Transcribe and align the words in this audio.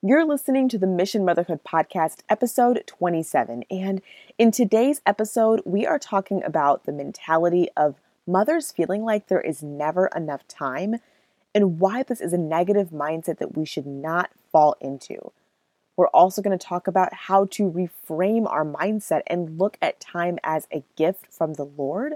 You're 0.00 0.24
listening 0.24 0.68
to 0.68 0.78
the 0.78 0.86
Mission 0.86 1.24
Motherhood 1.24 1.64
Podcast, 1.64 2.18
episode 2.28 2.84
27. 2.86 3.64
And 3.68 4.00
in 4.38 4.52
today's 4.52 5.00
episode, 5.04 5.60
we 5.64 5.86
are 5.86 5.98
talking 5.98 6.40
about 6.44 6.84
the 6.84 6.92
mentality 6.92 7.68
of 7.76 7.96
mothers 8.24 8.70
feeling 8.70 9.02
like 9.02 9.26
there 9.26 9.40
is 9.40 9.60
never 9.60 10.06
enough 10.14 10.46
time 10.46 11.00
and 11.52 11.80
why 11.80 12.04
this 12.04 12.20
is 12.20 12.32
a 12.32 12.38
negative 12.38 12.90
mindset 12.90 13.38
that 13.38 13.56
we 13.56 13.64
should 13.64 13.88
not 13.88 14.30
fall 14.52 14.76
into. 14.80 15.32
We're 15.96 16.06
also 16.06 16.42
going 16.42 16.56
to 16.56 16.64
talk 16.64 16.86
about 16.86 17.12
how 17.12 17.46
to 17.46 17.68
reframe 17.68 18.48
our 18.48 18.64
mindset 18.64 19.22
and 19.26 19.58
look 19.58 19.78
at 19.82 19.98
time 19.98 20.38
as 20.44 20.68
a 20.72 20.84
gift 20.94 21.26
from 21.28 21.54
the 21.54 21.66
Lord, 21.66 22.12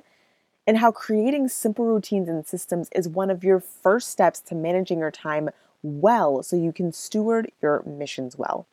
and 0.69 0.79
how 0.79 0.93
creating 0.93 1.49
simple 1.49 1.87
routines 1.87 2.29
and 2.29 2.46
systems 2.46 2.91
is 2.95 3.09
one 3.09 3.29
of 3.29 3.43
your 3.43 3.59
first 3.59 4.09
steps 4.09 4.39
to 4.43 4.55
managing 4.55 5.01
your 5.01 5.11
time 5.11 5.51
well 5.83 6.43
so 6.43 6.57
you 6.57 6.73
can 6.73 6.93
steward 6.93 7.51
your 7.61 7.82
missions 7.85 8.37
well. 8.37 8.67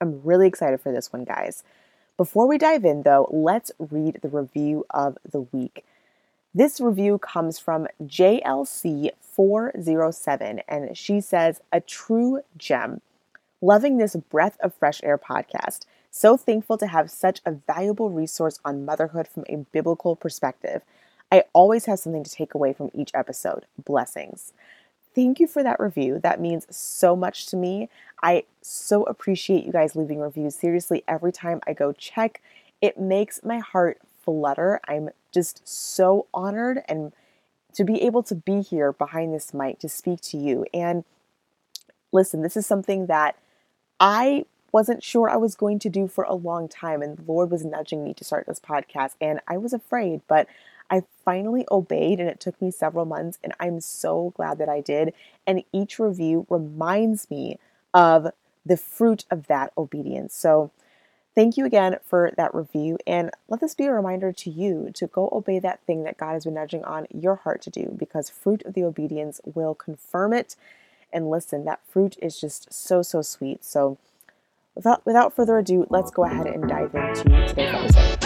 I'm 0.00 0.22
really 0.22 0.48
excited 0.48 0.80
for 0.80 0.92
this 0.92 1.12
one, 1.12 1.24
guys. 1.24 1.62
Before 2.16 2.46
we 2.46 2.58
dive 2.58 2.84
in, 2.84 3.02
though, 3.02 3.28
let's 3.30 3.72
read 3.78 4.20
the 4.22 4.28
review 4.28 4.84
of 4.90 5.18
the 5.28 5.40
week. 5.40 5.84
This 6.54 6.80
review 6.80 7.18
comes 7.18 7.58
from 7.58 7.88
JLC407, 8.02 10.62
and 10.68 10.96
she 10.96 11.20
says, 11.20 11.60
A 11.72 11.80
true 11.80 12.42
gem. 12.56 13.00
Loving 13.62 13.96
this 13.96 14.14
breath 14.16 14.58
of 14.60 14.74
fresh 14.74 15.00
air 15.02 15.16
podcast. 15.16 15.86
So 16.10 16.36
thankful 16.36 16.76
to 16.78 16.88
have 16.88 17.10
such 17.10 17.40
a 17.46 17.52
valuable 17.52 18.10
resource 18.10 18.58
on 18.66 18.84
motherhood 18.84 19.26
from 19.26 19.44
a 19.48 19.64
biblical 19.72 20.14
perspective. 20.14 20.82
I 21.30 21.44
always 21.54 21.86
have 21.86 21.98
something 21.98 22.24
to 22.24 22.30
take 22.30 22.52
away 22.52 22.74
from 22.74 22.90
each 22.92 23.12
episode. 23.14 23.64
Blessings. 23.82 24.52
Thank 25.14 25.40
you 25.40 25.46
for 25.46 25.62
that 25.62 25.80
review. 25.80 26.18
That 26.18 26.40
means 26.40 26.66
so 26.74 27.14
much 27.14 27.46
to 27.46 27.56
me. 27.56 27.88
I 28.22 28.44
so 28.62 29.02
appreciate 29.04 29.64
you 29.64 29.72
guys 29.72 29.96
leaving 29.96 30.18
reviews. 30.18 30.54
Seriously, 30.54 31.04
every 31.06 31.32
time 31.32 31.60
I 31.66 31.72
go 31.72 31.92
check, 31.92 32.40
it 32.80 32.98
makes 32.98 33.42
my 33.42 33.58
heart 33.58 33.98
flutter. 34.24 34.80
I'm 34.86 35.10
just 35.32 35.66
so 35.66 36.26
honored 36.32 36.82
and 36.88 37.12
to 37.74 37.84
be 37.84 38.02
able 38.02 38.22
to 38.24 38.34
be 38.34 38.60
here 38.60 38.92
behind 38.92 39.34
this 39.34 39.52
mic 39.54 39.78
to 39.80 39.88
speak 39.88 40.20
to 40.20 40.36
you. 40.36 40.66
And 40.72 41.04
listen, 42.12 42.42
this 42.42 42.56
is 42.56 42.66
something 42.66 43.06
that 43.06 43.36
I 43.98 44.44
wasn't 44.72 45.02
sure 45.02 45.28
I 45.28 45.36
was 45.36 45.54
going 45.54 45.78
to 45.80 45.88
do 45.88 46.08
for 46.08 46.24
a 46.24 46.34
long 46.34 46.68
time. 46.68 47.02
And 47.02 47.16
the 47.16 47.22
Lord 47.30 47.50
was 47.50 47.64
nudging 47.64 48.04
me 48.04 48.14
to 48.14 48.24
start 48.24 48.46
this 48.46 48.60
podcast. 48.60 49.14
And 49.20 49.40
I 49.46 49.58
was 49.58 49.72
afraid, 49.72 50.22
but 50.28 50.46
I 50.90 51.02
finally 51.24 51.64
obeyed 51.70 52.20
and 52.20 52.28
it 52.28 52.40
took 52.40 52.60
me 52.60 52.70
several 52.70 53.04
months. 53.04 53.38
And 53.42 53.54
I'm 53.58 53.80
so 53.80 54.32
glad 54.36 54.58
that 54.58 54.68
I 54.68 54.80
did. 54.80 55.14
And 55.46 55.64
each 55.72 55.98
review 55.98 56.46
reminds 56.50 57.30
me 57.30 57.58
of 57.94 58.28
the 58.64 58.76
fruit 58.76 59.24
of 59.30 59.46
that 59.48 59.72
obedience. 59.76 60.34
So 60.34 60.70
thank 61.34 61.56
you 61.56 61.64
again 61.64 61.98
for 62.04 62.32
that 62.36 62.54
review. 62.54 62.98
And 63.06 63.30
let 63.48 63.60
this 63.60 63.74
be 63.74 63.86
a 63.86 63.92
reminder 63.92 64.32
to 64.32 64.50
you 64.50 64.90
to 64.94 65.06
go 65.06 65.28
obey 65.32 65.58
that 65.58 65.80
thing 65.86 66.04
that 66.04 66.18
God 66.18 66.32
has 66.32 66.44
been 66.44 66.54
nudging 66.54 66.84
on 66.84 67.06
your 67.12 67.36
heart 67.36 67.62
to 67.62 67.70
do 67.70 67.94
because 67.98 68.30
fruit 68.30 68.62
of 68.64 68.74
the 68.74 68.84
obedience 68.84 69.40
will 69.44 69.74
confirm 69.74 70.32
it. 70.32 70.56
And 71.12 71.30
listen, 71.30 71.64
that 71.64 71.80
fruit 71.88 72.16
is 72.22 72.40
just 72.40 72.72
so, 72.72 73.02
so 73.02 73.22
sweet. 73.22 73.64
So, 73.64 73.98
Without, 74.74 75.04
without 75.04 75.36
further 75.36 75.58
ado, 75.58 75.86
let's 75.90 76.10
go 76.10 76.24
ahead 76.24 76.46
and 76.46 76.66
dive 76.68 76.94
into 76.94 77.24
today's 77.46 77.74
episode. 77.74 78.21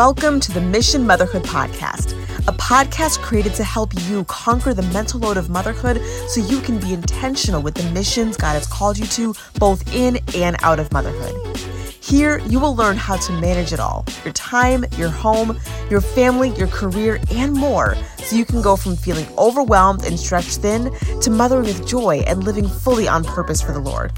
Welcome 0.00 0.40
to 0.40 0.52
the 0.52 0.62
Mission 0.62 1.06
Motherhood 1.06 1.42
Podcast 1.42 2.18
a 2.48 2.52
podcast 2.54 3.18
created 3.18 3.52
to 3.56 3.64
help 3.64 3.92
you 4.08 4.24
conquer 4.24 4.72
the 4.72 4.82
mental 4.94 5.20
load 5.20 5.36
of 5.36 5.50
motherhood 5.50 6.00
so 6.26 6.40
you 6.40 6.58
can 6.62 6.78
be 6.78 6.94
intentional 6.94 7.60
with 7.60 7.74
the 7.74 7.82
missions 7.90 8.38
God 8.38 8.54
has 8.54 8.66
called 8.66 8.96
you 8.96 9.04
to, 9.08 9.34
both 9.58 9.94
in 9.94 10.18
and 10.34 10.56
out 10.62 10.80
of 10.80 10.90
motherhood. 10.90 11.54
Here, 12.00 12.38
you 12.38 12.58
will 12.58 12.74
learn 12.74 12.96
how 12.96 13.18
to 13.18 13.32
manage 13.40 13.74
it 13.74 13.78
all 13.78 14.06
your 14.24 14.32
time, 14.32 14.86
your 14.96 15.10
home, 15.10 15.60
your 15.90 16.00
family, 16.00 16.48
your 16.56 16.68
career, 16.68 17.20
and 17.32 17.52
more 17.52 17.94
so 18.24 18.36
you 18.36 18.46
can 18.46 18.62
go 18.62 18.76
from 18.76 18.96
feeling 18.96 19.26
overwhelmed 19.36 20.06
and 20.06 20.18
stretched 20.18 20.60
thin 20.60 20.90
to 21.20 21.30
mothering 21.30 21.66
with 21.66 21.86
joy 21.86 22.24
and 22.26 22.44
living 22.44 22.66
fully 22.66 23.06
on 23.06 23.22
purpose 23.22 23.60
for 23.60 23.72
the 23.72 23.80
Lord. 23.80 24.14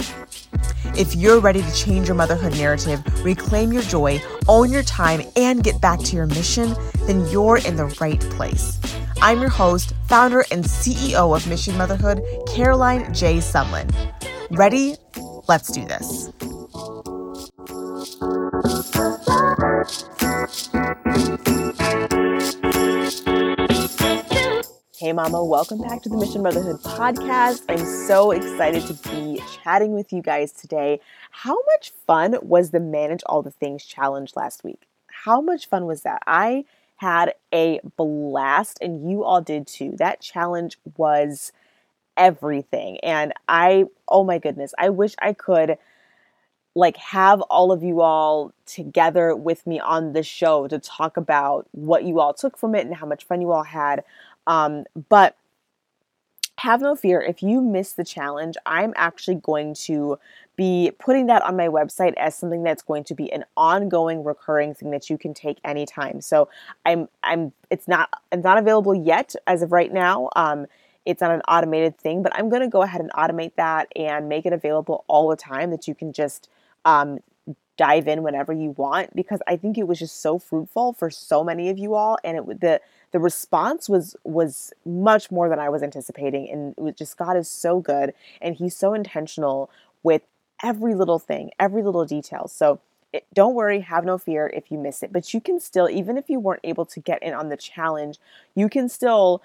If 0.97 1.17
you're 1.17 1.41
ready 1.41 1.63
to 1.63 1.75
change 1.75 2.09
your 2.09 2.15
motherhood 2.15 2.53
narrative, 2.53 3.03
reclaim 3.25 3.73
your 3.73 3.83
joy, 3.83 4.21
own 4.49 4.71
your 4.71 4.83
time, 4.83 5.23
and 5.37 5.65
get 5.65 5.81
back 5.81 6.01
to 6.01 6.17
your 6.17 6.27
mission, 6.27 6.75
then 7.07 7.27
you're 7.29 7.59
in 7.59 7.77
the 7.77 7.87
right 8.01 8.21
place. 8.21 8.79
I'm 9.23 9.41
your 9.41 9.51
host, 9.51 9.95
founder, 10.09 10.45
and 10.51 10.65
CEO 10.65 11.35
of 11.37 11.47
Mission 11.47 11.77
Motherhood, 11.79 12.23
Caroline 12.49 13.15
J. 13.15 13.39
Sumlin. 13.39 13.89
Ready? 14.51 14.97
Let's 15.49 15.71
do 15.71 15.85
this. 15.85 16.31
Hey, 25.03 25.13
Mama, 25.13 25.45
welcome 25.45 25.81
back 25.81 26.01
to 26.03 26.09
the 26.09 26.17
Mission 26.17 26.45
Motherhood 26.45 26.81
podcast. 26.81 27.65
I'm 27.69 27.85
so 28.07 28.31
excited 28.31 28.87
to 28.87 28.95
be 29.11 29.43
chatting 29.51 29.95
with 29.95 30.13
you 30.13 30.23
guys 30.23 30.53
today. 30.53 31.01
How 31.33 31.59
much 31.73 31.91
fun 32.07 32.37
was 32.41 32.71
the 32.71 32.79
Manage 32.79 33.25
All 33.27 33.43
the 33.43 33.51
Things 33.51 33.85
challenge 33.85 34.37
last 34.37 34.62
week? 34.62 34.87
How 35.09 35.41
much 35.41 35.67
fun 35.67 35.87
was 35.87 36.03
that? 36.03 36.23
I 36.29 36.67
had 36.99 37.35
a 37.53 37.81
blast, 37.97 38.79
and 38.81 39.11
you 39.11 39.25
all 39.25 39.41
did 39.41 39.67
too. 39.67 39.97
That 39.99 40.21
challenge 40.21 40.79
was 40.97 41.51
everything. 42.17 42.99
And 42.99 43.33
I, 43.49 43.87
oh 44.07 44.23
my 44.23 44.39
goodness, 44.39 44.73
I 44.79 44.91
wish 44.91 45.17
I 45.19 45.33
could 45.33 45.79
like 46.75 46.97
have 46.97 47.41
all 47.43 47.71
of 47.71 47.83
you 47.83 48.01
all 48.01 48.53
together 48.67 49.35
with 49.37 49.67
me 49.67 49.79
on 49.79 50.12
the 50.12 50.23
show 50.23 50.67
to 50.69 50.79
talk 50.79 51.17
about 51.17 51.67
what 51.73 52.05
you 52.05 52.21
all 52.21 52.33
took 52.33 52.57
from 52.57 52.75
it 52.75 52.87
and 52.87 52.95
how 52.95 53.07
much 53.07 53.25
fun 53.25 53.41
you 53.41 53.53
all 53.53 53.65
had. 53.65 54.05
Um, 54.47 54.85
but 55.09 55.37
have 56.59 56.81
no 56.81 56.95
fear 56.95 57.21
if 57.21 57.43
you 57.43 57.61
miss 57.61 57.95
the 57.95 58.05
challenge, 58.05 58.57
I'm 58.67 58.93
actually 58.97 59.35
going 59.37 59.75
to 59.87 60.19
be 60.55 60.93
putting 60.99 61.27
that 61.27 61.43
on 61.43 61.57
my 61.57 61.67
website 61.67 62.15
as 62.19 62.37
something 62.37 62.63
that's 62.63 62.83
going 62.83 63.05
to 63.05 63.15
be 63.15 63.33
an 63.33 63.45
ongoing 63.57 64.23
recurring 64.23 64.75
thing 64.75 64.91
that 64.91 65.11
you 65.11 65.19
can 65.19 65.35
take 65.35 65.59
anytime. 65.65 66.21
So 66.21 66.49
I'm 66.87 67.09
I'm 67.23 67.53
it's 67.71 67.89
not 67.89 68.11
it's 68.31 68.45
not 68.45 68.59
available 68.59 68.95
yet 68.95 69.35
as 69.47 69.63
of 69.63 69.73
right 69.73 69.93
now. 69.93 70.29
Um, 70.37 70.67
it's 71.05 71.21
not 71.21 71.33
an 71.33 71.41
automated 71.49 71.99
thing, 71.99 72.23
but 72.23 72.33
I'm 72.37 72.49
going 72.49 72.63
to 72.63 72.69
go 72.69 72.83
ahead 72.83 73.01
and 73.01 73.11
automate 73.13 73.57
that 73.57 73.89
and 73.97 74.29
make 74.29 74.47
it 74.47 74.53
available 74.53 75.05
all 75.09 75.29
the 75.29 75.37
time 75.37 75.73
that 75.73 75.89
you 75.89 75.97
can 75.97 76.13
just 76.13 76.49
um, 76.85 77.19
dive 77.77 78.07
in 78.07 78.23
whenever 78.23 78.53
you 78.53 78.71
want 78.77 79.15
because 79.17 79.41
I 79.49 79.57
think 79.57 79.79
it 79.79 79.89
was 79.89 79.99
just 79.99 80.21
so 80.21 80.39
fruitful 80.39 80.93
for 80.93 81.11
so 81.11 81.43
many 81.43 81.71
of 81.71 81.79
you 81.79 81.95
all 81.95 82.19
and 82.23 82.37
it 82.37 82.45
would 82.47 82.61
the 82.61 82.81
the 83.12 83.19
response 83.19 83.89
was 83.89 84.17
was 84.25 84.73
much 84.84 85.31
more 85.31 85.49
than 85.49 85.59
I 85.59 85.69
was 85.69 85.83
anticipating 85.83 86.50
and 86.50 86.75
was 86.77 86.95
just 86.95 87.17
God 87.17 87.37
is 87.37 87.49
so 87.49 87.81
good 87.81 88.15
and 88.41 88.56
he's 88.56 88.77
so 88.77 88.95
intentional 88.95 89.71
with 90.03 90.23
every 90.62 90.95
little 90.95 91.19
thing, 91.19 91.50
every 91.61 91.83
little 91.83 92.05
detail. 92.05 92.49
So 92.49 92.81
it, 93.12 93.27
don't 93.34 93.55
worry, 93.55 93.81
have 93.81 94.05
no 94.05 94.17
fear 94.17 94.50
if 94.55 94.71
you 94.71 94.78
miss 94.78 95.03
it, 95.03 95.12
but 95.12 95.33
you 95.34 95.41
can 95.41 95.61
still 95.61 95.89
even 95.89 96.17
if 96.17 96.28
you 96.28 96.41
weren't 96.41 96.62
able 96.65 96.87
to 96.87 97.00
get 97.00 97.23
in 97.23 97.34
on 97.34 97.49
the 97.50 97.56
challenge, 97.56 98.19
you 98.55 98.69
can 98.69 98.88
still 98.88 99.43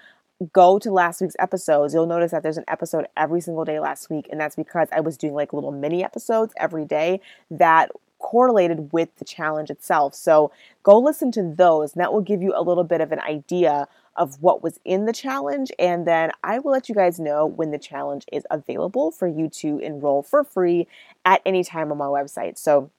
go 0.52 0.78
to 0.78 0.92
last 0.92 1.20
week's 1.20 1.34
episodes, 1.38 1.92
you'll 1.92 2.06
notice 2.06 2.30
that 2.30 2.42
there's 2.42 2.58
an 2.58 2.64
episode 2.68 3.06
every 3.16 3.40
single 3.40 3.64
day 3.64 3.80
last 3.80 4.08
week. 4.08 4.28
And 4.30 4.40
that's 4.40 4.54
because 4.54 4.88
I 4.92 5.00
was 5.00 5.16
doing 5.16 5.34
like 5.34 5.52
little 5.52 5.72
mini 5.72 6.04
episodes 6.04 6.54
every 6.56 6.84
day 6.84 7.20
that 7.50 7.90
correlated 8.18 8.92
with 8.92 9.14
the 9.16 9.24
challenge 9.24 9.70
itself. 9.70 10.14
So 10.14 10.50
go 10.82 10.98
listen 10.98 11.30
to 11.32 11.42
those, 11.42 11.92
and 11.92 12.00
that 12.00 12.12
will 12.12 12.20
give 12.20 12.42
you 12.42 12.52
a 12.56 12.62
little 12.62 12.84
bit 12.84 13.00
of 13.00 13.12
an 13.12 13.20
idea 13.20 13.86
of 14.16 14.42
what 14.42 14.62
was 14.62 14.80
in 14.84 15.06
the 15.06 15.12
challenge. 15.12 15.70
And 15.78 16.06
then 16.06 16.32
I 16.42 16.58
will 16.58 16.72
let 16.72 16.88
you 16.88 16.94
guys 16.94 17.20
know 17.20 17.46
when 17.46 17.70
the 17.70 17.78
challenge 17.78 18.24
is 18.32 18.44
available 18.50 19.10
for 19.12 19.28
you 19.28 19.48
to 19.50 19.78
enroll 19.78 20.22
for 20.22 20.42
free 20.42 20.88
at 21.24 21.40
any 21.46 21.62
time 21.62 21.92
on 21.92 21.98
my 21.98 22.06
website. 22.06 22.58
So 22.58 22.90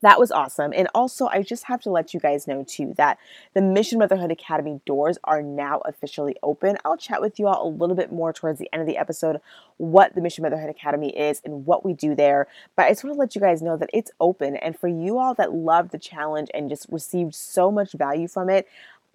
that 0.00 0.18
was 0.18 0.30
awesome. 0.30 0.72
And 0.74 0.88
also, 0.94 1.26
I 1.26 1.42
just 1.42 1.64
have 1.64 1.82
to 1.82 1.90
let 1.90 2.14
you 2.14 2.20
guys 2.20 2.46
know 2.46 2.64
too 2.66 2.94
that 2.96 3.18
the 3.54 3.60
Mission 3.60 3.98
Motherhood 3.98 4.30
Academy 4.30 4.80
doors 4.86 5.18
are 5.24 5.42
now 5.42 5.80
officially 5.84 6.36
open. 6.42 6.76
I'll 6.84 6.96
chat 6.96 7.20
with 7.20 7.38
you 7.38 7.48
all 7.48 7.66
a 7.66 7.70
little 7.70 7.96
bit 7.96 8.12
more 8.12 8.32
towards 8.32 8.58
the 8.58 8.68
end 8.72 8.80
of 8.80 8.86
the 8.86 8.96
episode 8.96 9.40
what 9.76 10.14
the 10.14 10.20
Mission 10.20 10.42
Motherhood 10.42 10.70
Academy 10.70 11.16
is 11.16 11.40
and 11.44 11.66
what 11.66 11.84
we 11.84 11.94
do 11.94 12.14
there. 12.14 12.46
But 12.76 12.86
I 12.86 12.90
just 12.90 13.04
want 13.04 13.14
to 13.14 13.20
let 13.20 13.34
you 13.34 13.40
guys 13.40 13.62
know 13.62 13.76
that 13.76 13.90
it's 13.92 14.10
open. 14.20 14.56
And 14.56 14.78
for 14.78 14.88
you 14.88 15.18
all 15.18 15.34
that 15.34 15.52
loved 15.52 15.90
the 15.90 15.98
challenge 15.98 16.48
and 16.54 16.68
just 16.68 16.86
received 16.90 17.34
so 17.34 17.70
much 17.70 17.92
value 17.92 18.28
from 18.28 18.50
it, 18.50 18.68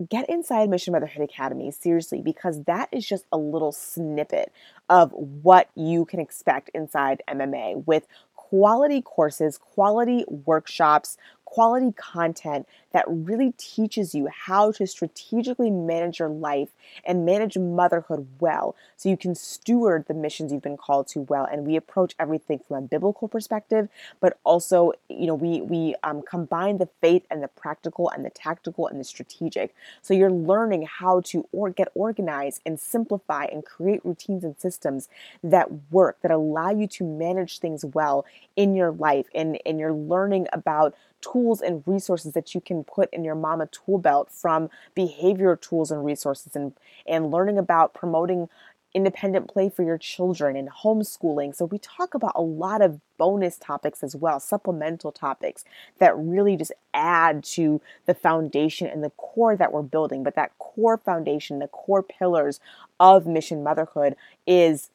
get 0.09 0.29
inside 0.29 0.69
Mission 0.69 0.93
Motherhood 0.93 1.23
Academy, 1.23 1.71
seriously, 1.71 2.21
because 2.21 2.63
that 2.63 2.89
is 2.91 3.07
just 3.07 3.25
a 3.31 3.37
little 3.37 3.71
snippet 3.71 4.51
of 4.89 5.11
what 5.13 5.69
you 5.75 6.05
can 6.05 6.19
expect 6.19 6.69
inside 6.73 7.21
MMA 7.29 7.85
with 7.85 8.05
quality 8.53 9.01
courses, 9.01 9.57
quality 9.57 10.23
workshops, 10.29 11.17
quality 11.53 11.91
content 11.91 12.67
that 12.93 13.05
really 13.07 13.53
teaches 13.57 14.15
you 14.15 14.27
how 14.27 14.71
to 14.71 14.87
strategically 14.87 15.69
manage 15.69 16.17
your 16.17 16.29
life 16.29 16.69
and 17.05 17.25
manage 17.25 17.57
motherhood 17.57 18.27
well 18.39 18.75
so 18.97 19.07
you 19.07 19.17
can 19.17 19.35
steward 19.35 20.05
the 20.07 20.13
missions 20.15 20.51
you've 20.51 20.63
been 20.63 20.77
called 20.77 21.07
to 21.07 21.19
well. 21.19 21.47
And 21.51 21.67
we 21.67 21.75
approach 21.75 22.15
everything 22.17 22.59
from 22.59 22.77
a 22.77 22.81
biblical 22.81 23.27
perspective 23.27 23.87
but 24.19 24.39
also 24.43 24.93
you 25.09 25.27
know 25.27 25.35
we 25.35 25.61
we 25.61 25.95
um, 26.03 26.21
combine 26.21 26.77
the 26.77 26.89
faith 27.01 27.23
and 27.29 27.43
the 27.43 27.47
practical 27.47 28.09
and 28.09 28.25
the 28.25 28.29
tactical 28.29 28.87
and 28.87 28.99
the 28.99 29.03
strategic. 29.03 29.75
So 30.01 30.13
you're 30.13 30.31
learning 30.31 30.87
how 30.99 31.21
to 31.25 31.47
or 31.51 31.69
get 31.69 31.89
organized 31.93 32.61
and 32.65 32.79
simplify 32.79 33.45
and 33.45 33.63
create 33.63 34.03
routines 34.03 34.43
and 34.43 34.57
systems 34.57 35.09
that 35.43 35.69
work 35.91 36.17
that 36.21 36.31
allow 36.31 36.71
you 36.71 36.87
to 36.87 37.03
manage 37.03 37.59
things 37.59 37.85
well 37.85 38.25
in 38.55 38.75
your 38.75 38.91
life 38.91 39.27
and 39.35 39.59
and 39.65 39.79
you're 39.79 39.93
learning 39.93 40.47
about 40.53 40.95
tools 41.23 41.61
and 41.61 41.83
resources 41.85 42.33
that 42.33 42.53
you 42.53 42.61
can 42.61 42.83
put 42.83 43.11
in 43.13 43.23
your 43.23 43.35
mama 43.35 43.67
tool 43.67 43.97
belt 43.97 44.29
from 44.31 44.69
behavior 44.93 45.55
tools 45.55 45.91
and 45.91 46.03
resources 46.05 46.55
and, 46.55 46.73
and 47.07 47.31
learning 47.31 47.57
about 47.57 47.93
promoting 47.93 48.49
independent 48.93 49.47
play 49.47 49.69
for 49.69 49.83
your 49.83 49.97
children 49.97 50.55
and 50.55 50.69
homeschooling. 50.69 51.55
So 51.55 51.65
we 51.65 51.79
talk 51.79 52.13
about 52.13 52.33
a 52.35 52.41
lot 52.41 52.81
of 52.81 52.99
bonus 53.17 53.57
topics 53.57 54.03
as 54.03 54.15
well, 54.15 54.39
supplemental 54.39 55.11
topics 55.11 55.65
that 55.99 56.15
really 56.15 56.55
just 56.55 56.71
add 56.93 57.43
to 57.43 57.81
the 58.05 58.13
foundation 58.13 58.87
and 58.87 59.03
the 59.03 59.09
core 59.11 59.55
that 59.55 59.73
we're 59.73 59.81
building. 59.81 60.23
But 60.23 60.35
that 60.35 60.57
core 60.59 60.97
foundation, 60.97 61.59
the 61.59 61.67
core 61.67 62.03
pillars 62.03 62.59
of 62.99 63.25
mission 63.25 63.63
motherhood 63.63 64.15
is 64.45 64.89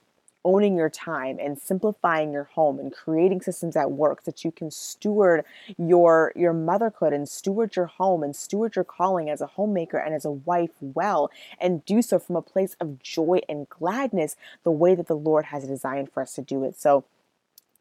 owning 0.49 0.79
your 0.79 0.89
time 0.89 1.37
and 1.39 1.59
simplifying 1.59 2.33
your 2.33 2.45
home 2.45 2.79
and 2.81 2.91
creating 2.91 3.43
systems 3.43 3.77
at 3.77 3.93
work 3.93 4.25
that 4.25 4.45
you 4.45 4.50
can 4.50 4.71
steward 4.71 5.45
your 5.77 6.33
your 6.35 6.55
motherhood 6.55 7.12
and 7.12 7.29
steward 7.29 7.77
your 7.77 7.85
home 7.85 8.23
and 8.23 8.35
steward 8.35 8.75
your 8.75 8.85
calling 8.85 9.29
as 9.29 9.43
a 9.43 9.47
homemaker 9.47 9.99
and 9.99 10.15
as 10.15 10.25
a 10.25 10.31
wife 10.31 10.71
well 10.81 11.31
and 11.61 11.85
do 11.85 12.00
so 12.00 12.19
from 12.19 12.35
a 12.35 12.41
place 12.41 12.77
of 12.81 12.99
joy 12.99 13.39
and 13.47 13.69
gladness 13.69 14.37
the 14.65 14.71
way 14.71 14.95
that 14.95 15.06
the 15.06 15.15
Lord 15.15 15.45
has 15.47 15.67
designed 15.67 16.11
for 16.11 16.23
us 16.23 16.33
to 16.37 16.41
do 16.41 16.65
it. 16.65 16.81
So 16.81 17.05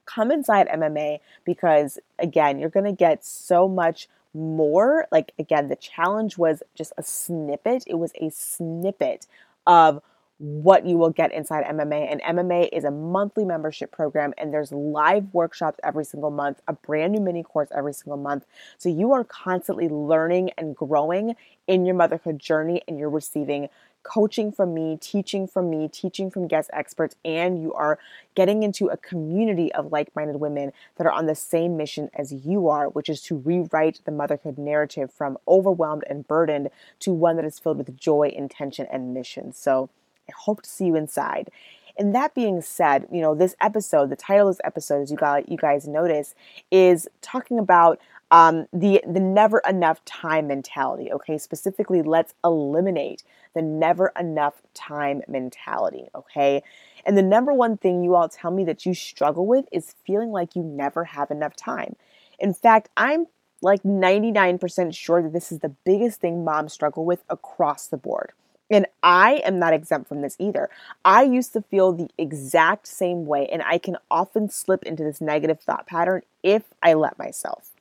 come 0.06 0.30
inside 0.30 0.68
MMA 0.68 1.22
because 1.46 2.00
again, 2.20 2.60
you're 2.60 2.70
going 2.70 2.86
to 2.86 2.92
get 2.92 3.24
so 3.24 3.70
much 3.70 4.10
more. 4.34 5.08
Like 5.10 5.32
again, 5.40 5.70
the 5.70 5.78
challenge 5.78 6.38
was 6.38 6.64
just 6.76 6.92
a 6.98 7.04
snippet. 7.04 7.86
It 7.88 7.96
was 7.96 8.12
a 8.20 8.30
snippet 8.30 9.26
of 9.66 10.02
what 10.40 10.86
you 10.86 10.98
will 10.98 11.10
get 11.10 11.32
inside 11.32 11.66
MMA. 11.66 12.12
And 12.12 12.22
MMA 12.22 12.70
is 12.72 12.84
a 12.84 12.92
monthly 12.92 13.46
membership 13.46 13.92
program, 13.92 14.34
and 14.38 14.54
there's 14.54 14.72
live 14.72 15.34
workshops 15.34 15.80
every 15.84 16.06
single 16.06 16.32
month, 16.32 16.62
a 16.68 16.74
brand 16.74 17.14
new 17.14 17.22
mini 17.22 17.44
course 17.44 17.70
every 17.76 17.94
single 17.94 18.18
month. 18.18 18.46
So 18.78 18.90
you 18.90 19.14
are 19.14 19.24
constantly 19.24 19.90
learning 19.90 20.52
and 20.58 20.76
growing 20.76 21.36
in 21.68 21.86
your 21.86 21.96
motherhood 21.96 22.40
journey, 22.40 22.82
and 22.88 23.00
you're 23.00 23.10
receiving 23.10 23.70
coaching 24.04 24.54
from 24.54 24.74
me, 24.74 24.98
teaching 25.02 25.48
from 25.48 25.70
me, 25.70 25.90
teaching 25.90 26.32
from 26.32 26.48
guest 26.48 26.70
experts, 26.72 27.16
and 27.26 27.62
you 27.62 27.74
are 27.74 28.00
getting 28.36 28.64
into 28.64 28.88
a 28.88 28.96
community 28.96 29.72
of 29.74 29.92
like 29.92 30.16
minded 30.16 30.38
women 30.38 30.72
that 30.96 31.06
are 31.06 31.12
on 31.12 31.26
the 31.26 31.36
same 31.36 31.76
mission 31.76 32.10
as 32.14 32.32
you 32.32 32.70
are, 32.70 32.88
which 32.88 33.10
is 33.10 33.22
to 33.22 33.36
rewrite 33.36 34.00
the 34.06 34.12
motherhood 34.12 34.58
narrative 34.58 35.12
from 35.12 35.38
overwhelmed 35.46 36.06
and 36.10 36.26
burdened 36.26 36.70
to 37.00 37.12
one 37.12 37.36
that 37.36 37.44
is 37.44 37.60
filled 37.60 37.78
with 37.78 37.98
joy, 37.98 38.32
intention, 38.34 38.88
and 38.90 39.14
mission. 39.14 39.52
So, 39.52 39.90
I 40.30 40.34
hope 40.36 40.62
to 40.64 40.70
see 40.70 40.86
you 40.86 40.96
inside. 40.96 41.50
And 41.98 42.14
that 42.14 42.36
being 42.36 42.62
said, 42.62 43.08
you 43.12 43.22
know, 43.22 43.34
this 43.34 43.56
episode, 43.60 44.10
the 44.10 44.16
title 44.16 44.48
of 44.48 44.56
this 44.56 44.62
episode, 44.64 45.02
as 45.02 45.12
you 45.12 45.18
got 45.18 45.50
you 45.50 45.58
guys 45.58 45.88
notice, 45.88 46.36
is 46.72 47.08
talking 47.22 47.58
about 47.58 48.00
um, 48.30 48.68
the 48.74 49.02
the 49.08 49.20
never 49.20 49.62
enough 49.68 50.04
time 50.06 50.48
mentality. 50.48 51.12
Okay, 51.12 51.38
specifically, 51.38 52.02
let's 52.02 52.34
eliminate 52.44 53.24
the 53.56 53.62
never 53.62 54.12
enough 54.20 54.62
time 54.74 55.22
mentality. 55.28 56.08
Okay, 56.14 56.62
and 57.06 57.18
the 57.18 57.24
number 57.24 57.54
one 57.54 57.78
thing 57.78 58.04
you 58.04 58.16
all 58.16 58.30
tell 58.30 58.52
me 58.52 58.64
that 58.66 58.86
you 58.86 58.94
struggle 58.94 59.48
with 59.48 59.66
is 59.72 59.96
feeling 60.06 60.32
like 60.32 60.56
you 60.56 60.62
never 60.62 61.06
have 61.06 61.32
enough 61.32 61.56
time. 61.56 61.96
In 62.38 62.54
fact, 62.54 62.90
I'm 62.98 63.28
like 63.62 63.82
99% 63.84 64.94
sure 64.94 65.24
that 65.24 65.34
this 65.34 65.52
is 65.52 65.60
the 65.60 65.70
biggest 65.70 66.22
thing 66.22 66.44
moms 66.44 66.74
struggle 66.74 67.06
with 67.06 67.24
across 67.30 67.88
the 67.88 67.98
board. 67.98 68.34
And 68.70 68.86
I 69.02 69.42
am 69.46 69.60
not 69.60 69.74
exempt 69.74 70.10
from 70.10 70.22
this 70.22 70.36
either. 70.40 70.70
I 71.06 71.24
used 71.24 71.54
to 71.54 71.62
feel 71.62 71.94
the 71.94 72.10
exact 72.18 72.88
same 72.88 73.26
way, 73.26 73.48
and 73.48 73.62
I 73.64 73.78
can 73.78 73.98
often 74.12 74.50
slip 74.50 74.84
into 74.84 75.04
this 75.04 75.22
negative 75.22 75.62
thought 75.62 75.88
pattern 75.88 76.24
if 76.44 76.64
I 76.84 76.94
let 76.94 77.18
myself. 77.18 77.72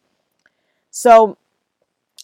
So, 0.91 1.37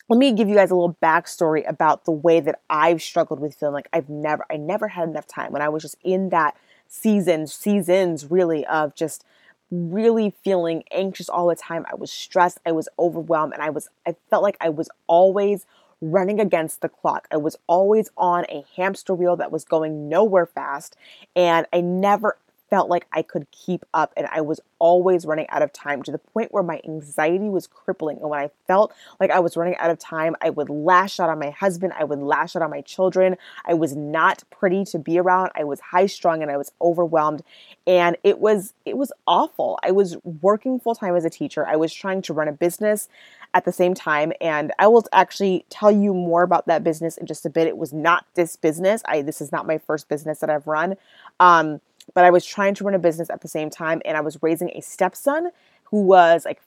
let 0.09 0.19
me 0.19 0.33
give 0.33 0.49
you 0.49 0.55
guys 0.55 0.71
a 0.71 0.75
little 0.75 0.97
backstory 1.03 1.69
about 1.69 2.05
the 2.05 2.11
way 2.11 2.41
that 2.41 2.61
I've 2.69 3.03
struggled 3.03 3.41
with 3.41 3.55
feeling 3.55 3.75
like 3.75 3.89
I've 3.93 4.09
never, 4.09 4.45
I 4.51 4.57
never 4.57 4.89
had 4.89 5.09
enough 5.09 5.27
time 5.27 5.53
when 5.53 5.63
I 5.63 5.69
was 5.69 5.83
just 5.83 5.97
in 6.05 6.29
that 6.31 6.57
season, 6.87 7.47
seasons 7.47 8.31
really 8.31 8.67
of 8.67 8.95
just 8.95 9.25
really 9.71 10.35
feeling 10.45 10.85
anxious 10.91 11.29
all 11.29 11.47
the 11.49 11.57
time. 11.57 11.87
I 11.91 11.95
was 11.95 12.13
stressed, 12.13 12.59
I 12.67 12.73
was 12.73 12.89
overwhelmed, 12.99 13.55
and 13.55 13.63
I 13.63 13.71
was, 13.71 13.89
I 14.07 14.15
felt 14.29 14.43
like 14.43 14.59
I 14.61 14.69
was 14.69 14.91
always 15.07 15.67
running 16.03 16.41
against 16.41 16.83
the 16.83 16.89
clock. 16.89 17.27
I 17.31 17.39
was 17.39 17.57
always 17.67 18.11
on 18.17 18.45
a 18.51 18.65
hamster 18.77 19.15
wheel 19.15 19.37
that 19.37 19.53
was 19.53 19.65
going 19.65 20.09
nowhere 20.09 20.47
fast, 20.47 20.97
and 21.35 21.67
I 21.73 21.81
never 21.81 22.37
felt 22.73 22.89
like 22.89 23.07
I 23.13 23.21
could 23.21 23.47
keep 23.51 23.85
up 23.93 24.15
and 24.17 24.27
I 24.33 24.41
was 24.41 24.59
always 24.79 25.27
running 25.27 25.47
out 25.51 25.61
of 25.61 25.75
time 25.75 26.03
to 26.05 26.11
the 26.11 26.17
point 26.17 26.55
where 26.55 26.63
my 26.63 26.81
anxiety 26.85 27.51
was 27.51 27.67
crippling. 27.67 28.17
And 28.17 28.31
when 28.31 28.41
I 28.41 28.49
felt 28.67 28.95
like 29.21 29.31
I 29.31 29.41
was 29.41 29.59
running 29.59 29.77
out 29.77 29.91
of 29.91 29.99
time, 29.99 30.37
I 30.41 30.49
would 30.49 30.71
lash 30.71 31.21
out 31.21 31.29
on 31.29 31.39
my 31.39 31.51
husband, 31.51 31.93
I 31.99 32.05
would 32.05 32.21
lash 32.21 32.57
out 32.57 32.63
on 32.63 32.71
my 32.71 32.81
children. 32.81 33.37
I 33.67 33.75
was 33.75 33.95
not 33.95 34.45
pretty 34.51 34.87
to 34.87 34.99
be 34.99 35.19
around. 35.19 35.51
I 35.55 35.65
was 35.65 35.81
high 35.81 36.07
strung 36.07 36.41
and 36.41 36.51
I 36.51 36.57
was 36.57 36.73
overwhelmed 36.81 37.43
and 37.87 38.17
it 38.25 38.39
was 38.39 38.73
it 38.87 38.97
was 38.97 39.13
awful. 39.27 39.79
I 39.83 39.91
was 39.91 40.17
working 40.25 40.81
full 40.81 40.95
time 40.95 41.15
as 41.15 41.27
a 41.27 41.31
teacher. 41.31 41.67
I 41.67 41.77
was 41.77 41.93
trying 41.93 42.23
to 42.23 42.33
run 42.33 42.49
a 42.49 42.53
business 42.53 43.07
at 43.55 43.65
the 43.65 43.73
same 43.73 43.95
time 43.95 44.33
and 44.41 44.73
I 44.79 44.87
will 44.87 45.05
actually 45.13 45.65
tell 45.69 45.91
you 45.91 46.15
more 46.15 46.43
about 46.43 46.67
that 46.67 46.83
business 46.83 47.17
in 47.17 47.27
just 47.27 47.45
a 47.45 47.51
bit. 47.51 47.67
It 47.67 47.77
was 47.77 47.93
not 47.93 48.25
this 48.35 48.57
business. 48.57 49.03
I 49.07 49.23
this 49.23 49.41
is 49.41 49.53
not 49.53 49.67
my 49.67 49.79
first 49.79 50.09
business 50.09 50.39
that 50.41 50.51
I've 50.51 50.67
run. 50.67 50.97
Um 51.41 51.81
but 52.15 52.25
I 52.25 52.31
was 52.31 52.45
trying 52.45 52.75
to 52.75 52.85
run 52.85 52.95
a 52.95 52.99
business 52.99 53.31
at 53.31 53.43
the 53.43 53.49
same 53.49 53.71
time 53.71 54.03
and 54.05 54.17
I 54.17 54.21
was 54.21 54.43
raising 54.43 54.71
a 54.71 54.81
stepson 54.81 55.51
who 55.85 56.03
was 56.03 56.45
like 56.45 56.61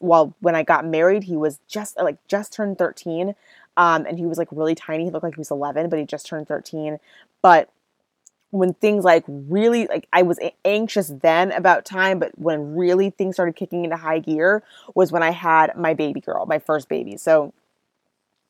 well 0.00 0.34
when 0.40 0.54
I 0.54 0.62
got 0.62 0.84
married 0.84 1.24
he 1.24 1.36
was 1.36 1.58
just 1.68 1.96
like 1.96 2.16
just 2.28 2.52
turned 2.52 2.78
13 2.78 3.34
um, 3.78 4.06
and 4.06 4.18
he 4.18 4.26
was 4.26 4.38
like 4.38 4.48
really 4.50 4.74
tiny 4.74 5.04
he 5.04 5.10
looked 5.10 5.24
like 5.24 5.34
he 5.34 5.40
was 5.40 5.50
11 5.50 5.88
but 5.88 5.98
he 5.98 6.04
just 6.04 6.26
turned 6.26 6.48
13 6.48 6.98
but 7.42 7.70
when 8.50 8.74
things 8.74 9.04
like 9.04 9.24
really 9.26 9.86
like 9.88 10.08
I 10.12 10.22
was 10.22 10.38
anxious 10.64 11.12
then 11.22 11.52
about 11.52 11.84
time 11.84 12.18
but 12.18 12.38
when 12.38 12.76
really 12.76 13.10
things 13.10 13.36
started 13.36 13.56
kicking 13.56 13.84
into 13.84 13.96
high 13.96 14.20
gear 14.20 14.62
was 14.94 15.12
when 15.12 15.22
I 15.22 15.30
had 15.30 15.76
my 15.76 15.94
baby 15.94 16.20
girl 16.20 16.46
my 16.46 16.58
first 16.58 16.88
baby 16.88 17.16
so 17.16 17.52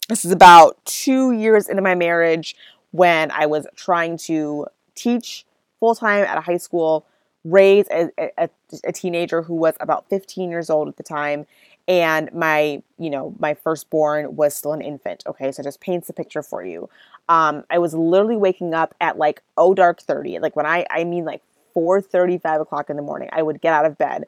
this 0.08 0.24
is 0.24 0.30
about 0.30 0.84
2 0.84 1.32
years 1.32 1.68
into 1.68 1.82
my 1.82 1.94
marriage 1.94 2.54
when 2.92 3.30
I 3.30 3.46
was 3.46 3.66
trying 3.74 4.16
to 4.18 4.66
teach 4.94 5.44
full 5.78 5.94
time 5.94 6.24
at 6.24 6.38
a 6.38 6.40
high 6.40 6.56
school, 6.56 7.06
raise 7.44 7.86
a, 7.90 8.10
a, 8.18 8.48
a, 8.84 8.92
teenager 8.92 9.42
who 9.42 9.54
was 9.54 9.74
about 9.78 10.08
15 10.08 10.50
years 10.50 10.70
old 10.70 10.88
at 10.88 10.96
the 10.96 11.02
time. 11.02 11.46
And 11.86 12.32
my, 12.32 12.82
you 12.98 13.10
know, 13.10 13.34
my 13.38 13.54
firstborn 13.54 14.34
was 14.34 14.56
still 14.56 14.72
an 14.72 14.80
infant. 14.80 15.22
Okay, 15.26 15.52
so 15.52 15.62
just 15.62 15.80
paints 15.80 16.08
the 16.08 16.12
picture 16.12 16.42
for 16.42 16.64
you. 16.64 16.88
Um, 17.28 17.64
I 17.71 17.78
was 17.78 17.95
literally 17.95 18.37
waking 18.37 18.75
up 18.75 18.95
at 19.00 19.18
like 19.18 19.42
oh 19.56 19.75
dark 19.75 20.00
30. 20.00 20.38
Like 20.38 20.56
when 20.56 20.66
I, 20.66 20.87
I 20.90 21.04
mean 21.04 21.25
like 21.25 21.42
4 21.75 22.00
5 22.02 22.61
o'clock 22.61 22.90
in 22.90 22.97
the 22.97 23.02
morning, 23.02 23.28
I 23.33 23.42
would 23.42 23.61
get 23.61 23.73
out 23.73 23.85
of 23.85 23.99
bed 23.99 24.25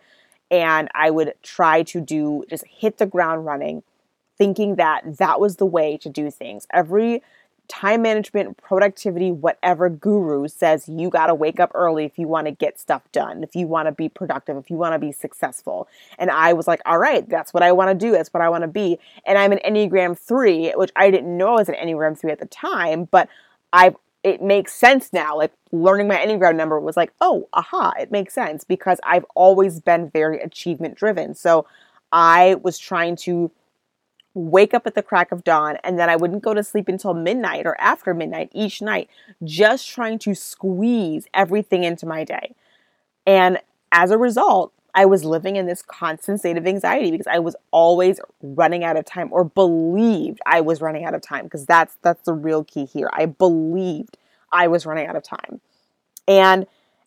and 0.50 0.88
I 0.94 1.10
would 1.10 1.34
try 1.42 1.82
to 1.84 2.00
do 2.00 2.44
just 2.48 2.64
hit 2.66 2.98
the 2.98 3.06
ground 3.06 3.46
running, 3.46 3.82
thinking 4.36 4.76
that 4.76 5.18
that 5.18 5.40
was 5.40 5.56
the 5.56 5.66
way 5.66 5.96
to 5.98 6.08
do 6.08 6.30
things. 6.30 6.66
Every 6.72 7.22
time 7.68 8.02
management, 8.02 8.56
productivity, 8.56 9.30
whatever 9.30 9.88
guru 9.88 10.48
says 10.48 10.88
you 10.88 11.10
got 11.10 11.26
to 11.26 11.34
wake 11.34 11.60
up 11.60 11.70
early 11.74 12.04
if 12.04 12.18
you 12.18 12.26
want 12.26 12.46
to 12.46 12.50
get 12.50 12.78
stuff 12.78 13.02
done, 13.12 13.42
if 13.42 13.54
you 13.54 13.66
want 13.66 13.86
to 13.86 13.92
be 13.92 14.08
productive, 14.08 14.56
if 14.56 14.70
you 14.70 14.76
want 14.76 14.94
to 14.94 14.98
be 14.98 15.12
successful. 15.12 15.86
And 16.18 16.30
I 16.30 16.54
was 16.54 16.66
like, 16.66 16.80
all 16.86 16.98
right, 16.98 17.28
that's 17.28 17.52
what 17.52 17.62
I 17.62 17.72
want 17.72 17.90
to 17.90 18.06
do. 18.06 18.12
That's 18.12 18.32
what 18.32 18.42
I 18.42 18.48
want 18.48 18.62
to 18.62 18.68
be. 18.68 18.98
And 19.26 19.38
I'm 19.38 19.52
an 19.52 19.60
Enneagram 19.64 20.18
3, 20.18 20.72
which 20.76 20.90
I 20.96 21.10
didn't 21.10 21.36
know 21.36 21.48
I 21.50 21.58
was 21.58 21.68
an 21.68 21.74
Enneagram 21.74 22.18
3 22.18 22.32
at 22.32 22.40
the 22.40 22.46
time, 22.46 23.04
but 23.04 23.28
I've 23.72 23.96
it 24.24 24.42
makes 24.42 24.74
sense 24.74 25.12
now. 25.12 25.36
Like 25.36 25.52
learning 25.70 26.08
my 26.08 26.16
Enneagram 26.16 26.56
number 26.56 26.80
was 26.80 26.96
like, 26.96 27.12
oh, 27.20 27.48
aha, 27.52 27.92
it 28.00 28.10
makes 28.10 28.34
sense 28.34 28.64
because 28.64 28.98
I've 29.04 29.24
always 29.36 29.80
been 29.80 30.10
very 30.10 30.40
achievement 30.40 30.96
driven. 30.96 31.34
So 31.34 31.66
I 32.10 32.56
was 32.56 32.78
trying 32.78 33.16
to 33.16 33.50
wake 34.34 34.74
up 34.74 34.86
at 34.86 34.94
the 34.94 35.02
crack 35.02 35.32
of 35.32 35.44
dawn, 35.44 35.78
and 35.82 35.98
then 35.98 36.08
I 36.08 36.16
wouldn't 36.16 36.42
go 36.42 36.54
to 36.54 36.62
sleep 36.62 36.88
until 36.88 37.14
midnight 37.14 37.66
or 37.66 37.80
after 37.80 38.14
midnight 38.14 38.50
each 38.52 38.80
night, 38.80 39.08
just 39.42 39.88
trying 39.88 40.18
to 40.20 40.34
squeeze 40.34 41.26
everything 41.34 41.84
into 41.84 42.06
my 42.06 42.24
day. 42.24 42.54
And 43.26 43.58
as 43.92 44.10
a 44.10 44.18
result, 44.18 44.72
I 44.94 45.04
was 45.04 45.24
living 45.24 45.56
in 45.56 45.66
this 45.66 45.82
constant 45.82 46.40
state 46.40 46.56
of 46.56 46.66
anxiety 46.66 47.10
because 47.10 47.26
I 47.26 47.38
was 47.38 47.54
always 47.70 48.20
running 48.42 48.84
out 48.84 48.96
of 48.96 49.04
time 49.04 49.28
or 49.32 49.44
believed 49.44 50.40
I 50.46 50.60
was 50.60 50.80
running 50.80 51.04
out 51.04 51.14
of 51.14 51.22
time 51.22 51.44
because 51.44 51.66
that's 51.66 51.96
that's 52.02 52.24
the 52.24 52.32
real 52.32 52.64
key 52.64 52.84
here. 52.84 53.10
I 53.12 53.26
believed 53.26 54.16
I 54.50 54.66
was 54.66 54.86
running 54.86 55.06
out 55.06 55.14
of 55.14 55.22
time. 55.22 55.60
And 56.26 56.66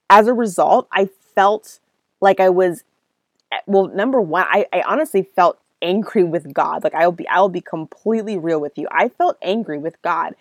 as 0.09 0.27
a 0.27 0.33
result, 0.33 0.87
I 0.91 1.09
felt 1.35 1.79
like 2.21 2.39
I 2.39 2.49
was 2.49 2.83
eh, 3.51 3.59
well, 3.65 3.87
number 3.87 4.21
one, 4.21 4.45
I, 4.47 4.67
I 4.71 4.83
honestly 4.83 5.23
felt 5.23 5.59
angry 5.81 6.23
with 6.23 6.53
God. 6.53 6.83
Like 6.83 6.95
I'll 6.95 7.11
be 7.11 7.27
I'll 7.27 7.49
be 7.49 7.61
completely 7.61 8.37
real 8.37 8.59
with 8.59 8.77
you. 8.77 8.87
I 8.91 9.09
felt 9.09 9.37
angry 9.41 9.77
with 9.77 10.01
God 10.01 10.35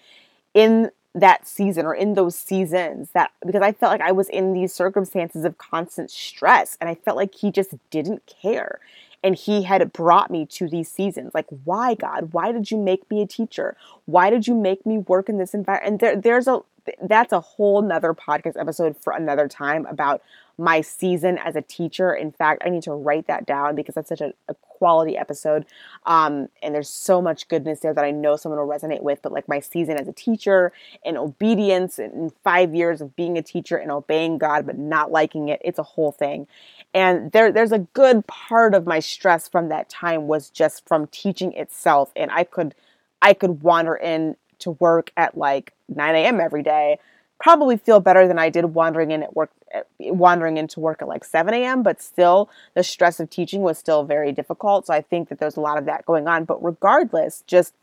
in 0.54 0.90
that 1.14 1.46
season 1.46 1.86
or 1.86 1.94
in 1.94 2.14
those 2.14 2.36
seasons 2.36 3.10
that 3.14 3.32
because 3.44 3.62
I 3.62 3.72
felt 3.72 3.90
like 3.90 4.00
I 4.00 4.12
was 4.12 4.28
in 4.28 4.52
these 4.52 4.72
circumstances 4.72 5.44
of 5.44 5.58
constant 5.58 6.10
stress 6.10 6.76
and 6.80 6.88
I 6.88 6.94
felt 6.94 7.16
like 7.16 7.34
he 7.34 7.50
just 7.50 7.74
didn't 7.90 8.26
care. 8.26 8.80
And 9.22 9.34
he 9.34 9.64
had 9.64 9.92
brought 9.92 10.30
me 10.30 10.46
to 10.46 10.66
these 10.66 10.90
seasons. 10.90 11.32
Like, 11.34 11.44
why, 11.64 11.94
God? 11.94 12.32
Why 12.32 12.52
did 12.52 12.70
you 12.70 12.78
make 12.78 13.10
me 13.10 13.20
a 13.20 13.26
teacher? 13.26 13.76
Why 14.06 14.30
did 14.30 14.46
you 14.46 14.54
make 14.54 14.86
me 14.86 14.96
work 14.96 15.28
in 15.28 15.36
this 15.36 15.52
environment? 15.52 15.90
And 15.90 16.00
there, 16.00 16.16
there's 16.16 16.48
a 16.48 16.60
that's 17.02 17.32
a 17.32 17.40
whole 17.40 17.82
nother 17.82 18.14
podcast 18.14 18.58
episode 18.58 18.96
for 19.02 19.12
another 19.12 19.48
time 19.48 19.86
about 19.86 20.22
my 20.60 20.82
season 20.82 21.38
as 21.38 21.56
a 21.56 21.62
teacher. 21.62 22.12
In 22.14 22.32
fact, 22.32 22.62
I 22.64 22.68
need 22.68 22.82
to 22.82 22.92
write 22.92 23.26
that 23.28 23.46
down 23.46 23.74
because 23.74 23.94
that's 23.94 24.10
such 24.10 24.20
a, 24.20 24.34
a 24.48 24.54
quality 24.54 25.16
episode. 25.16 25.64
Um, 26.04 26.48
and 26.62 26.74
there's 26.74 26.90
so 26.90 27.22
much 27.22 27.48
goodness 27.48 27.80
there 27.80 27.94
that 27.94 28.04
I 28.04 28.10
know 28.10 28.36
someone 28.36 28.60
will 28.60 28.68
resonate 28.68 29.02
with. 29.02 29.20
But 29.22 29.32
like 29.32 29.48
my 29.48 29.60
season 29.60 29.96
as 29.96 30.06
a 30.06 30.12
teacher 30.12 30.72
and 31.04 31.16
obedience 31.16 31.98
and 31.98 32.30
five 32.44 32.74
years 32.74 33.00
of 33.00 33.16
being 33.16 33.38
a 33.38 33.42
teacher 33.42 33.76
and 33.78 33.90
obeying 33.90 34.36
God 34.36 34.66
but 34.66 34.76
not 34.78 35.10
liking 35.10 35.48
it, 35.48 35.60
it's 35.64 35.78
a 35.78 35.82
whole 35.82 36.12
thing. 36.12 36.46
And 36.92 37.32
there, 37.32 37.50
there's 37.50 37.72
a 37.72 37.78
good 37.78 38.26
part 38.26 38.74
of 38.74 38.86
my 38.86 39.00
stress 39.00 39.48
from 39.48 39.70
that 39.70 39.88
time 39.88 40.26
was 40.28 40.50
just 40.50 40.86
from 40.86 41.06
teaching 41.06 41.52
itself. 41.54 42.12
And 42.14 42.30
I 42.30 42.44
could, 42.44 42.74
I 43.22 43.32
could 43.32 43.62
wander 43.62 43.94
in 43.94 44.36
to 44.60 44.72
work 44.72 45.12
at 45.16 45.36
like 45.36 45.72
9 45.88 46.14
a.m. 46.14 46.40
every 46.40 46.62
day 46.62 46.98
probably 47.40 47.76
feel 47.76 48.00
better 48.00 48.28
than 48.28 48.38
I 48.38 48.50
did 48.50 48.66
wandering 48.66 49.10
in 49.10 49.22
at 49.22 49.34
work, 49.34 49.50
eh, 49.72 49.82
wandering 49.98 50.58
into 50.58 50.78
work 50.78 51.02
at 51.02 51.08
like 51.08 51.24
7 51.24 51.52
a.m. 51.54 51.82
But 51.82 52.00
still, 52.00 52.50
the 52.74 52.84
stress 52.84 53.18
of 53.18 53.30
teaching 53.30 53.62
was 53.62 53.78
still 53.78 54.04
very 54.04 54.30
difficult. 54.30 54.86
So 54.86 54.94
I 54.94 55.00
think 55.00 55.28
that 55.30 55.38
there's 55.38 55.56
a 55.56 55.60
lot 55.60 55.78
of 55.78 55.86
that 55.86 56.04
going 56.04 56.28
on. 56.28 56.44
But 56.44 56.62
regardless, 56.62 57.42
just 57.46 57.74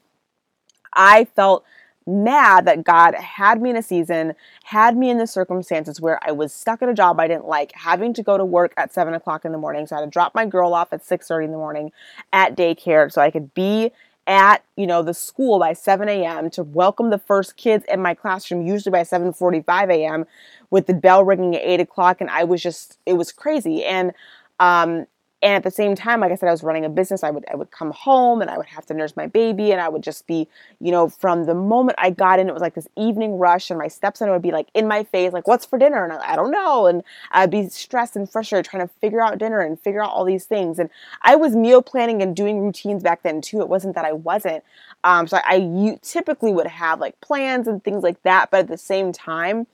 I 0.94 1.26
felt 1.26 1.66
mad 2.06 2.66
that 2.66 2.86
God 2.86 3.16
had 3.16 3.62
me 3.62 3.70
in 3.72 3.76
a 3.76 3.84
season, 3.84 4.34
had 4.64 4.96
me 4.96 5.10
in 5.10 5.18
the 5.18 5.28
circumstances 5.28 6.00
where 6.00 6.20
I 6.26 6.32
was 6.32 6.54
stuck 6.54 6.82
at 6.82 6.88
a 6.88 6.94
job 6.94 7.20
I 7.20 7.28
didn't 7.28 7.48
like, 7.48 7.74
having 7.74 8.14
to 8.14 8.24
go 8.24 8.38
to 8.38 8.46
work 8.46 8.74
at 8.78 8.94
seven 8.94 9.14
o'clock 9.14 9.44
in 9.44 9.52
the 9.52 9.58
morning. 9.58 9.88
So 9.88 9.96
I 9.96 10.00
had 10.00 10.06
to 10.06 10.12
drop 10.12 10.34
my 10.34 10.46
girl 10.46 10.74
off 10.74 10.94
at 10.94 11.04
6:30 11.04 11.46
in 11.46 11.52
the 11.52 11.58
morning 11.58 11.92
at 12.32 12.56
daycare 12.56 13.12
so 13.12 13.22
I 13.22 13.32
could 13.32 13.54
be 13.54 13.92
at 14.28 14.64
you 14.76 14.86
know 14.86 15.02
the 15.02 15.14
school 15.14 15.58
by 15.58 15.74
7 15.74 16.08
a.m 16.10 16.50
to 16.50 16.64
welcome 16.64 17.10
the 17.10 17.18
first 17.18 17.56
kids 17.58 17.86
in 17.88 18.02
my 18.02 18.14
classroom 18.14 18.66
usually 18.68 18.92
by 18.92 19.02
7.45 19.02 19.90
a.m 19.92 20.26
with 20.70 20.86
the 20.86 20.94
bell 20.94 21.24
ringing 21.24 21.56
at 21.56 21.62
8 21.64 21.80
o'clock 21.80 22.22
and 22.22 22.30
i 22.30 22.44
was 22.44 22.62
just 22.62 22.98
it 23.06 23.14
was 23.14 23.32
crazy. 23.32 23.86
And 23.86 24.12
um, 24.60 25.06
and 25.42 25.54
at 25.54 25.64
the 25.64 25.72
same 25.72 25.96
time 25.96 26.22
like 26.22 26.32
i 26.32 26.36
said 26.36 26.50
i 26.50 26.52
was 26.52 26.64
running 26.64 26.86
a 26.86 26.90
business. 26.90 27.24
I 27.24 27.30
would 27.30 27.46
i 27.52 27.56
would 27.56 27.72
come 27.72 27.92
home 27.92 28.42
and 28.42 28.50
i 28.50 28.58
would 28.58 28.66
have 28.68 28.86
to 28.88 28.94
nurse 28.94 29.16
my 29.16 29.28
baby 29.28 29.72
and 29.72 29.80
i 29.80 29.88
would 29.88 30.04
just 30.04 30.26
be 30.28 30.48
you 30.80 30.92
know 30.92 31.08
from 31.08 31.46
the 31.46 31.54
moment 31.54 31.98
i 32.00 32.10
got 32.10 32.40
in 32.40 32.50
it 32.50 32.54
was 32.54 32.62
like 32.62 32.74
this 32.74 32.88
evening 32.98 33.38
rush 33.38 33.70
and 33.70 33.80
my 33.80 33.88
stepson 33.88 34.30
would 34.30 34.42
be 34.42 34.52
like 34.52 34.68
in 34.74 34.88
my 34.88 35.04
face 35.04 35.34
like 35.34 35.48
what's 35.48 35.66
for 35.66 35.78
dinner? 35.78 36.04
And 36.04 36.14
I, 36.14 36.34
I 36.34 36.36
don't 36.36 36.52
know. 36.52 36.88
And 36.88 37.04
i'd 37.32 37.52
be 37.52 37.70
stressed 37.70 38.16
and 38.16 38.30
frustrated 38.30 38.70
trying 38.70 38.88
to 38.88 38.94
figure 39.00 39.22
out 39.22 39.38
dinner 39.38 39.60
and 39.60 39.80
figure 39.80 40.04
out 40.04 40.12
all 40.12 40.26
these 40.26 40.46
things. 40.46 40.80
And 40.80 40.90
i 41.22 41.36
was 41.36 41.56
meal 41.56 41.82
planning 41.82 42.22
and 42.22 42.36
doing 42.36 42.60
routines 42.60 43.04
back 43.04 43.24
then 43.24 43.42
too. 43.42 43.62
It 43.62 43.70
wasn't 43.70 43.96
that 43.96 44.06
i 44.06 44.14
wasn't. 44.14 44.64
Um, 45.04 45.28
so 45.28 45.38
I, 45.38 45.56
I 45.56 46.00
typically 46.02 46.52
would 46.52 46.68
have 46.68 47.00
like 47.00 47.20
plans 47.22 47.68
and 47.68 47.84
things 47.84 48.04
like 48.04 48.22
that 48.24 48.50
but 48.52 48.62
at 48.62 48.68
the 48.68 48.78
same 48.78 49.12
time 49.12 49.68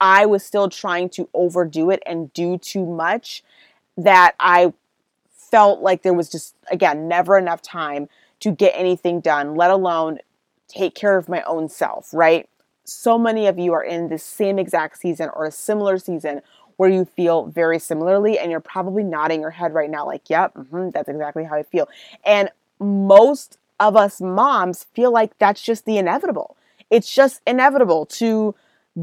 i 0.00 0.24
was 0.24 0.44
still 0.44 0.68
trying 0.68 1.10
to 1.10 1.28
overdo 1.34 1.90
it 1.90 2.02
and 2.06 2.32
do 2.32 2.56
too 2.56 2.86
much 2.86 3.42
that 4.04 4.34
I 4.40 4.72
felt 5.50 5.80
like 5.80 6.02
there 6.02 6.14
was 6.14 6.28
just, 6.28 6.54
again, 6.70 7.08
never 7.08 7.36
enough 7.36 7.62
time 7.62 8.08
to 8.40 8.50
get 8.50 8.72
anything 8.74 9.20
done, 9.20 9.54
let 9.54 9.70
alone 9.70 10.18
take 10.68 10.94
care 10.94 11.16
of 11.16 11.28
my 11.28 11.42
own 11.42 11.68
self, 11.68 12.12
right? 12.14 12.48
So 12.84 13.18
many 13.18 13.46
of 13.46 13.58
you 13.58 13.72
are 13.72 13.84
in 13.84 14.08
the 14.08 14.18
same 14.18 14.58
exact 14.58 14.98
season 14.98 15.30
or 15.34 15.44
a 15.44 15.50
similar 15.50 15.98
season 15.98 16.42
where 16.76 16.88
you 16.88 17.04
feel 17.04 17.44
very 17.46 17.78
similarly, 17.78 18.38
and 18.38 18.50
you're 18.50 18.58
probably 18.58 19.02
nodding 19.02 19.42
your 19.42 19.50
head 19.50 19.74
right 19.74 19.90
now, 19.90 20.06
like, 20.06 20.30
yep, 20.30 20.54
mm-hmm, 20.54 20.88
that's 20.90 21.10
exactly 21.10 21.44
how 21.44 21.56
I 21.56 21.62
feel. 21.62 21.88
And 22.24 22.48
most 22.78 23.58
of 23.78 23.96
us 23.96 24.20
moms 24.20 24.84
feel 24.94 25.12
like 25.12 25.36
that's 25.38 25.60
just 25.60 25.84
the 25.84 25.98
inevitable. 25.98 26.56
It's 26.88 27.12
just 27.14 27.42
inevitable 27.46 28.06
to 28.06 28.54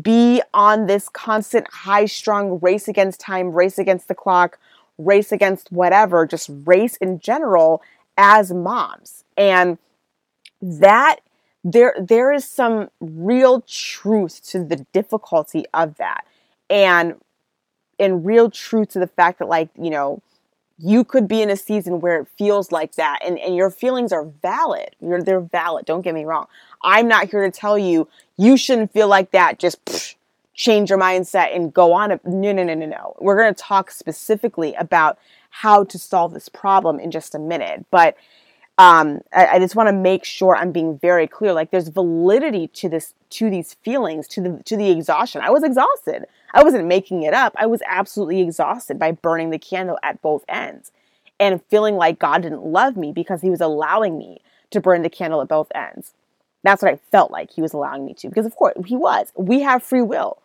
be 0.02 0.42
on 0.54 0.88
this 0.88 1.08
constant 1.08 1.72
high 1.72 2.06
strung 2.06 2.60
race 2.62 2.88
against 2.88 3.20
time, 3.20 3.52
race 3.52 3.78
against 3.78 4.08
the 4.08 4.16
clock, 4.16 4.58
race 4.98 5.32
against 5.32 5.72
whatever, 5.72 6.26
just 6.26 6.50
race 6.66 6.98
in 6.98 7.20
general 7.20 7.82
as 8.18 8.52
moms. 8.52 9.24
And 9.36 9.78
that 10.62 11.18
there 11.64 11.94
there 12.00 12.32
is 12.32 12.46
some 12.46 12.90
real 13.00 13.62
truth 13.62 14.44
to 14.50 14.64
the 14.64 14.86
difficulty 14.94 15.66
of 15.74 15.98
that. 15.98 16.26
And 16.70 17.16
and 18.00 18.26
real 18.26 18.50
truth 18.50 18.90
to 18.90 19.00
the 19.00 19.08
fact 19.08 19.40
that 19.40 19.48
like, 19.48 19.70
you 19.80 19.90
know, 19.90 20.22
you 20.78 21.04
could 21.04 21.28
be 21.28 21.42
in 21.42 21.50
a 21.50 21.58
season 21.58 22.00
where 22.00 22.22
it 22.22 22.28
feels 22.38 22.72
like 22.72 22.96
that 22.96 23.20
and, 23.26 23.40
and 23.40 23.56
your 23.56 23.72
feelings 23.72 24.12
are 24.12 24.26
valid. 24.26 24.96
You're, 25.02 25.24
they're 25.24 25.40
valid. 25.40 25.86
Don't 25.86 26.04
get 26.04 26.14
me 26.14 26.24
wrong. 26.24 26.46
I'm 26.84 27.08
not 27.08 27.30
here 27.30 27.44
to 27.44 27.52
tell 27.52 27.78
you 27.78 28.08
you 28.38 28.58
shouldn't 28.58 28.94
feel 28.94 29.08
like 29.08 29.32
that. 29.32 29.58
Just 29.58 29.84
psh, 29.86 30.16
change 30.58 30.90
your 30.90 31.00
mindset 31.00 31.56
and 31.56 31.72
go 31.72 31.94
on. 31.94 32.10
No, 32.26 32.52
no, 32.52 32.64
no, 32.64 32.74
no, 32.74 32.86
no. 32.86 33.16
We're 33.20 33.38
going 33.38 33.54
to 33.54 33.62
talk 33.62 33.92
specifically 33.92 34.74
about 34.74 35.18
how 35.50 35.86
to 35.86 35.98
solve 35.98 36.34
this 36.34 36.50
problem 36.50 37.00
in 37.00 37.12
just 37.12 37.34
a 37.34 37.40
minute. 37.40 37.86
But 37.92 38.18
um, 38.80 39.22
I, 39.32 39.48
I, 39.48 39.60
just 39.60 39.76
want 39.76 39.88
to 39.88 39.94
make 39.94 40.24
sure 40.24 40.56
I'm 40.56 40.72
being 40.72 41.00
very 41.00 41.28
clear. 41.28 41.54
Like 41.54 41.72
there's 41.72 41.88
validity 41.88 42.68
to 42.70 42.90
this, 42.90 43.14
to 43.32 43.50
these 43.50 43.76
feelings, 43.76 44.28
to 44.30 44.42
the 44.42 44.64
to 44.66 44.76
the 44.76 44.92
exhaustion. 44.92 45.42
I 45.42 45.50
was 45.50 45.64
exhausted. 45.64 46.26
I 46.54 46.64
wasn't 46.64 46.86
making 46.86 47.24
it 47.24 47.34
up. 47.34 47.56
I 47.58 47.66
was 47.66 47.82
absolutely 47.88 48.42
exhausted 48.42 49.00
by 49.00 49.12
burning 49.12 49.50
the 49.50 49.58
candle 49.58 49.98
at 50.04 50.22
both 50.22 50.44
ends, 50.48 50.92
and 51.40 51.64
feeling 51.70 51.96
like 51.96 52.20
God 52.20 52.44
didn't 52.44 52.66
love 52.66 52.98
me 52.98 53.12
because 53.12 53.42
He 53.42 53.50
was 53.50 53.62
allowing 53.62 54.16
me 54.16 54.42
to 54.70 54.80
burn 54.80 55.02
the 55.02 55.10
candle 55.10 55.42
at 55.42 55.48
both 55.48 55.72
ends. 55.74 56.14
That's 56.62 56.84
what 56.84 56.94
I 56.94 56.98
felt 57.12 57.32
like 57.32 57.50
He 57.50 57.64
was 57.64 57.74
allowing 57.74 58.06
me 58.06 58.14
to, 58.16 58.30
because 58.30 58.46
of 58.46 58.56
course 58.56 58.76
He 58.86 58.96
was. 58.96 59.32
We 59.36 59.62
have 59.62 59.82
free 59.82 60.04
will 60.04 60.38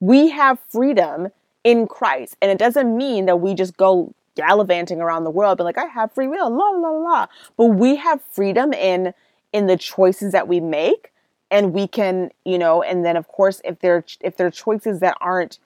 we 0.00 0.30
have 0.30 0.58
freedom 0.68 1.28
in 1.62 1.86
Christ. 1.86 2.36
And 2.42 2.50
it 2.50 2.58
doesn't 2.58 2.96
mean 2.96 3.26
that 3.26 3.40
we 3.40 3.54
just 3.54 3.76
go 3.76 4.14
gallivanting 4.36 5.00
around 5.00 5.24
the 5.24 5.30
world, 5.30 5.58
but 5.58 5.64
like, 5.64 5.78
I 5.78 5.86
have 5.86 6.12
free 6.12 6.26
will, 6.26 6.50
la 6.50 6.70
la 6.70 6.90
la. 6.90 7.26
But 7.56 7.66
we 7.66 7.96
have 7.96 8.20
freedom 8.30 8.72
in 8.72 9.14
in 9.52 9.66
the 9.66 9.76
choices 9.76 10.32
that 10.32 10.48
we 10.48 10.60
make. 10.60 11.12
And 11.50 11.72
we 11.72 11.86
can, 11.86 12.30
you 12.44 12.58
know, 12.58 12.82
and 12.82 13.04
then 13.04 13.16
of 13.16 13.28
course 13.28 13.60
if 13.64 13.78
there 13.78 14.04
if 14.20 14.36
there 14.36 14.46
are 14.46 14.50
choices 14.50 15.00
that 15.00 15.16
aren't 15.20 15.58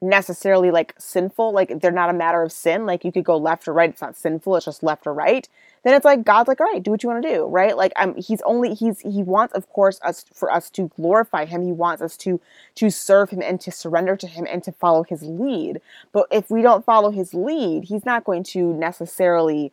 necessarily 0.00 0.70
like 0.70 0.94
sinful, 0.98 1.52
like 1.52 1.80
they're 1.80 1.90
not 1.90 2.10
a 2.10 2.12
matter 2.14 2.42
of 2.42 2.52
sin, 2.52 2.86
like 2.86 3.04
you 3.04 3.12
could 3.12 3.24
go 3.24 3.36
left 3.36 3.66
or 3.66 3.72
right, 3.72 3.90
it's 3.90 4.00
not 4.00 4.16
sinful, 4.16 4.56
it's 4.56 4.66
just 4.66 4.82
left 4.82 5.06
or 5.06 5.14
right 5.14 5.48
then 5.82 5.94
it's 5.94 6.04
like 6.04 6.24
God's 6.24 6.48
like, 6.48 6.60
all 6.60 6.66
right, 6.66 6.82
do 6.82 6.90
what 6.90 7.02
you 7.02 7.08
want 7.08 7.22
to 7.22 7.34
do, 7.34 7.46
right? 7.46 7.76
Like 7.76 7.92
I'm 7.96 8.16
he's 8.16 8.42
only 8.42 8.74
he's 8.74 9.00
he 9.00 9.22
wants, 9.22 9.54
of 9.54 9.68
course, 9.70 10.00
us 10.02 10.24
for 10.34 10.52
us 10.52 10.70
to 10.70 10.90
glorify 10.96 11.44
him. 11.44 11.62
He 11.62 11.72
wants 11.72 12.02
us 12.02 12.16
to 12.18 12.40
to 12.76 12.90
serve 12.90 13.30
him 13.30 13.42
and 13.42 13.60
to 13.60 13.70
surrender 13.70 14.16
to 14.16 14.26
him 14.26 14.46
and 14.48 14.62
to 14.64 14.72
follow 14.72 15.02
his 15.02 15.22
lead. 15.22 15.80
But 16.12 16.26
if 16.30 16.50
we 16.50 16.62
don't 16.62 16.84
follow 16.84 17.10
his 17.10 17.32
lead, 17.32 17.84
he's 17.84 18.04
not 18.04 18.24
going 18.24 18.44
to 18.44 18.74
necessarily 18.74 19.72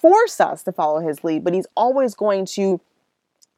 force 0.00 0.40
us 0.40 0.62
to 0.64 0.72
follow 0.72 1.00
his 1.00 1.24
lead, 1.24 1.44
but 1.44 1.54
he's 1.54 1.66
always 1.76 2.14
going 2.14 2.46
to 2.46 2.80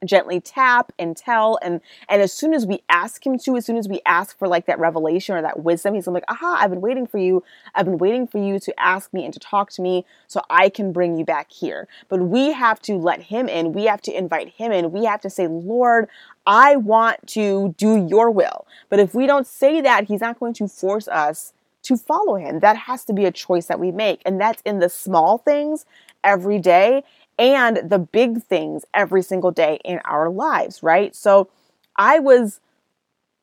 gently 0.05 0.41
tap 0.41 0.93
and 0.99 1.17
tell 1.17 1.59
and 1.63 1.81
and 2.09 2.21
as 2.21 2.33
soon 2.33 2.53
as 2.53 2.67
we 2.67 2.83
ask 2.91 3.27
him 3.27 3.39
to 3.39 3.57
as 3.57 3.65
soon 3.65 3.79
as 3.79 3.89
we 3.89 4.01
ask 4.05 4.39
for 4.39 4.47
like 4.47 4.67
that 4.67 4.79
revelation 4.79 5.35
or 5.35 5.41
that 5.41 5.63
wisdom 5.63 5.95
he's 5.95 6.07
like 6.07 6.25
aha 6.29 6.59
i've 6.61 6.71
been 6.71 6.83
waiting 6.83 7.07
for 7.07 7.19
you. 7.19 7.43
I've 7.75 7.87
been 7.87 7.99
waiting 7.99 8.27
for 8.27 8.39
you 8.39 8.59
to 8.59 8.81
ask 8.81 9.13
me 9.15 9.25
and 9.25 9.33
to 9.33 9.41
talk 9.41 9.71
to 9.73 9.83
me 9.83 10.05
so 10.27 10.43
i 10.51 10.69
can 10.69 10.93
bring 10.93 11.17
you 11.17 11.25
back 11.25 11.51
here. 11.51 11.89
But 12.09 12.23
we 12.23 12.53
have 12.53 12.81
to 12.83 12.97
let 12.97 13.23
him 13.23 13.49
in. 13.49 13.73
We 13.73 13.85
have 13.85 14.03
to 14.03 14.17
invite 14.17 14.51
him 14.51 14.71
in. 14.73 14.93
We 14.93 15.05
have 15.05 15.21
to 15.23 15.31
say 15.31 15.47
lord 15.47 16.09
i 16.47 16.77
want 16.77 17.27
to 17.29 17.75
do 17.79 18.07
your 18.07 18.31
will. 18.31 18.67
But 18.91 19.01
if 19.01 19.15
we 19.15 19.27
don't 19.27 19.47
say 19.47 19.81
that 19.81 20.05
he's 20.05 20.21
not 20.21 20.39
going 20.39 20.55
to 20.55 20.69
force 20.69 21.09
us 21.09 21.55
to 21.87 21.97
follow 21.97 22.35
him. 22.35 22.59
That 22.61 22.77
has 22.77 23.05
to 23.05 23.13
be 23.13 23.27
a 23.27 23.31
choice 23.31 23.67
that 23.67 23.79
we 23.79 23.93
make 23.93 24.21
and 24.27 24.41
that's 24.41 24.61
in 24.63 24.81
the 24.81 24.89
small 24.89 25.39
things 25.39 25.87
every 26.25 26.59
day 26.59 27.05
and 27.39 27.89
the 27.89 27.99
big 27.99 28.43
things 28.43 28.85
every 28.95 29.23
single 29.23 29.51
day 29.51 29.79
in 29.85 30.01
our 30.05 30.31
lives, 30.31 30.83
right? 30.83 31.15
So 31.15 31.51
I 31.97 32.19
was 32.19 32.61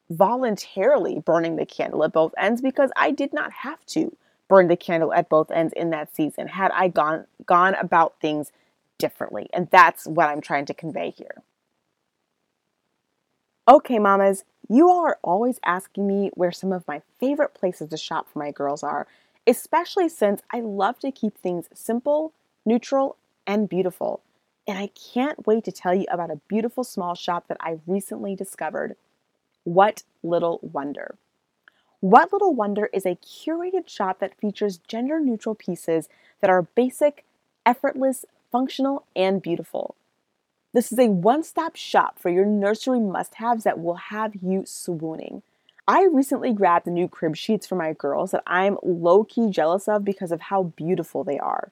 voluntarily 0.10 1.20
burning 1.20 1.56
the 1.56 1.66
candle 1.66 2.04
at 2.04 2.14
both 2.14 2.34
ends 2.38 2.62
because 2.62 2.92
I 2.96 3.12
did 3.12 3.34
not 3.34 3.52
have 3.52 3.86
to 3.88 4.16
burn 4.48 4.68
the 4.68 4.78
candle 4.78 5.14
at 5.14 5.30
both 5.30 5.50
ends 5.52 5.74
in 5.76 5.90
that 5.92 6.14
season 6.16 6.48
had 6.48 6.72
I 6.72 6.88
gone 6.88 7.26
gone 7.46 7.76
about 7.76 8.20
things 8.20 8.52
differently. 8.98 9.50
And 9.54 9.70
that's 9.72 10.06
what 10.06 10.30
I'm 10.30 10.42
trying 10.42 10.66
to 10.66 10.74
convey 10.74 11.12
here. 11.12 11.42
Okay, 13.68 13.98
mamas, 13.98 14.44
you 14.70 14.90
are 14.90 15.18
always 15.24 15.60
asking 15.66 16.06
me 16.06 16.32
where 16.34 16.52
some 16.52 16.72
of 16.72 16.88
my 16.88 17.02
favorite 17.20 17.54
places 17.54 17.90
to 17.90 17.98
shop 17.98 18.28
for 18.32 18.40
my 18.40 18.52
girls 18.52 18.84
are, 18.84 19.08
especially 19.48 20.10
since 20.10 20.42
I 20.52 20.60
love 20.60 21.00
to 21.00 21.12
keep 21.12 21.38
things 21.38 21.70
simple, 21.74 22.34
neutral, 22.66 23.18
and 23.46 23.70
beautiful. 23.70 24.22
And 24.68 24.78
I 24.78 24.88
can't 24.88 25.46
wait 25.46 25.64
to 25.66 25.72
tell 25.72 25.94
you 25.94 26.06
about 26.10 26.32
a 26.32 26.40
beautiful 26.48 26.84
small 26.84 27.16
shop 27.16 27.48
that 27.48 27.58
I 27.60 27.80
recently 27.86 28.36
discovered. 28.36 28.96
What 29.64 30.04
Little 30.24 30.60
Wonder. 30.62 31.16
What 32.00 32.34
Little 32.34 32.54
Wonder 32.54 32.90
is 32.94 33.06
a 33.06 33.16
curated 33.16 33.88
shop 33.88 34.20
that 34.20 34.38
features 34.40 34.80
gender 34.88 35.20
neutral 35.20 35.56
pieces 35.56 36.10
that 36.42 36.50
are 36.50 36.64
basic, 36.64 37.26
effortless, 37.66 38.26
functional, 38.52 39.06
and 39.16 39.42
beautiful. 39.42 39.96
This 40.74 40.92
is 40.92 41.00
a 41.00 41.10
one 41.10 41.44
stop 41.44 41.76
shop 41.76 42.18
for 42.18 42.30
your 42.30 42.46
nursery 42.46 43.00
must 43.00 43.36
haves 43.36 43.64
that 43.64 43.80
will 43.80 43.96
have 43.96 44.34
you 44.36 44.64
swooning. 44.66 45.44
I 45.88 46.06
recently 46.06 46.54
grabbed 46.54 46.86
the 46.86 46.92
new 46.92 47.08
crib 47.08 47.36
sheets 47.36 47.68
for 47.68 47.76
my 47.76 47.94
girls 47.94 48.32
that 48.32 48.44
I'm 48.48 48.78
low 48.82 49.24
key 49.24 49.50
jealous 49.50 49.88
of 49.88 50.04
because 50.04 50.32
of 50.32 50.42
how 50.42 50.64
beautiful 50.64 51.24
they 51.24 51.38
are. 51.38 51.72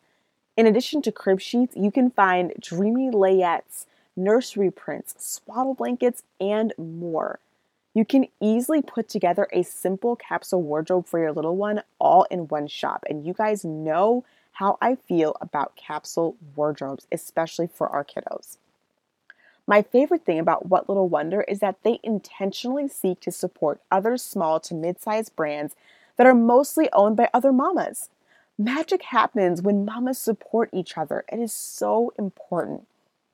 In 0.58 0.67
addition 0.67 1.01
to 1.03 1.12
crib 1.12 1.39
sheets, 1.39 1.75
you 1.77 1.91
can 1.91 2.12
find 2.12 2.53
dreamy 2.60 3.10
layettes, 3.10 3.86
nursery 4.15 4.70
prints, 4.70 5.15
swaddle 5.17 5.74
blankets, 5.74 6.24
and 6.39 6.74
more. 6.77 7.39
You 7.93 8.05
can 8.05 8.27
easily 8.39 8.81
put 8.81 9.10
together 9.10 9.48
a 9.51 9.63
simple 9.63 10.15
capsule 10.15 10.62
wardrobe 10.62 11.08
for 11.08 11.20
your 11.20 11.31
little 11.31 11.55
one 11.55 11.84
all 12.00 12.24
in 12.31 12.48
one 12.48 12.67
shop. 12.67 13.03
And 13.10 13.25
you 13.25 13.34
guys 13.34 13.65
know 13.65 14.24
how 14.53 14.77
I 14.81 14.96
feel 14.96 15.36
about 15.41 15.75
capsule 15.75 16.36
wardrobes, 16.55 17.08
especially 17.12 17.67
for 17.67 17.89
our 17.89 18.03
kiddos. 18.03 18.58
My 19.67 19.81
favorite 19.81 20.25
thing 20.25 20.39
about 20.39 20.67
What 20.67 20.89
Little 20.89 21.08
Wonder 21.08 21.41
is 21.41 21.60
that 21.60 21.77
they 21.84 22.00
intentionally 22.03 22.88
seek 22.88 23.20
to 23.22 23.31
support 23.31 23.81
other 23.91 24.17
small 24.17 24.60
to 24.62 24.74
mid 24.74 25.01
sized 25.01 25.36
brands 25.36 25.75
that 26.17 26.27
are 26.27 26.34
mostly 26.34 26.89
owned 26.91 27.15
by 27.15 27.29
other 27.34 27.53
mamas. 27.53 28.10
Magic 28.63 29.01
happens 29.01 29.60
when 29.60 29.86
mamas 29.86 30.20
support 30.20 30.70
each 30.72 30.96
other. 30.96 31.25
It 31.32 31.39
is 31.39 31.51
so 31.51 32.13
important. 32.20 32.86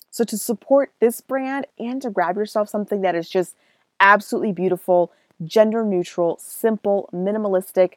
So, 0.10 0.24
to 0.24 0.38
support 0.38 0.94
this 1.02 1.20
brand 1.20 1.68
and 1.78 2.02
to 2.02 2.10
grab 2.10 2.38
yourself 2.38 2.70
something 2.70 3.02
that 3.02 3.14
is 3.14 3.30
just 3.30 3.56
absolutely 4.00 4.54
beautiful, 4.54 5.12
gender 5.44 5.84
neutral, 5.84 6.38
simple, 6.40 7.10
minimalistic, 7.14 7.96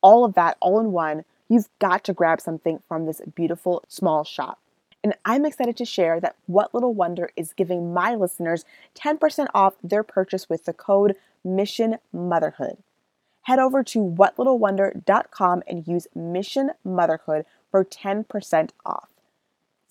all 0.00 0.24
of 0.24 0.32
that 0.34 0.56
all 0.60 0.80
in 0.80 0.92
one, 0.92 1.24
you've 1.50 1.68
got 1.78 2.04
to 2.04 2.14
grab 2.14 2.40
something 2.40 2.80
from 2.88 3.04
this 3.04 3.20
beautiful 3.34 3.84
small 3.86 4.24
shop. 4.24 4.58
And 5.04 5.14
I'm 5.26 5.44
excited 5.44 5.76
to 5.76 5.84
share 5.84 6.20
that 6.20 6.36
What 6.46 6.72
Little 6.72 6.94
Wonder 6.94 7.30
is 7.36 7.52
giving 7.52 7.92
my 7.92 8.14
listeners 8.14 8.64
10% 8.94 9.48
off 9.54 9.74
their 9.84 10.02
purchase 10.02 10.48
with 10.48 10.64
the 10.64 10.72
code 10.72 11.16
Mission 11.44 11.98
Motherhood. 12.14 12.78
Head 13.46 13.60
over 13.60 13.84
to 13.84 14.00
whatlittlewonder.com 14.00 15.62
and 15.68 15.86
use 15.86 16.08
Mission 16.16 16.72
Motherhood 16.84 17.44
for 17.70 17.84
10% 17.84 18.70
off. 18.84 19.08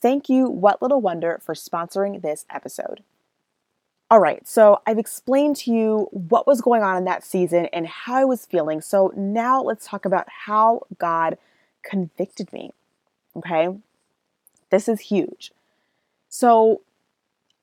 Thank 0.02 0.28
you, 0.28 0.50
What 0.50 0.82
Little 0.82 1.00
Wonder, 1.00 1.40
for 1.42 1.56
sponsoring 1.56 2.22
this 2.22 2.46
episode. 2.50 3.02
All 4.12 4.20
right, 4.20 4.46
so 4.46 4.82
I've 4.86 5.00
explained 5.00 5.56
to 5.56 5.72
you 5.72 6.10
what 6.12 6.46
was 6.46 6.60
going 6.60 6.84
on 6.84 6.98
in 6.98 7.06
that 7.06 7.24
season 7.24 7.68
and 7.72 7.88
how 7.88 8.16
I 8.16 8.26
was 8.26 8.46
feeling. 8.46 8.82
So 8.82 9.14
now 9.16 9.64
let's 9.64 9.88
talk 9.88 10.04
about 10.04 10.28
how 10.46 10.82
God 10.98 11.38
convicted 11.82 12.52
me. 12.52 12.72
Okay, 13.38 13.70
this 14.70 14.90
is 14.90 15.00
huge. 15.00 15.54
So, 16.28 16.82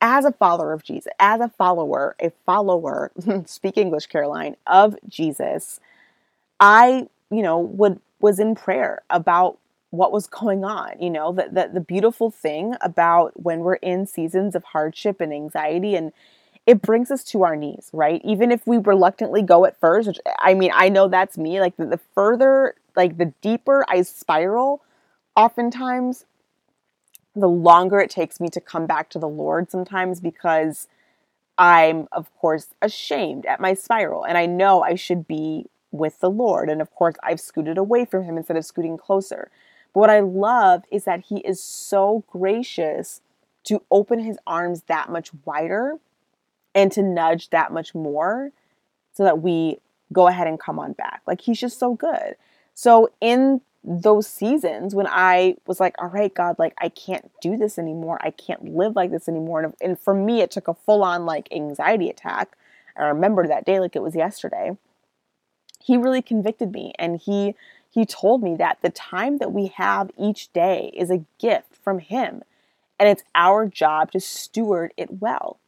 as 0.03 0.25
a 0.25 0.33
follower 0.33 0.73
of 0.73 0.83
Jesus, 0.83 1.13
as 1.21 1.41
a 1.41 1.49
follower, 1.49 2.17
a 2.21 2.31
follower, 2.45 3.13
speak 3.47 3.79
English, 3.79 4.07
Caroline, 4.07 4.57
of 4.67 4.97
Jesus, 5.09 5.81
I, 6.61 7.09
you 7.31 7.43
know, 7.43 7.59
would 7.59 8.01
was 8.21 8.39
in 8.39 8.55
prayer 8.55 9.03
about 9.11 9.59
what 9.91 10.13
was 10.13 10.27
going 10.27 10.65
on. 10.65 11.01
You 11.01 11.11
know, 11.11 11.33
that 11.33 11.55
the, 11.55 11.71
the 11.73 11.81
beautiful 11.81 12.31
thing 12.31 12.75
about 12.81 13.41
when 13.41 13.61
we're 13.61 13.75
in 13.77 14.07
seasons 14.07 14.55
of 14.55 14.65
hardship 14.65 15.21
and 15.21 15.33
anxiety 15.33 15.95
and 15.95 16.13
it 16.67 16.81
brings 16.81 17.11
us 17.11 17.25
to 17.25 17.43
our 17.43 17.57
knees, 17.57 17.91
right? 17.93 18.21
Even 18.25 18.53
if 18.53 18.67
we 18.67 18.79
reluctantly 18.79 19.43
go 19.43 19.65
at 19.65 19.79
first, 19.81 20.07
which 20.07 20.21
I 20.39 20.55
mean, 20.55 20.71
I 20.75 20.89
know 20.89 21.09
that's 21.09 21.37
me. 21.37 21.61
Like 21.61 21.77
the, 21.77 21.87
the 21.87 22.01
further, 22.15 22.75
like 22.95 23.19
the 23.19 23.33
deeper 23.41 23.85
I 23.89 24.03
spiral, 24.03 24.83
oftentimes, 25.37 26.25
the 27.35 27.49
longer 27.49 27.99
it 28.01 28.11
takes 28.11 28.41
me 28.41 28.49
to 28.49 28.61
come 28.61 28.87
back 28.87 29.09
to 29.11 29.19
the 29.19 29.29
Lord 29.29 29.71
sometimes 29.71 30.21
because 30.21 30.89
I'm, 31.57 32.09
of 32.13 32.35
course, 32.37 32.69
ashamed 32.81 33.47
at 33.47 33.61
my 33.61 33.75
spiral. 33.75 34.25
And 34.25 34.37
I 34.37 34.47
know 34.47 34.83
I 34.83 34.95
should 34.95 35.27
be 35.27 35.67
with 35.91 36.21
the 36.21 36.31
Lord. 36.31 36.69
And 36.69 36.81
of 36.81 36.95
course, 36.95 37.15
I've 37.23 37.41
scooted 37.41 37.79
away 37.79 38.05
from 38.05 38.25
Him 38.25 38.37
instead 38.37 38.57
of 38.57 38.65
scooting 38.65 38.97
closer. 38.97 39.51
But 39.95 40.01
what 40.01 40.11
I 40.11 40.21
love 40.21 40.85
is 40.91 41.05
that 41.05 41.27
He 41.27 41.39
is 41.39 41.63
so 41.63 42.25
gracious 42.31 43.21
to 43.65 43.83
open 43.91 44.19
His 44.19 44.39
arms 44.47 44.83
that 44.89 45.11
much 45.11 45.31
wider 45.45 45.99
and 46.75 46.91
to 46.93 47.03
nudge 47.03 47.51
that 47.51 47.73
much 47.73 47.95
more 47.95 48.53
so 49.13 49.25
that 49.25 49.43
we 49.43 49.79
go 50.13 50.29
ahead 50.29 50.47
and 50.47 50.61
come 50.61 50.79
on 50.79 50.93
back. 50.93 51.23
Like 51.27 51.41
he's 51.41 51.61
just 51.61 51.79
so 51.79 51.95
good. 51.95 52.37
So 52.75 53.11
in 53.21 53.61
those 53.85 54.27
seasons 54.27 54.95
when 54.95 55.09
I 55.09 55.57
was 55.67 55.81
like, 55.81 55.95
all 55.99 56.09
right, 56.09 56.33
God, 56.33 56.59
like 56.59 56.75
I 56.79 56.89
can't 56.89 57.31
do 57.41 57.57
this 57.57 57.79
anymore. 57.79 58.19
I 58.23 58.31
can't 58.31 58.77
live 58.77 58.95
like 58.95 59.11
this 59.11 59.29
anymore. 59.29 59.63
And, 59.63 59.75
and 59.81 59.99
for 59.99 60.15
me, 60.15 60.41
it 60.41 60.51
took 60.51 60.69
a 60.69 60.75
full 60.75 61.03
on 61.03 61.27
like 61.27 61.49
anxiety 61.51 62.09
attack. 62.09 62.57
I 62.97 63.05
remember 63.05 63.47
that 63.47 63.65
day 63.65 63.81
like 63.81 63.97
it 63.97 64.03
was 64.03 64.15
yesterday. 64.15 64.77
He 65.81 65.97
really 65.97 66.23
convicted 66.23 66.73
me 66.73 66.93
and 66.99 67.19
he 67.19 67.55
he 67.91 68.07
told 68.07 68.43
me 68.43 68.57
that 68.57 68.79
the 68.81 68.91
time 68.91 69.37
that 69.39 69.53
we 69.53 69.67
have 69.77 70.11
each 70.19 70.53
day 70.53 70.91
is 70.95 71.11
a 71.11 71.25
gift 71.39 71.77
from 71.77 71.99
him 71.99 72.43
and 72.99 73.09
it's 73.09 73.23
our 73.35 73.67
job 73.67 74.13
to 74.13 74.21
steward 74.21 74.95
it 74.97 75.21
well 75.21 75.59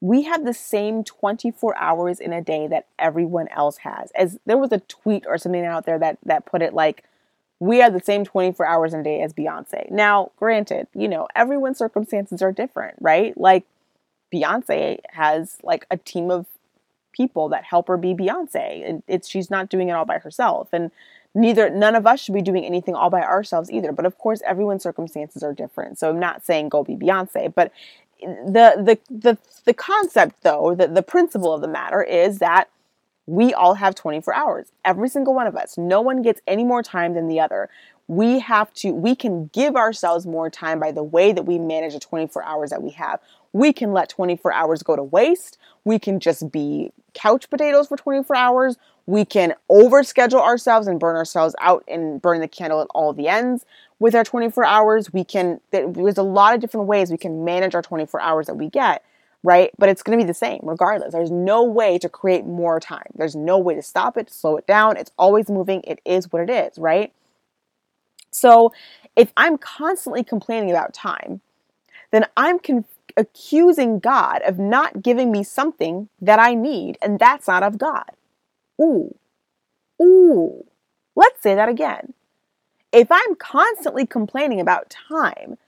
we 0.00 0.22
have 0.22 0.44
the 0.44 0.54
same 0.54 1.04
24 1.04 1.76
hours 1.76 2.20
in 2.20 2.32
a 2.32 2.42
day 2.42 2.66
that 2.66 2.86
everyone 2.98 3.48
else 3.48 3.78
has. 3.78 4.10
As 4.12 4.38
there 4.46 4.58
was 4.58 4.72
a 4.72 4.80
tweet 4.80 5.24
or 5.26 5.38
something 5.38 5.64
out 5.64 5.86
there 5.86 5.98
that 5.98 6.18
that 6.24 6.46
put 6.46 6.62
it 6.62 6.74
like 6.74 7.04
we 7.58 7.78
have 7.78 7.94
the 7.94 8.00
same 8.00 8.24
24 8.24 8.66
hours 8.66 8.92
in 8.92 9.00
a 9.00 9.04
day 9.04 9.22
as 9.22 9.32
Beyonce. 9.32 9.90
Now, 9.90 10.30
granted, 10.36 10.88
you 10.94 11.08
know, 11.08 11.26
everyone's 11.34 11.78
circumstances 11.78 12.42
are 12.42 12.52
different, 12.52 12.96
right? 13.00 13.36
Like 13.38 13.64
Beyonce 14.32 14.98
has 15.10 15.56
like 15.62 15.86
a 15.90 15.96
team 15.96 16.30
of 16.30 16.46
people 17.12 17.48
that 17.48 17.64
help 17.64 17.88
her 17.88 17.96
be 17.96 18.14
Beyonce 18.14 18.86
and 18.86 19.02
it's 19.08 19.28
she's 19.28 19.50
not 19.50 19.70
doing 19.70 19.88
it 19.88 19.92
all 19.92 20.04
by 20.04 20.18
herself 20.18 20.68
and 20.72 20.90
neither 21.34 21.70
none 21.70 21.94
of 21.94 22.06
us 22.06 22.20
should 22.20 22.34
be 22.34 22.42
doing 22.42 22.64
anything 22.64 22.94
all 22.94 23.10
by 23.10 23.22
ourselves 23.22 23.70
either 23.70 23.90
but 23.90 24.04
of 24.04 24.18
course 24.18 24.42
everyone's 24.44 24.82
circumstances 24.82 25.42
are 25.42 25.54
different 25.54 25.98
so 25.98 26.10
i'm 26.10 26.20
not 26.20 26.44
saying 26.44 26.68
go 26.68 26.84
be 26.84 26.94
beyonce 26.94 27.52
but 27.54 27.72
the 28.20 28.74
the 28.76 28.98
the 29.10 29.38
the 29.64 29.74
concept 29.74 30.42
though, 30.42 30.74
the, 30.74 30.88
the 30.88 31.02
principle 31.02 31.52
of 31.52 31.60
the 31.60 31.68
matter 31.68 32.02
is 32.02 32.38
that 32.38 32.68
we 33.26 33.52
all 33.52 33.74
have 33.74 33.94
24 33.94 34.32
hours. 34.34 34.72
Every 34.84 35.08
single 35.08 35.34
one 35.34 35.46
of 35.46 35.56
us. 35.56 35.76
No 35.76 36.00
one 36.00 36.22
gets 36.22 36.40
any 36.46 36.64
more 36.64 36.82
time 36.82 37.14
than 37.14 37.26
the 37.28 37.40
other. 37.40 37.68
We 38.08 38.38
have 38.38 38.72
to 38.74 38.92
we 38.92 39.16
can 39.16 39.50
give 39.52 39.74
ourselves 39.74 40.26
more 40.26 40.48
time 40.48 40.78
by 40.78 40.92
the 40.92 41.02
way 41.02 41.32
that 41.32 41.42
we 41.42 41.58
manage 41.58 41.94
the 41.94 42.00
24 42.00 42.44
hours 42.44 42.70
that 42.70 42.82
we 42.82 42.90
have. 42.90 43.20
We 43.52 43.72
can 43.72 43.92
let 43.92 44.08
24 44.08 44.52
hours 44.52 44.82
go 44.82 44.94
to 44.94 45.02
waste. 45.02 45.58
We 45.84 45.98
can 45.98 46.20
just 46.20 46.52
be 46.52 46.92
couch 47.14 47.50
potatoes 47.50 47.88
for 47.88 47.96
24 47.96 48.36
hours. 48.36 48.76
We 49.06 49.24
can 49.24 49.54
overschedule 49.70 50.40
ourselves 50.40 50.86
and 50.86 51.00
burn 51.00 51.16
ourselves 51.16 51.54
out 51.60 51.84
and 51.88 52.20
burn 52.20 52.40
the 52.40 52.48
candle 52.48 52.80
at 52.80 52.88
all 52.94 53.12
the 53.12 53.28
ends 53.28 53.64
with 53.98 54.14
our 54.14 54.24
24 54.24 54.64
hours. 54.64 55.12
We 55.12 55.24
can, 55.24 55.60
there's 55.70 56.18
a 56.18 56.22
lot 56.22 56.54
of 56.54 56.60
different 56.60 56.86
ways 56.86 57.10
we 57.10 57.18
can 57.18 57.44
manage 57.44 57.74
our 57.74 57.82
24 57.82 58.20
hours 58.20 58.46
that 58.46 58.54
we 58.54 58.68
get, 58.68 59.04
right? 59.42 59.70
But 59.78 59.88
it's 59.88 60.02
going 60.02 60.18
to 60.18 60.24
be 60.24 60.26
the 60.26 60.34
same 60.34 60.60
regardless. 60.62 61.12
There's 61.12 61.30
no 61.30 61.64
way 61.64 61.98
to 61.98 62.08
create 62.08 62.44
more 62.44 62.80
time. 62.80 63.10
There's 63.14 63.36
no 63.36 63.58
way 63.58 63.74
to 63.74 63.82
stop 63.82 64.16
it, 64.16 64.28
to 64.28 64.34
slow 64.34 64.56
it 64.56 64.66
down. 64.66 64.96
It's 64.96 65.12
always 65.18 65.48
moving. 65.48 65.82
It 65.84 66.00
is 66.04 66.32
what 66.32 66.42
it 66.42 66.50
is, 66.50 66.78
right? 66.78 67.12
So 68.30 68.72
if 69.14 69.32
I'm 69.36 69.56
constantly 69.56 70.22
complaining 70.22 70.70
about 70.70 70.92
time, 70.92 71.40
then 72.10 72.26
I'm 72.36 72.58
con- 72.58 72.84
accusing 73.16 73.98
God 73.98 74.42
of 74.42 74.58
not 74.58 75.02
giving 75.02 75.32
me 75.32 75.42
something 75.42 76.08
that 76.20 76.38
I 76.38 76.54
need, 76.54 76.98
and 77.00 77.18
that's 77.18 77.48
not 77.48 77.62
of 77.62 77.78
God. 77.78 78.10
Ooh, 78.80 79.14
ooh. 80.02 80.64
Let's 81.14 81.42
say 81.42 81.54
that 81.54 81.70
again. 81.70 82.12
If 82.96 83.08
I'm 83.12 83.34
constantly 83.34 84.06
complaining 84.06 84.58
about 84.58 84.88
time, 84.88 85.58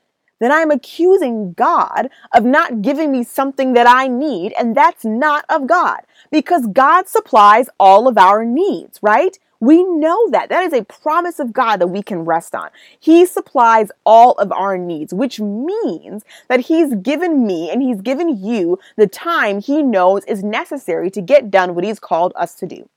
then 0.40 0.50
I'm 0.50 0.70
accusing 0.70 1.52
God 1.52 2.08
of 2.32 2.46
not 2.46 2.80
giving 2.80 3.12
me 3.12 3.22
something 3.22 3.74
that 3.74 3.86
I 3.86 4.08
need, 4.08 4.54
and 4.58 4.74
that's 4.74 5.04
not 5.04 5.44
of 5.50 5.66
God 5.66 6.00
because 6.30 6.66
God 6.68 7.06
supplies 7.06 7.68
all 7.78 8.08
of 8.08 8.16
our 8.16 8.46
needs, 8.46 8.98
right? 9.02 9.38
We 9.60 9.84
know 9.84 10.30
that. 10.30 10.48
That 10.48 10.62
is 10.62 10.72
a 10.72 10.86
promise 10.86 11.38
of 11.38 11.52
God 11.52 11.82
that 11.82 11.88
we 11.88 12.02
can 12.02 12.20
rest 12.24 12.54
on. 12.54 12.70
He 12.98 13.26
supplies 13.26 13.90
all 14.06 14.32
of 14.38 14.50
our 14.50 14.78
needs, 14.78 15.12
which 15.12 15.38
means 15.38 16.24
that 16.48 16.60
He's 16.60 16.94
given 16.94 17.46
me 17.46 17.68
and 17.70 17.82
He's 17.82 18.00
given 18.00 18.42
you 18.42 18.78
the 18.96 19.06
time 19.06 19.60
He 19.60 19.82
knows 19.82 20.24
is 20.24 20.42
necessary 20.42 21.10
to 21.10 21.20
get 21.20 21.50
done 21.50 21.74
what 21.74 21.84
He's 21.84 22.00
called 22.00 22.32
us 22.36 22.54
to 22.54 22.66
do. 22.66 22.88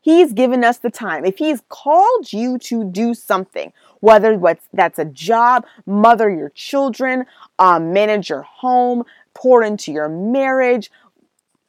He's 0.00 0.32
given 0.32 0.64
us 0.64 0.78
the 0.78 0.90
time. 0.90 1.24
If 1.24 1.38
He's 1.38 1.62
called 1.68 2.32
you 2.32 2.58
to 2.58 2.84
do 2.84 3.14
something, 3.14 3.72
whether 4.00 4.40
that's 4.72 4.98
a 4.98 5.04
job, 5.04 5.66
mother 5.86 6.30
your 6.30 6.50
children, 6.50 7.26
um, 7.58 7.92
manage 7.92 8.30
your 8.30 8.42
home, 8.42 9.04
pour 9.34 9.62
into 9.62 9.92
your 9.92 10.08
marriage, 10.08 10.90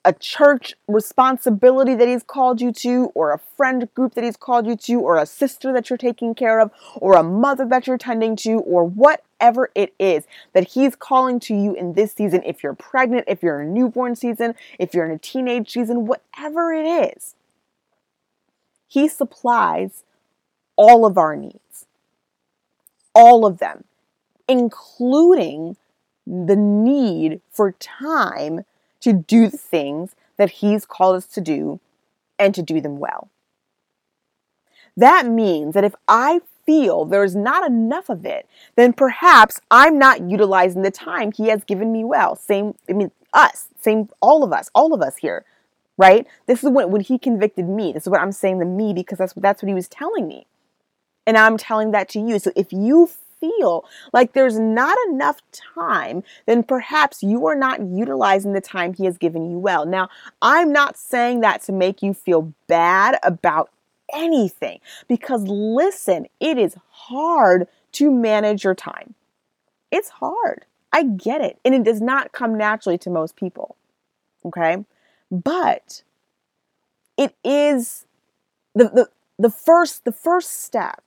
a 0.03 0.13
church 0.13 0.73
responsibility 0.87 1.93
that 1.93 2.07
he's 2.07 2.23
called 2.23 2.59
you 2.59 2.71
to, 2.71 3.11
or 3.13 3.31
a 3.31 3.39
friend 3.55 3.87
group 3.93 4.15
that 4.15 4.23
he's 4.23 4.37
called 4.37 4.65
you 4.65 4.75
to, 4.75 4.99
or 4.99 5.17
a 5.17 5.25
sister 5.25 5.71
that 5.73 5.89
you're 5.89 5.97
taking 5.97 6.33
care 6.33 6.59
of, 6.59 6.71
or 6.95 7.13
a 7.13 7.23
mother 7.23 7.65
that 7.65 7.85
you're 7.85 7.97
tending 7.97 8.35
to, 8.35 8.53
or 8.61 8.83
whatever 8.83 9.69
it 9.75 9.93
is 9.99 10.25
that 10.53 10.69
he's 10.69 10.95
calling 10.95 11.39
to 11.39 11.53
you 11.53 11.75
in 11.75 11.93
this 11.93 12.13
season. 12.13 12.41
If 12.45 12.63
you're 12.63 12.73
pregnant, 12.73 13.25
if 13.27 13.43
you're 13.43 13.61
in 13.61 13.67
a 13.67 13.71
newborn 13.71 14.15
season, 14.15 14.55
if 14.79 14.93
you're 14.93 15.05
in 15.05 15.11
a 15.11 15.19
teenage 15.19 15.71
season, 15.71 16.07
whatever 16.07 16.73
it 16.73 17.15
is, 17.15 17.35
he 18.91 19.07
supplies 19.07 20.03
all 20.75 21.05
of 21.05 21.17
our 21.17 21.33
needs, 21.33 21.85
all 23.15 23.45
of 23.45 23.59
them, 23.59 23.85
including 24.49 25.77
the 26.27 26.57
need 26.57 27.39
for 27.49 27.71
time 27.71 28.65
to 28.99 29.13
do 29.13 29.47
the 29.47 29.57
things 29.57 30.13
that 30.35 30.49
He's 30.49 30.85
called 30.85 31.15
us 31.15 31.25
to 31.27 31.39
do 31.39 31.79
and 32.37 32.53
to 32.53 32.61
do 32.61 32.81
them 32.81 32.99
well. 32.99 33.29
That 34.97 35.25
means 35.25 35.73
that 35.73 35.85
if 35.85 35.95
I 36.09 36.41
feel 36.65 37.05
there's 37.05 37.33
not 37.33 37.65
enough 37.65 38.09
of 38.09 38.25
it, 38.25 38.45
then 38.75 38.91
perhaps 38.91 39.61
I'm 39.71 39.97
not 39.97 40.29
utilizing 40.29 40.81
the 40.81 40.91
time 40.91 41.31
He 41.31 41.47
has 41.47 41.63
given 41.63 41.93
me 41.93 42.03
well. 42.03 42.35
Same, 42.35 42.75
I 42.89 42.91
mean, 42.91 43.11
us, 43.33 43.69
same, 43.79 44.09
all 44.19 44.43
of 44.43 44.51
us, 44.51 44.69
all 44.75 44.93
of 44.93 45.01
us 45.01 45.15
here, 45.15 45.45
right? 46.01 46.25
This 46.47 46.63
is 46.63 46.69
what 46.71 46.89
when 46.89 47.01
He 47.01 47.19
convicted 47.19 47.69
me. 47.69 47.93
This 47.93 48.03
is 48.03 48.09
what 48.09 48.21
I'm 48.21 48.31
saying 48.31 48.59
to 48.59 48.65
me 48.65 48.91
because 48.91 49.19
that's, 49.19 49.33
that's 49.33 49.61
what 49.61 49.67
He 49.67 49.75
was 49.75 49.87
telling 49.87 50.27
me. 50.27 50.47
And 51.27 51.37
I'm 51.37 51.57
telling 51.57 51.91
that 51.91 52.09
to 52.09 52.19
you. 52.19 52.39
So 52.39 52.51
if 52.55 52.73
you 52.73 53.07
feel 53.39 53.85
like 54.11 54.33
there's 54.33 54.57
not 54.57 54.97
enough 55.09 55.41
time, 55.51 56.23
then 56.47 56.63
perhaps 56.63 57.21
you 57.21 57.45
are 57.45 57.55
not 57.55 57.81
utilizing 57.81 58.53
the 58.53 58.61
time 58.61 58.95
He 58.95 59.05
has 59.05 59.19
given 59.19 59.49
you 59.49 59.59
well. 59.59 59.85
Now, 59.85 60.09
I'm 60.41 60.71
not 60.71 60.97
saying 60.97 61.41
that 61.41 61.61
to 61.63 61.71
make 61.71 62.01
you 62.01 62.15
feel 62.15 62.51
bad 62.67 63.19
about 63.21 63.69
anything 64.11 64.79
because 65.07 65.43
listen, 65.43 66.25
it 66.39 66.57
is 66.57 66.75
hard 66.89 67.67
to 67.93 68.11
manage 68.11 68.63
your 68.63 68.75
time. 68.75 69.13
It's 69.91 70.09
hard. 70.09 70.65
I 70.91 71.03
get 71.03 71.41
it. 71.41 71.59
And 71.63 71.75
it 71.75 71.83
does 71.83 72.01
not 72.01 72.31
come 72.31 72.57
naturally 72.57 72.97
to 72.99 73.11
most 73.11 73.35
people. 73.35 73.75
Okay? 74.43 74.83
But 75.31 76.03
it 77.17 77.35
is 77.43 78.05
the, 78.75 78.85
the, 78.85 79.09
the 79.39 79.49
first 79.49 80.03
the 80.03 80.11
first 80.11 80.63
step 80.63 81.03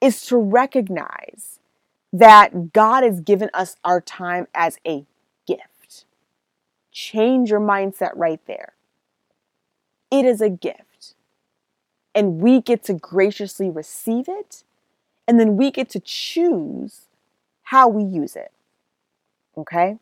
is 0.00 0.26
to 0.26 0.36
recognize 0.36 1.60
that 2.12 2.72
God 2.72 3.04
has 3.04 3.20
given 3.20 3.50
us 3.54 3.76
our 3.84 4.00
time 4.00 4.48
as 4.54 4.78
a 4.86 5.04
gift. 5.46 6.04
Change 6.92 7.50
your 7.50 7.60
mindset 7.60 8.12
right 8.14 8.40
there. 8.46 8.74
It 10.10 10.24
is 10.24 10.40
a 10.40 10.50
gift. 10.50 11.14
And 12.14 12.40
we 12.40 12.60
get 12.60 12.84
to 12.84 12.94
graciously 12.94 13.68
receive 13.68 14.26
it, 14.28 14.62
and 15.26 15.40
then 15.40 15.56
we 15.56 15.72
get 15.72 15.90
to 15.90 16.00
choose 16.00 17.06
how 17.64 17.88
we 17.88 18.04
use 18.04 18.36
it. 18.36 18.52
Okay? 19.56 19.98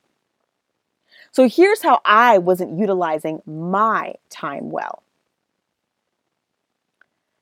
So 1.33 1.49
here's 1.49 1.83
how 1.83 2.01
I 2.05 2.39
wasn't 2.39 2.79
utilizing 2.79 3.43
my 3.47 4.15
time 4.29 4.71
well. 4.71 5.03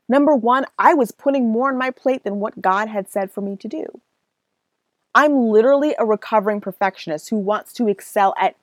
Number 0.09 0.35
one, 0.35 0.64
I 0.79 0.94
was 0.94 1.12
putting 1.12 1.50
more 1.50 1.70
on 1.70 1.79
my 1.79 1.90
plate 1.90 2.24
than 2.24 2.40
what 2.40 2.62
God 2.62 2.88
had 2.88 3.09
said 3.09 3.31
for 3.31 3.40
me 3.40 3.57
to 3.57 3.68
do. 3.68 4.00
I'm 5.14 5.48
literally 5.48 5.94
a 5.98 6.05
recovering 6.05 6.61
perfectionist 6.61 7.31
who 7.31 7.37
wants 7.37 7.72
to 7.74 7.88
excel 7.88 8.33
at 8.38 8.55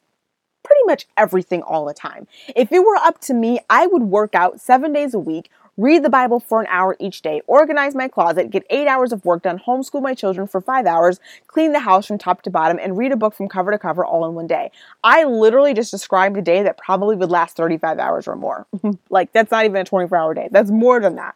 pretty 0.64 0.84
much 0.86 1.08
everything 1.18 1.62
all 1.62 1.86
the 1.86 1.94
time. 1.94 2.28
If 2.56 2.72
it 2.72 2.80
were 2.80 2.96
up 2.96 3.20
to 3.22 3.34
me, 3.34 3.60
I 3.70 3.88
would 3.88 4.04
work 4.04 4.34
out 4.34 4.62
seven 4.62 4.94
days 4.94 5.14
a 5.14 5.20
week, 5.20 5.50
read 5.78 6.04
the 6.04 6.10
Bible 6.10 6.40
for 6.40 6.60
an 6.60 6.68
hour 6.70 6.98
each 7.00 7.22
day, 7.22 7.42
organize 7.48 7.96
my 7.96 8.08
closet, 8.08 8.50
get 8.50 8.66
eight 8.70 8.88
hours 8.88 9.14
of 9.14 9.24
work 9.24 9.44
done, 9.44 9.60
homeschool 9.60 10.02
my 10.02 10.14
children 10.14 10.48
for 10.48 10.60
five 10.60 10.86
hours, 10.86 11.20
clean 11.46 11.72
the 11.72 11.80
house 11.80 12.08
from 12.08 12.18
top 12.18 12.42
to 12.42 12.50
bottom, 12.50 12.80
and 12.82 12.98
read 12.98 13.12
a 13.12 13.16
book 13.16 13.36
from 13.36 13.48
cover 13.48 13.72
to 13.72 13.78
cover 13.78 14.04
all 14.04 14.28
in 14.28 14.34
one 14.34 14.48
day. 14.48 14.72
I 15.04 15.24
literally 15.24 15.74
just 15.74 15.92
described 15.92 16.36
a 16.36 16.42
day 16.42 16.64
that 16.64 16.78
probably 16.78 17.16
would 17.16 17.30
last 17.30 17.56
35 17.56 18.00
hours 18.00 18.28
or 18.28 18.36
more. 18.36 18.66
like, 19.10 19.32
that's 19.32 19.52
not 19.52 19.66
even 19.66 19.78
a 19.78 19.86
24 19.86 20.18
hour 20.18 20.34
day, 20.34 20.50
that's 20.52 20.72
more 20.72 21.00
than 21.00 21.16
that. 21.16 21.36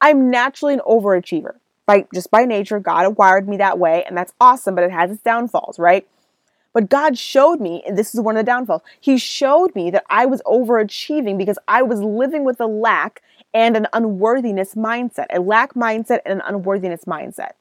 I'm 0.00 0.30
naturally 0.30 0.74
an 0.74 0.80
overachiever 0.86 1.54
by 1.86 2.06
just 2.14 2.30
by 2.30 2.44
nature, 2.44 2.78
God 2.78 3.16
wired 3.16 3.48
me 3.48 3.56
that 3.56 3.78
way, 3.78 4.04
and 4.04 4.16
that's 4.16 4.32
awesome, 4.40 4.74
but 4.74 4.84
it 4.84 4.90
has 4.90 5.10
its 5.10 5.22
downfalls, 5.22 5.78
right? 5.78 6.06
But 6.72 6.88
God 6.88 7.18
showed 7.18 7.60
me, 7.60 7.82
and 7.86 7.98
this 7.98 8.14
is 8.14 8.20
one 8.20 8.36
of 8.36 8.44
the 8.44 8.50
downfalls, 8.50 8.82
He 9.00 9.18
showed 9.18 9.74
me 9.74 9.90
that 9.90 10.04
I 10.08 10.26
was 10.26 10.40
overachieving 10.42 11.36
because 11.38 11.58
I 11.68 11.82
was 11.82 12.00
living 12.00 12.44
with 12.44 12.60
a 12.60 12.66
lack 12.66 13.22
and 13.54 13.76
an 13.76 13.86
unworthiness 13.92 14.74
mindset, 14.74 15.26
a 15.30 15.40
lack 15.40 15.74
mindset 15.74 16.20
and 16.24 16.40
an 16.40 16.42
unworthiness 16.46 17.04
mindset. 17.04 17.52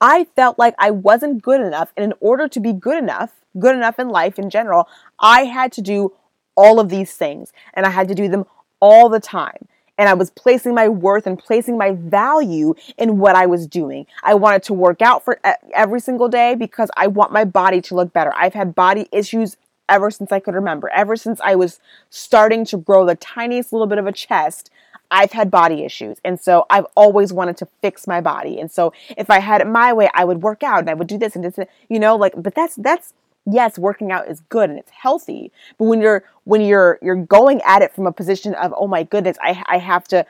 I 0.00 0.24
felt 0.36 0.58
like 0.58 0.74
I 0.78 0.90
wasn't 0.90 1.42
good 1.42 1.60
enough, 1.60 1.92
and 1.96 2.04
in 2.04 2.14
order 2.20 2.48
to 2.48 2.60
be 2.60 2.72
good 2.72 2.98
enough, 2.98 3.32
good 3.58 3.76
enough 3.76 3.98
in 3.98 4.08
life 4.08 4.38
in 4.38 4.50
general, 4.50 4.88
I 5.18 5.44
had 5.44 5.72
to 5.72 5.82
do 5.82 6.12
all 6.56 6.80
of 6.80 6.88
these 6.88 7.12
things, 7.12 7.52
and 7.72 7.86
I 7.86 7.90
had 7.90 8.08
to 8.08 8.14
do 8.14 8.28
them 8.28 8.44
all 8.80 9.08
the 9.08 9.20
time 9.20 9.68
and 9.98 10.08
I 10.08 10.14
was 10.14 10.30
placing 10.30 10.74
my 10.74 10.88
worth 10.88 11.26
and 11.26 11.38
placing 11.38 11.78
my 11.78 11.92
value 11.92 12.74
in 12.98 13.18
what 13.18 13.36
I 13.36 13.46
was 13.46 13.66
doing. 13.66 14.06
I 14.22 14.34
wanted 14.34 14.62
to 14.64 14.74
work 14.74 15.00
out 15.02 15.24
for 15.24 15.40
every 15.72 16.00
single 16.00 16.28
day 16.28 16.54
because 16.54 16.90
I 16.96 17.06
want 17.06 17.32
my 17.32 17.44
body 17.44 17.80
to 17.82 17.94
look 17.94 18.12
better. 18.12 18.32
I've 18.34 18.54
had 18.54 18.74
body 18.74 19.08
issues 19.12 19.56
ever 19.88 20.10
since 20.10 20.32
I 20.32 20.40
could 20.40 20.54
remember. 20.54 20.88
Ever 20.90 21.16
since 21.16 21.40
I 21.42 21.54
was 21.54 21.80
starting 22.10 22.64
to 22.66 22.76
grow 22.76 23.04
the 23.06 23.14
tiniest 23.14 23.72
little 23.72 23.86
bit 23.86 23.98
of 23.98 24.06
a 24.06 24.12
chest, 24.12 24.70
I've 25.10 25.32
had 25.32 25.50
body 25.50 25.84
issues. 25.84 26.18
And 26.24 26.40
so 26.40 26.66
I've 26.70 26.86
always 26.96 27.32
wanted 27.32 27.56
to 27.58 27.68
fix 27.82 28.06
my 28.06 28.20
body. 28.20 28.58
And 28.58 28.70
so 28.70 28.92
if 29.16 29.30
I 29.30 29.40
had 29.40 29.60
it 29.60 29.66
my 29.66 29.92
way, 29.92 30.08
I 30.14 30.24
would 30.24 30.42
work 30.42 30.62
out 30.62 30.80
and 30.80 30.90
I 30.90 30.94
would 30.94 31.06
do 31.06 31.18
this 31.18 31.36
and 31.36 31.44
this, 31.44 31.58
you 31.88 31.98
know, 31.98 32.16
like, 32.16 32.32
but 32.36 32.54
that's, 32.54 32.76
that's, 32.76 33.14
yes, 33.46 33.78
working 33.78 34.10
out 34.10 34.28
is 34.28 34.40
good 34.48 34.70
and 34.70 34.78
it's 34.78 34.90
healthy. 34.90 35.52
But 35.78 35.84
when 35.84 36.00
you're 36.00 36.24
when 36.44 36.60
you're 36.60 36.98
you're 37.02 37.16
going 37.16 37.60
at 37.62 37.82
it 37.82 37.94
from 37.94 38.06
a 38.06 38.12
position 38.12 38.54
of 38.54 38.74
oh 38.76 38.86
my 38.86 39.02
goodness, 39.02 39.36
I 39.40 39.62
I 39.66 39.78
have 39.78 40.04
to 40.08 40.26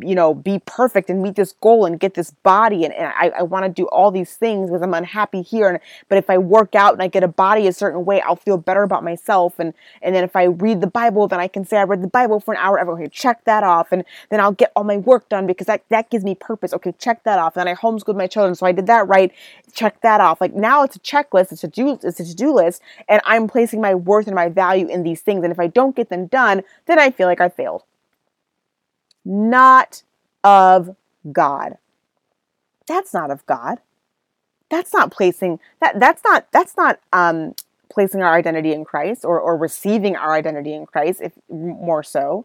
you 0.00 0.14
know, 0.14 0.32
be 0.32 0.60
perfect 0.64 1.10
and 1.10 1.22
meet 1.22 1.34
this 1.34 1.52
goal 1.52 1.84
and 1.84 2.00
get 2.00 2.14
this 2.14 2.30
body. 2.30 2.84
And, 2.84 2.94
and 2.94 3.12
I, 3.14 3.40
I 3.40 3.42
want 3.42 3.66
to 3.66 3.68
do 3.68 3.86
all 3.88 4.10
these 4.10 4.34
things 4.34 4.70
because 4.70 4.82
I'm 4.82 4.94
unhappy 4.94 5.42
here. 5.42 5.68
And, 5.68 5.78
but 6.08 6.16
if 6.16 6.30
I 6.30 6.38
work 6.38 6.74
out 6.74 6.94
and 6.94 7.02
I 7.02 7.08
get 7.08 7.22
a 7.22 7.28
body 7.28 7.66
a 7.66 7.72
certain 7.72 8.04
way, 8.04 8.20
I'll 8.22 8.36
feel 8.36 8.56
better 8.56 8.82
about 8.82 9.04
myself. 9.04 9.58
And, 9.58 9.74
and 10.00 10.14
then 10.14 10.24
if 10.24 10.34
I 10.36 10.44
read 10.44 10.80
the 10.80 10.86
Bible, 10.86 11.28
then 11.28 11.38
I 11.38 11.48
can 11.48 11.66
say 11.66 11.76
I 11.76 11.82
read 11.82 12.02
the 12.02 12.08
Bible 12.08 12.40
for 12.40 12.54
an 12.54 12.60
hour. 12.60 12.80
Okay, 12.80 13.08
check 13.08 13.44
that 13.44 13.62
off. 13.62 13.92
And 13.92 14.04
then 14.30 14.40
I'll 14.40 14.52
get 14.52 14.72
all 14.74 14.84
my 14.84 14.96
work 14.96 15.28
done 15.28 15.46
because 15.46 15.66
that, 15.66 15.84
that 15.90 16.08
gives 16.08 16.24
me 16.24 16.34
purpose. 16.34 16.72
Okay, 16.72 16.94
check 16.98 17.22
that 17.24 17.38
off. 17.38 17.56
And 17.56 17.66
then 17.66 17.76
I 17.76 17.78
homeschooled 17.78 18.16
my 18.16 18.26
children. 18.26 18.54
So 18.54 18.66
I 18.66 18.72
did 18.72 18.86
that 18.86 19.06
right. 19.06 19.32
Check 19.74 20.00
that 20.00 20.20
off. 20.20 20.40
Like 20.40 20.54
now 20.54 20.82
it's 20.82 20.96
a 20.96 21.00
checklist. 21.00 21.52
It's 21.52 21.64
a 21.64 21.68
do, 21.68 21.98
it's 22.02 22.20
a 22.20 22.24
to-do 22.24 22.54
list. 22.54 22.80
And 23.08 23.20
I'm 23.26 23.48
placing 23.48 23.82
my 23.82 23.94
worth 23.94 24.26
and 24.26 24.34
my 24.34 24.48
value 24.48 24.88
in 24.88 25.02
these 25.02 25.20
things. 25.20 25.44
And 25.44 25.52
if 25.52 25.60
I 25.60 25.66
don't 25.66 25.94
get 25.94 26.08
them 26.08 26.26
done, 26.26 26.62
then 26.86 26.98
I 26.98 27.10
feel 27.10 27.26
like 27.26 27.40
I 27.40 27.50
failed 27.50 27.82
not 29.24 30.02
of 30.42 30.96
God. 31.30 31.78
That's 32.86 33.14
not 33.14 33.30
of 33.30 33.44
God. 33.46 33.78
That's 34.70 34.92
not 34.92 35.10
placing 35.10 35.60
that 35.80 36.00
that's 36.00 36.22
not 36.24 36.46
that's 36.52 36.76
not 36.76 37.00
um 37.12 37.54
placing 37.90 38.22
our 38.22 38.34
identity 38.34 38.72
in 38.72 38.84
Christ 38.84 39.24
or, 39.24 39.40
or 39.40 39.56
receiving 39.56 40.16
our 40.16 40.34
identity 40.34 40.74
in 40.74 40.84
Christ, 40.84 41.20
if 41.22 41.32
more 41.48 42.02
so. 42.02 42.44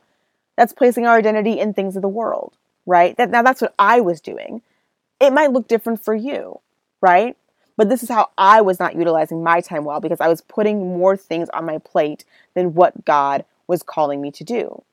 That's 0.56 0.74
placing 0.74 1.08
our 1.08 1.18
identity 1.18 1.60
in 1.60 1.74
things 1.74 1.96
of 1.96 2.02
the 2.02 2.08
world, 2.08 2.56
right? 2.86 3.18
That 3.18 3.32
now 3.32 3.42
that's 3.42 3.62
what 3.62 3.74
I 3.80 4.00
was 4.02 4.22
doing. 4.22 4.62
It 5.20 5.34
might 5.34 5.52
look 5.52 5.68
different 5.68 6.04
for 6.04 6.13
you, 6.13 6.60
right? 7.02 7.36
But 7.78 7.89
this 7.89 8.04
is 8.04 8.10
how 8.10 8.30
I 8.38 8.62
was 8.62 8.80
not 8.80 8.96
utilizing 8.96 9.42
my 9.42 9.62
time 9.62 9.86
well 9.86 10.02
because 10.02 10.20
I 10.20 10.28
was 10.28 10.42
putting 10.42 10.98
more 10.98 11.15
things 11.15 11.50
on 11.50 11.65
my 11.65 11.78
plate 11.78 12.26
than 12.54 12.74
what 12.76 13.06
God 13.06 13.46
was 13.68 13.84
calling 13.84 14.22
me 14.22 14.32
to 14.32 14.44
do. 14.44 14.84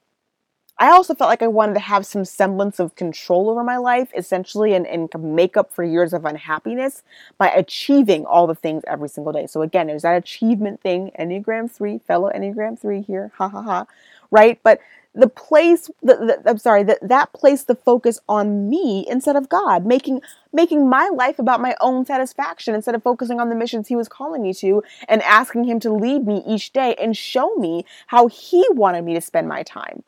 I 0.78 0.90
also 0.90 1.14
felt 1.14 1.30
like 1.30 1.42
I 1.42 1.46
wanted 1.46 1.74
to 1.74 1.80
have 1.80 2.04
some 2.04 2.26
semblance 2.26 2.78
of 2.78 2.94
control 2.96 3.48
over 3.48 3.64
my 3.64 3.78
life, 3.78 4.10
essentially, 4.14 4.74
and, 4.74 4.86
and 4.86 5.08
make 5.34 5.56
up 5.56 5.72
for 5.72 5.82
years 5.82 6.12
of 6.12 6.26
unhappiness 6.26 7.02
by 7.38 7.48
achieving 7.48 8.26
all 8.26 8.46
the 8.46 8.54
things 8.54 8.82
every 8.86 9.08
single 9.08 9.32
day. 9.32 9.46
So, 9.46 9.62
again, 9.62 9.86
there's 9.86 10.02
that 10.02 10.16
achievement 10.16 10.82
thing, 10.82 11.12
Enneagram 11.18 11.70
3, 11.70 12.00
fellow 12.06 12.30
Enneagram 12.30 12.78
3 12.78 13.00
here, 13.00 13.32
ha 13.36 13.48
ha 13.48 13.62
ha, 13.62 13.86
right? 14.30 14.60
But 14.62 14.80
the 15.14 15.28
place 15.28 15.90
the, 16.02 16.14
the, 16.14 16.42
i'm 16.50 16.58
sorry 16.58 16.82
that 16.82 16.98
that 17.00 17.32
placed 17.32 17.68
the 17.68 17.74
focus 17.74 18.20
on 18.28 18.68
me 18.68 19.02
instead 19.08 19.34
of 19.34 19.48
god 19.48 19.86
making 19.86 20.20
making 20.52 20.90
my 20.90 21.08
life 21.08 21.38
about 21.38 21.58
my 21.58 21.74
own 21.80 22.04
satisfaction 22.04 22.74
instead 22.74 22.94
of 22.94 23.02
focusing 23.02 23.40
on 23.40 23.48
the 23.48 23.54
missions 23.54 23.88
he 23.88 23.96
was 23.96 24.08
calling 24.08 24.42
me 24.42 24.52
to 24.52 24.82
and 25.08 25.22
asking 25.22 25.64
him 25.64 25.80
to 25.80 25.90
lead 25.90 26.26
me 26.26 26.42
each 26.46 26.70
day 26.70 26.94
and 27.00 27.16
show 27.16 27.54
me 27.54 27.82
how 28.08 28.26
he 28.26 28.62
wanted 28.72 29.06
me 29.06 29.14
to 29.14 29.20
spend 29.22 29.48
my 29.48 29.62
time 29.62 30.02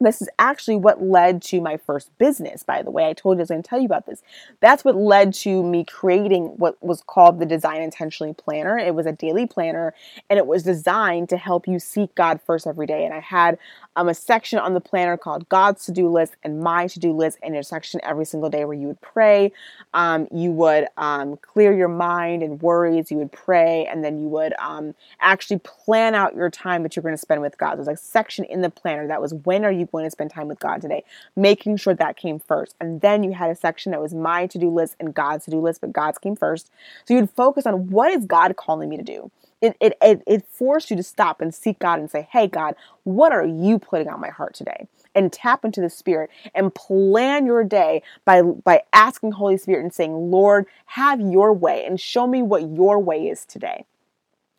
this 0.00 0.22
is 0.22 0.28
actually 0.38 0.76
what 0.76 1.02
led 1.02 1.42
to 1.42 1.60
my 1.60 1.76
first 1.76 2.16
business, 2.18 2.62
by 2.62 2.82
the 2.82 2.90
way. 2.90 3.08
I 3.08 3.12
told 3.12 3.36
you 3.36 3.40
I 3.40 3.42
was 3.42 3.48
going 3.50 3.62
to 3.62 3.68
tell 3.68 3.80
you 3.80 3.86
about 3.86 4.06
this. 4.06 4.22
That's 4.60 4.84
what 4.84 4.96
led 4.96 5.34
to 5.34 5.62
me 5.62 5.84
creating 5.84 6.46
what 6.56 6.82
was 6.82 7.02
called 7.02 7.40
the 7.40 7.46
Design 7.46 7.82
Intentionally 7.82 8.34
Planner. 8.34 8.78
It 8.78 8.94
was 8.94 9.06
a 9.06 9.12
daily 9.12 9.46
planner 9.46 9.94
and 10.30 10.38
it 10.38 10.46
was 10.46 10.62
designed 10.62 11.28
to 11.30 11.36
help 11.36 11.66
you 11.66 11.78
seek 11.78 12.14
God 12.14 12.40
first 12.46 12.66
every 12.66 12.86
day. 12.86 13.04
And 13.04 13.14
I 13.14 13.20
had 13.20 13.58
um, 13.98 14.08
a 14.08 14.14
section 14.14 14.60
on 14.60 14.74
the 14.74 14.80
planner 14.80 15.16
called 15.16 15.48
God's 15.48 15.84
to 15.86 15.92
do 15.92 16.08
list 16.08 16.36
and 16.44 16.60
my 16.60 16.86
to 16.86 17.00
do 17.00 17.12
list, 17.12 17.38
and 17.42 17.56
a 17.56 17.64
section 17.64 18.00
every 18.04 18.24
single 18.24 18.48
day 18.48 18.64
where 18.64 18.76
you 18.76 18.86
would 18.86 19.00
pray, 19.00 19.52
um, 19.92 20.28
you 20.32 20.52
would 20.52 20.86
um, 20.96 21.36
clear 21.38 21.72
your 21.72 21.88
mind 21.88 22.42
and 22.44 22.62
worries, 22.62 23.10
you 23.10 23.16
would 23.16 23.32
pray, 23.32 23.86
and 23.86 24.04
then 24.04 24.20
you 24.20 24.28
would 24.28 24.54
um, 24.60 24.94
actually 25.20 25.58
plan 25.58 26.14
out 26.14 26.36
your 26.36 26.48
time 26.48 26.84
that 26.84 26.94
you're 26.94 27.02
going 27.02 27.14
to 27.14 27.20
spend 27.20 27.40
with 27.40 27.58
God. 27.58 27.76
There's 27.76 27.88
a 27.88 27.96
section 27.96 28.44
in 28.44 28.60
the 28.60 28.70
planner 28.70 29.08
that 29.08 29.20
was 29.20 29.34
when 29.34 29.64
are 29.64 29.72
you 29.72 29.87
going 29.90 30.04
to 30.04 30.10
spend 30.10 30.30
time 30.30 30.48
with 30.48 30.60
God 30.60 30.80
today, 30.80 31.04
making 31.36 31.76
sure 31.76 31.94
that 31.94 32.16
came 32.16 32.38
first. 32.38 32.74
And 32.80 33.00
then 33.00 33.22
you 33.22 33.32
had 33.32 33.50
a 33.50 33.56
section 33.56 33.92
that 33.92 34.00
was 34.00 34.14
my 34.14 34.46
to 34.46 34.58
do 34.58 34.70
list 34.70 34.96
and 35.00 35.14
God's 35.14 35.44
to 35.46 35.50
do 35.50 35.60
list, 35.60 35.80
but 35.80 35.92
God's 35.92 36.18
came 36.18 36.36
first. 36.36 36.70
So 37.04 37.14
you'd 37.14 37.30
focus 37.30 37.66
on 37.66 37.88
what 37.88 38.12
is 38.12 38.24
God 38.24 38.56
calling 38.56 38.88
me 38.88 38.96
to 38.96 39.02
do? 39.02 39.30
it, 39.60 39.76
it, 39.80 39.96
it, 40.00 40.22
it 40.26 40.46
forced 40.46 40.90
you 40.90 40.96
to 40.96 41.02
stop 41.02 41.40
and 41.40 41.54
seek 41.54 41.78
God 41.78 41.98
and 41.98 42.10
say, 42.10 42.28
Hey, 42.30 42.46
God, 42.46 42.74
what 43.04 43.32
are 43.32 43.44
you 43.44 43.78
putting 43.78 44.08
on 44.08 44.20
my 44.20 44.30
heart 44.30 44.54
today? 44.54 44.86
And 45.14 45.32
tap 45.32 45.64
into 45.64 45.80
the 45.80 45.90
Spirit 45.90 46.30
and 46.54 46.74
plan 46.74 47.46
your 47.46 47.64
day 47.64 48.02
by, 48.24 48.42
by 48.42 48.82
asking 48.92 49.32
Holy 49.32 49.56
Spirit 49.56 49.82
and 49.82 49.92
saying, 49.92 50.30
Lord, 50.30 50.66
have 50.86 51.20
your 51.20 51.52
way 51.52 51.84
and 51.84 52.00
show 52.00 52.26
me 52.26 52.42
what 52.42 52.70
your 52.70 52.98
way 52.98 53.28
is 53.28 53.44
today. 53.44 53.84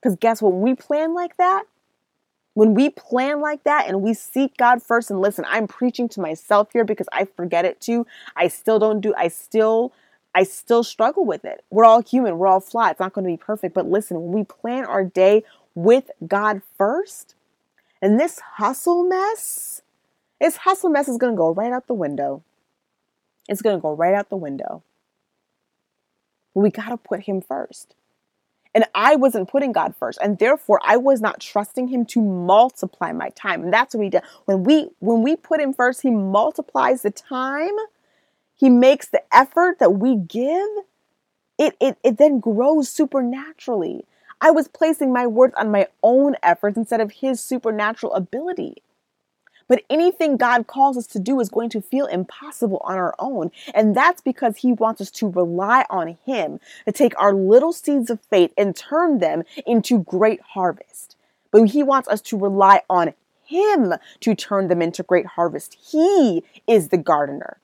Because 0.02 0.18
guess 0.18 0.42
what? 0.42 0.54
When 0.54 0.62
we 0.62 0.76
plan 0.76 1.14
like 1.14 1.38
that, 1.38 1.64
when 2.60 2.74
we 2.74 2.90
plan 2.90 3.40
like 3.40 3.64
that 3.64 3.88
and 3.88 4.02
we 4.02 4.14
seek 4.14 4.58
God 4.58 4.84
first 4.84 5.10
and 5.10 5.22
listen, 5.22 5.46
I'm 5.48 5.66
preaching 5.66 6.10
to 6.10 6.20
myself 6.20 6.74
here 6.74 6.84
because 6.84 7.08
I 7.10 7.24
forget 7.24 7.64
it 7.64 7.80
too. 7.80 8.06
I 8.36 8.50
still 8.50 8.80
don't 8.80 9.00
do, 9.00 9.14
I 9.16 9.30
still 9.30 9.94
I 10.36 10.44
still 10.44 10.84
struggle 10.84 11.24
with 11.24 11.46
it. 11.46 11.64
We're 11.70 11.86
all 11.86 12.02
human, 12.02 12.38
we're 12.38 12.48
all 12.48 12.60
flawed. 12.60 12.92
It's 12.92 13.00
not 13.00 13.14
going 13.14 13.24
to 13.24 13.32
be 13.32 13.38
perfect. 13.38 13.74
But 13.74 13.88
listen, 13.88 14.22
when 14.22 14.34
we 14.34 14.44
plan 14.44 14.84
our 14.84 15.06
day 15.06 15.46
with 15.74 16.12
God 16.28 16.62
first, 16.78 17.34
and 18.02 18.20
this 18.20 18.42
hustle 18.58 19.08
mess, 19.08 19.82
this 20.42 20.58
hustle 20.58 20.90
mess 20.90 21.08
is 21.08 21.16
going 21.16 21.32
to 21.32 21.38
go 21.38 21.54
right 21.54 21.72
out 21.72 21.88
the 21.88 21.94
window. 21.94 22.44
It's 23.48 23.62
going 23.62 23.78
to 23.78 23.82
go 23.82 23.94
right 23.94 24.14
out 24.14 24.30
the 24.30 24.36
window. 24.36 24.84
We 26.54 26.72
got 26.72 26.90
to 26.90 26.98
put 26.98 27.22
Him 27.22 27.40
first. 27.40 27.96
And 28.76 28.86
I 28.94 29.16
wasn't 29.16 29.50
putting 29.50 29.72
God 29.72 29.96
first, 29.96 30.20
and 30.22 30.38
therefore 30.38 30.80
I 30.84 30.98
was 30.98 31.22
not 31.22 31.40
trusting 31.40 31.88
Him 31.88 32.06
to 32.08 32.22
multiply 32.22 33.12
my 33.12 33.30
time. 33.30 33.64
And 33.64 33.74
that's 33.74 33.96
what 33.96 34.04
He 34.04 34.10
did. 34.10 34.22
When 34.46 34.64
we 34.64 34.90
when 35.00 35.24
we 35.24 35.36
put 35.36 35.60
Him 35.60 35.74
first, 35.74 36.02
He 36.02 36.12
multiplies 36.12 37.02
the 37.02 37.12
time 37.12 37.74
he 38.60 38.70
makes 38.70 39.08
the 39.08 39.24
effort 39.34 39.80
that 39.80 39.94
we 39.94 40.18
give, 40.18 40.68
it, 41.58 41.78
it, 41.80 41.98
it 42.04 42.18
then 42.18 42.42
grows 42.42 42.90
supernaturally. 42.90 44.04
I 44.42 44.52
was 44.52 44.68
placing 44.68 45.14
my 45.14 45.28
worth 45.28 45.54
on 45.58 45.72
my 45.72 45.88
own 46.04 46.36
efforts 46.44 46.76
instead 46.76 47.00
of 47.00 47.12
His 47.12 47.40
supernatural 47.40 48.14
ability. 48.14 48.84
But 49.70 49.84
anything 49.90 50.36
God 50.36 50.68
calls 50.68 50.98
us 50.98 51.08
to 51.08 51.20
do 51.20 51.40
is 51.40 51.48
going 51.48 51.70
to 51.70 51.82
feel 51.82 52.08
impossible 52.08 52.82
on 52.84 52.98
our 52.98 53.16
own. 53.20 53.52
And 53.74 53.96
that's 53.96 54.20
because 54.20 54.58
He 54.58 54.74
wants 54.74 55.00
us 55.00 55.12
to 55.12 55.30
rely 55.30 55.86
on 55.90 56.18
Him 56.26 56.60
to 56.86 56.92
take 56.92 57.14
our 57.18 57.34
little 57.34 57.72
seeds 57.72 58.10
of 58.10 58.20
faith 58.20 58.52
and 58.58 58.76
turn 58.76 59.20
them 59.20 59.44
into 59.66 60.04
great 60.04 60.42
harvest. 60.42 61.16
But 61.52 61.66
He 61.66 61.84
wants 61.84 62.10
us 62.10 62.20
to 62.24 62.38
rely 62.38 62.82
on 62.90 63.14
Him 63.46 63.94
to 64.20 64.36
turn 64.36 64.68
them 64.68 64.82
into 64.82 65.04
great 65.04 65.28
harvest. 65.28 65.78
He 65.80 66.44
is 66.68 66.90
the 66.90 66.98
gardener. 66.98 67.58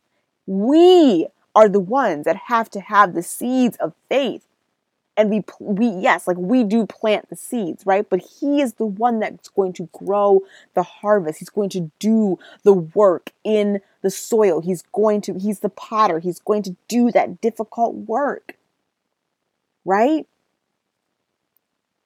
We 0.45 1.27
are 1.55 1.67
the 1.67 1.79
ones 1.79 2.25
that 2.25 2.35
have 2.35 2.69
to 2.71 2.79
have 2.79 3.13
the 3.13 3.23
seeds 3.23 3.77
of 3.77 3.93
faith. 4.09 4.45
And 5.17 5.29
we, 5.29 5.43
we, 5.59 5.87
yes, 5.87 6.27
like 6.27 6.37
we 6.37 6.63
do 6.63 6.85
plant 6.85 7.29
the 7.29 7.35
seeds, 7.35 7.85
right? 7.85 8.07
But 8.09 8.21
He 8.21 8.61
is 8.61 8.73
the 8.73 8.85
one 8.85 9.19
that's 9.19 9.49
going 9.49 9.73
to 9.73 9.89
grow 9.93 10.41
the 10.73 10.83
harvest. 10.83 11.39
He's 11.39 11.49
going 11.49 11.69
to 11.69 11.91
do 11.99 12.37
the 12.63 12.73
work 12.73 13.31
in 13.43 13.81
the 14.01 14.09
soil. 14.09 14.61
He's 14.61 14.83
going 14.93 15.21
to, 15.21 15.39
He's 15.39 15.59
the 15.59 15.69
potter. 15.69 16.19
He's 16.19 16.39
going 16.39 16.63
to 16.63 16.75
do 16.87 17.11
that 17.11 17.39
difficult 17.39 17.95
work, 17.95 18.57
right? 19.85 20.27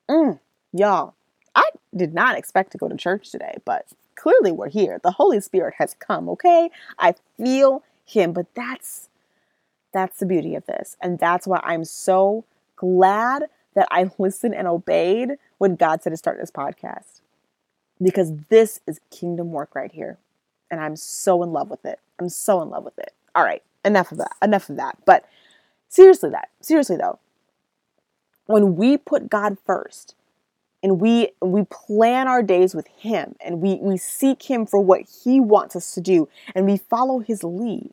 Mm, 0.09 0.39
y'all, 0.73 1.13
I 1.55 1.69
did 1.95 2.13
not 2.13 2.37
expect 2.37 2.71
to 2.71 2.77
go 2.77 2.87
to 2.87 2.97
church 2.97 3.31
today, 3.31 3.55
but 3.65 3.87
clearly 4.15 4.51
we're 4.51 4.69
here. 4.69 4.99
The 5.03 5.11
Holy 5.11 5.39
Spirit 5.39 5.75
has 5.77 5.95
come, 5.99 6.29
okay? 6.29 6.69
I 6.97 7.15
feel 7.37 7.83
him. 8.05 8.33
But 8.33 8.47
that's 8.55 9.09
that's 9.93 10.19
the 10.19 10.25
beauty 10.25 10.55
of 10.55 10.65
this. 10.65 10.97
And 11.01 11.17
that's 11.19 11.47
why 11.47 11.59
I'm 11.63 11.83
so 11.85 12.45
glad 12.79 13.43
that 13.75 13.87
I 13.91 14.09
listened 14.17 14.55
and 14.55 14.67
obeyed 14.67 15.31
when 15.57 15.75
God 15.75 16.01
said 16.01 16.11
to 16.11 16.17
start 16.17 16.39
this 16.39 16.51
podcast. 16.51 17.21
Because 18.01 18.31
this 18.49 18.79
is 18.87 19.01
kingdom 19.11 19.51
work 19.51 19.75
right 19.75 19.91
here. 19.91 20.17
And 20.71 20.79
I'm 20.79 20.95
so 20.95 21.43
in 21.43 21.51
love 21.51 21.69
with 21.69 21.85
it. 21.85 21.99
I'm 22.19 22.29
so 22.29 22.61
in 22.61 22.69
love 22.69 22.85
with 22.85 22.97
it. 22.97 23.13
All 23.35 23.43
right, 23.43 23.61
enough 23.83 24.11
of 24.11 24.17
that. 24.19 24.35
Enough 24.41 24.69
of 24.69 24.77
that. 24.77 24.97
But 25.05 25.25
seriously 25.89 26.29
that. 26.29 26.49
Seriously 26.61 26.95
though. 26.95 27.19
When 28.45 28.75
we 28.75 28.97
put 28.97 29.29
God 29.29 29.57
first, 29.65 30.15
and 30.81 31.01
we 31.01 31.29
we 31.41 31.65
plan 31.65 32.27
our 32.27 32.41
days 32.41 32.73
with 32.73 32.87
him 32.87 33.35
and 33.41 33.61
we 33.61 33.75
we 33.75 33.97
seek 33.97 34.43
him 34.43 34.65
for 34.65 34.79
what 34.79 35.01
he 35.23 35.39
wants 35.39 35.75
us 35.75 35.93
to 35.93 36.01
do 36.01 36.29
and 36.55 36.65
we 36.65 36.77
follow 36.77 37.19
his 37.19 37.43
lead 37.43 37.91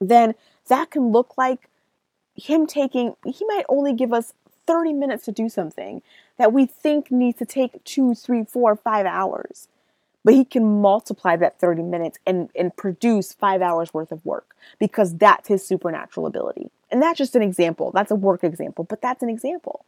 then 0.00 0.34
that 0.68 0.90
can 0.90 1.10
look 1.10 1.38
like 1.38 1.67
him 2.38 2.66
taking 2.66 3.14
he 3.24 3.44
might 3.46 3.64
only 3.68 3.92
give 3.92 4.12
us 4.12 4.32
30 4.66 4.92
minutes 4.92 5.24
to 5.24 5.32
do 5.32 5.48
something 5.48 6.02
that 6.38 6.52
we 6.52 6.66
think 6.66 7.10
needs 7.10 7.38
to 7.38 7.46
take 7.46 7.82
two 7.84 8.14
three 8.14 8.44
four 8.44 8.76
five 8.76 9.06
hours 9.06 9.68
but 10.24 10.34
he 10.34 10.44
can 10.44 10.80
multiply 10.82 11.36
that 11.36 11.58
30 11.58 11.82
minutes 11.82 12.18
and, 12.26 12.50
and 12.54 12.76
produce 12.76 13.32
five 13.32 13.62
hours 13.62 13.94
worth 13.94 14.12
of 14.12 14.24
work 14.26 14.54
because 14.78 15.16
that's 15.16 15.48
his 15.48 15.66
supernatural 15.66 16.26
ability 16.26 16.70
and 16.90 17.02
that's 17.02 17.18
just 17.18 17.36
an 17.36 17.42
example 17.42 17.90
that's 17.92 18.10
a 18.10 18.16
work 18.16 18.44
example 18.44 18.84
but 18.84 19.00
that's 19.02 19.22
an 19.22 19.28
example 19.28 19.84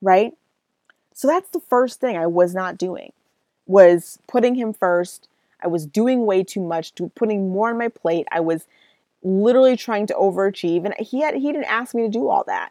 right 0.00 0.34
so 1.16 1.26
that's 1.28 1.48
the 1.48 1.60
first 1.60 1.98
thing 1.98 2.18
I 2.18 2.26
was 2.26 2.54
not 2.54 2.76
doing 2.76 3.12
was 3.66 4.18
putting 4.26 4.54
him 4.54 4.74
first. 4.74 5.28
I 5.62 5.66
was 5.66 5.86
doing 5.86 6.26
way 6.26 6.44
too 6.44 6.60
much, 6.60 6.94
to 6.96 7.08
putting 7.14 7.48
more 7.50 7.70
on 7.70 7.78
my 7.78 7.88
plate. 7.88 8.26
I 8.30 8.40
was 8.40 8.66
literally 9.22 9.76
trying 9.76 10.06
to 10.06 10.14
overachieve 10.14 10.84
and 10.84 10.94
he 10.98 11.20
had 11.20 11.34
he 11.34 11.52
didn't 11.52 11.64
ask 11.64 11.94
me 11.94 12.02
to 12.02 12.08
do 12.08 12.28
all 12.28 12.44
that. 12.46 12.70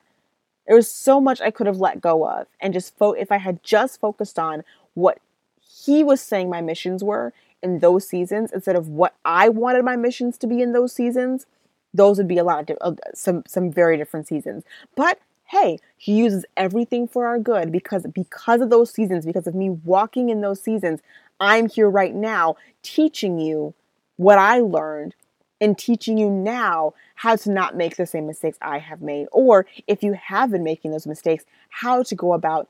There 0.67 0.75
was 0.75 0.91
so 0.91 1.21
much 1.21 1.41
I 1.41 1.51
could 1.51 1.67
have 1.67 1.77
let 1.77 2.01
go 2.01 2.27
of 2.27 2.47
and 2.59 2.73
just 2.73 2.97
fo- 2.97 3.13
if 3.13 3.31
I 3.31 3.37
had 3.37 3.63
just 3.63 3.99
focused 3.99 4.39
on 4.39 4.63
what 4.93 5.19
he 5.59 6.03
was 6.03 6.21
saying 6.21 6.49
my 6.49 6.61
missions 6.61 7.03
were 7.03 7.33
in 7.61 7.79
those 7.79 8.07
seasons 8.07 8.51
instead 8.51 8.75
of 8.75 8.89
what 8.89 9.15
I 9.25 9.49
wanted 9.49 9.83
my 9.83 9.95
missions 9.95 10.37
to 10.39 10.47
be 10.47 10.61
in 10.61 10.71
those 10.71 10.93
seasons, 10.93 11.45
those 11.93 12.17
would 12.17 12.27
be 12.27 12.37
a 12.37 12.43
lot 12.43 12.59
of 12.61 12.65
di- 12.67 12.77
uh, 12.81 12.93
some 13.13 13.43
some 13.47 13.71
very 13.71 13.97
different 13.97 14.27
seasons. 14.27 14.63
But 14.95 15.19
hey, 15.45 15.79
he 15.97 16.13
uses 16.13 16.45
everything 16.57 17.07
for 17.07 17.27
our 17.27 17.39
good 17.39 17.71
because 17.71 18.05
because 18.13 18.61
of 18.61 18.69
those 18.69 18.91
seasons, 18.91 19.25
because 19.25 19.47
of 19.47 19.55
me 19.55 19.69
walking 19.69 20.29
in 20.29 20.41
those 20.41 20.61
seasons, 20.61 21.01
I'm 21.39 21.69
here 21.69 21.89
right 21.89 22.15
now 22.15 22.55
teaching 22.81 23.39
you 23.39 23.73
what 24.17 24.37
I 24.37 24.59
learned 24.59 25.15
and 25.61 25.77
teaching 25.77 26.17
you 26.17 26.29
now 26.29 26.93
how 27.15 27.35
to 27.35 27.51
not 27.51 27.75
make 27.75 27.95
the 27.95 28.05
same 28.05 28.27
mistakes 28.27 28.57
I 28.61 28.79
have 28.79 29.01
made 29.01 29.27
or 29.31 29.65
if 29.87 30.03
you 30.03 30.13
have 30.13 30.51
been 30.51 30.63
making 30.63 30.91
those 30.91 31.07
mistakes, 31.07 31.45
how 31.69 32.03
to 32.03 32.15
go 32.15 32.33
about 32.33 32.69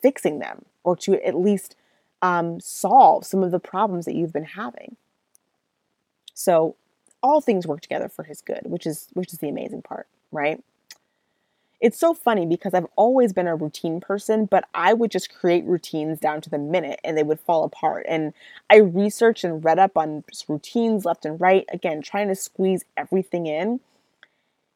fixing 0.00 0.38
them 0.38 0.64
or 0.84 0.96
to 0.96 1.24
at 1.26 1.34
least 1.34 1.76
um, 2.22 2.60
solve 2.60 3.26
some 3.26 3.42
of 3.42 3.50
the 3.50 3.58
problems 3.58 4.04
that 4.04 4.14
you've 4.14 4.32
been 4.32 4.44
having. 4.44 4.96
So 6.34 6.76
all 7.22 7.40
things 7.40 7.66
work 7.66 7.80
together 7.80 8.08
for 8.08 8.24
his 8.24 8.40
good, 8.40 8.62
which 8.64 8.86
is 8.86 9.08
which 9.12 9.32
is 9.32 9.38
the 9.38 9.48
amazing 9.48 9.82
part, 9.82 10.06
right? 10.30 10.62
It's 11.82 11.98
so 11.98 12.14
funny 12.14 12.46
because 12.46 12.74
I've 12.74 12.86
always 12.94 13.32
been 13.32 13.48
a 13.48 13.56
routine 13.56 14.00
person, 14.00 14.46
but 14.46 14.66
I 14.72 14.94
would 14.94 15.10
just 15.10 15.34
create 15.34 15.64
routines 15.64 16.20
down 16.20 16.40
to 16.42 16.50
the 16.50 16.58
minute 16.58 17.00
and 17.02 17.18
they 17.18 17.24
would 17.24 17.40
fall 17.40 17.64
apart. 17.64 18.06
And 18.08 18.34
I 18.70 18.76
researched 18.76 19.42
and 19.42 19.64
read 19.64 19.80
up 19.80 19.98
on 19.98 20.22
routines 20.48 21.04
left 21.04 21.26
and 21.26 21.40
right, 21.40 21.66
again, 21.72 22.00
trying 22.00 22.28
to 22.28 22.36
squeeze 22.36 22.84
everything 22.96 23.46
in. 23.48 23.80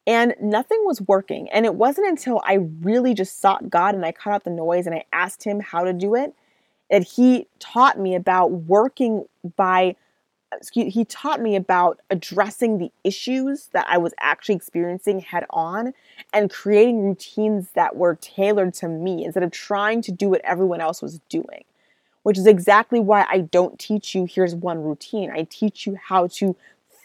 And 0.05 0.35
nothing 0.41 0.79
was 0.83 1.01
working. 1.01 1.49
And 1.49 1.65
it 1.65 1.75
wasn't 1.75 2.09
until 2.09 2.41
I 2.45 2.55
really 2.81 3.13
just 3.13 3.39
sought 3.39 3.69
God 3.69 3.95
and 3.95 4.05
I 4.05 4.11
cut 4.11 4.33
out 4.33 4.43
the 4.43 4.49
noise 4.49 4.85
and 4.85 4.95
I 4.95 5.05
asked 5.13 5.45
Him 5.45 5.61
how 5.61 5.85
to 5.85 5.93
do 5.93 6.13
it 6.15 6.33
that 6.91 7.03
He 7.03 7.47
taught 7.59 7.99
me 7.99 8.15
about 8.15 8.51
working 8.51 9.25
by 9.55 9.95
he 10.71 11.05
taught 11.05 11.41
me 11.41 11.55
about 11.55 11.99
addressing 12.09 12.77
the 12.77 12.91
issues 13.03 13.67
that 13.73 13.85
I 13.89 13.97
was 13.97 14.13
actually 14.19 14.55
experiencing 14.55 15.19
head 15.19 15.45
on 15.49 15.93
and 16.33 16.49
creating 16.49 17.03
routines 17.03 17.71
that 17.71 17.95
were 17.95 18.15
tailored 18.15 18.73
to 18.75 18.87
me 18.87 19.25
instead 19.25 19.43
of 19.43 19.51
trying 19.51 20.01
to 20.03 20.11
do 20.11 20.29
what 20.29 20.41
everyone 20.43 20.81
else 20.81 21.01
was 21.01 21.19
doing. 21.29 21.63
Which 22.23 22.37
is 22.37 22.45
exactly 22.45 22.99
why 22.99 23.25
I 23.29 23.39
don't 23.39 23.79
teach 23.79 24.13
you 24.13 24.25
here's 24.25 24.55
one 24.55 24.83
routine. 24.83 25.31
I 25.31 25.43
teach 25.49 25.85
you 25.85 25.95
how 25.95 26.27
to 26.27 26.55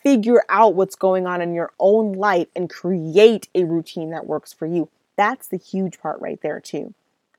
figure 0.03 0.43
out 0.49 0.75
what's 0.75 0.97
going 0.97 1.27
on 1.27 1.41
in 1.41 1.55
your 1.55 1.73
own 1.79 2.13
life 2.13 2.49
and 2.57 2.69
create 2.69 3.49
a 3.55 3.65
routine 3.65 4.11
that 4.11 4.27
works 4.27 4.53
for 4.53 4.67
you. 4.67 4.89
That's 5.17 5.47
the 5.47 5.59
huge 5.59 6.01
part 6.01 6.21
right 6.21 6.41
there, 6.43 6.61
too. 6.61 6.95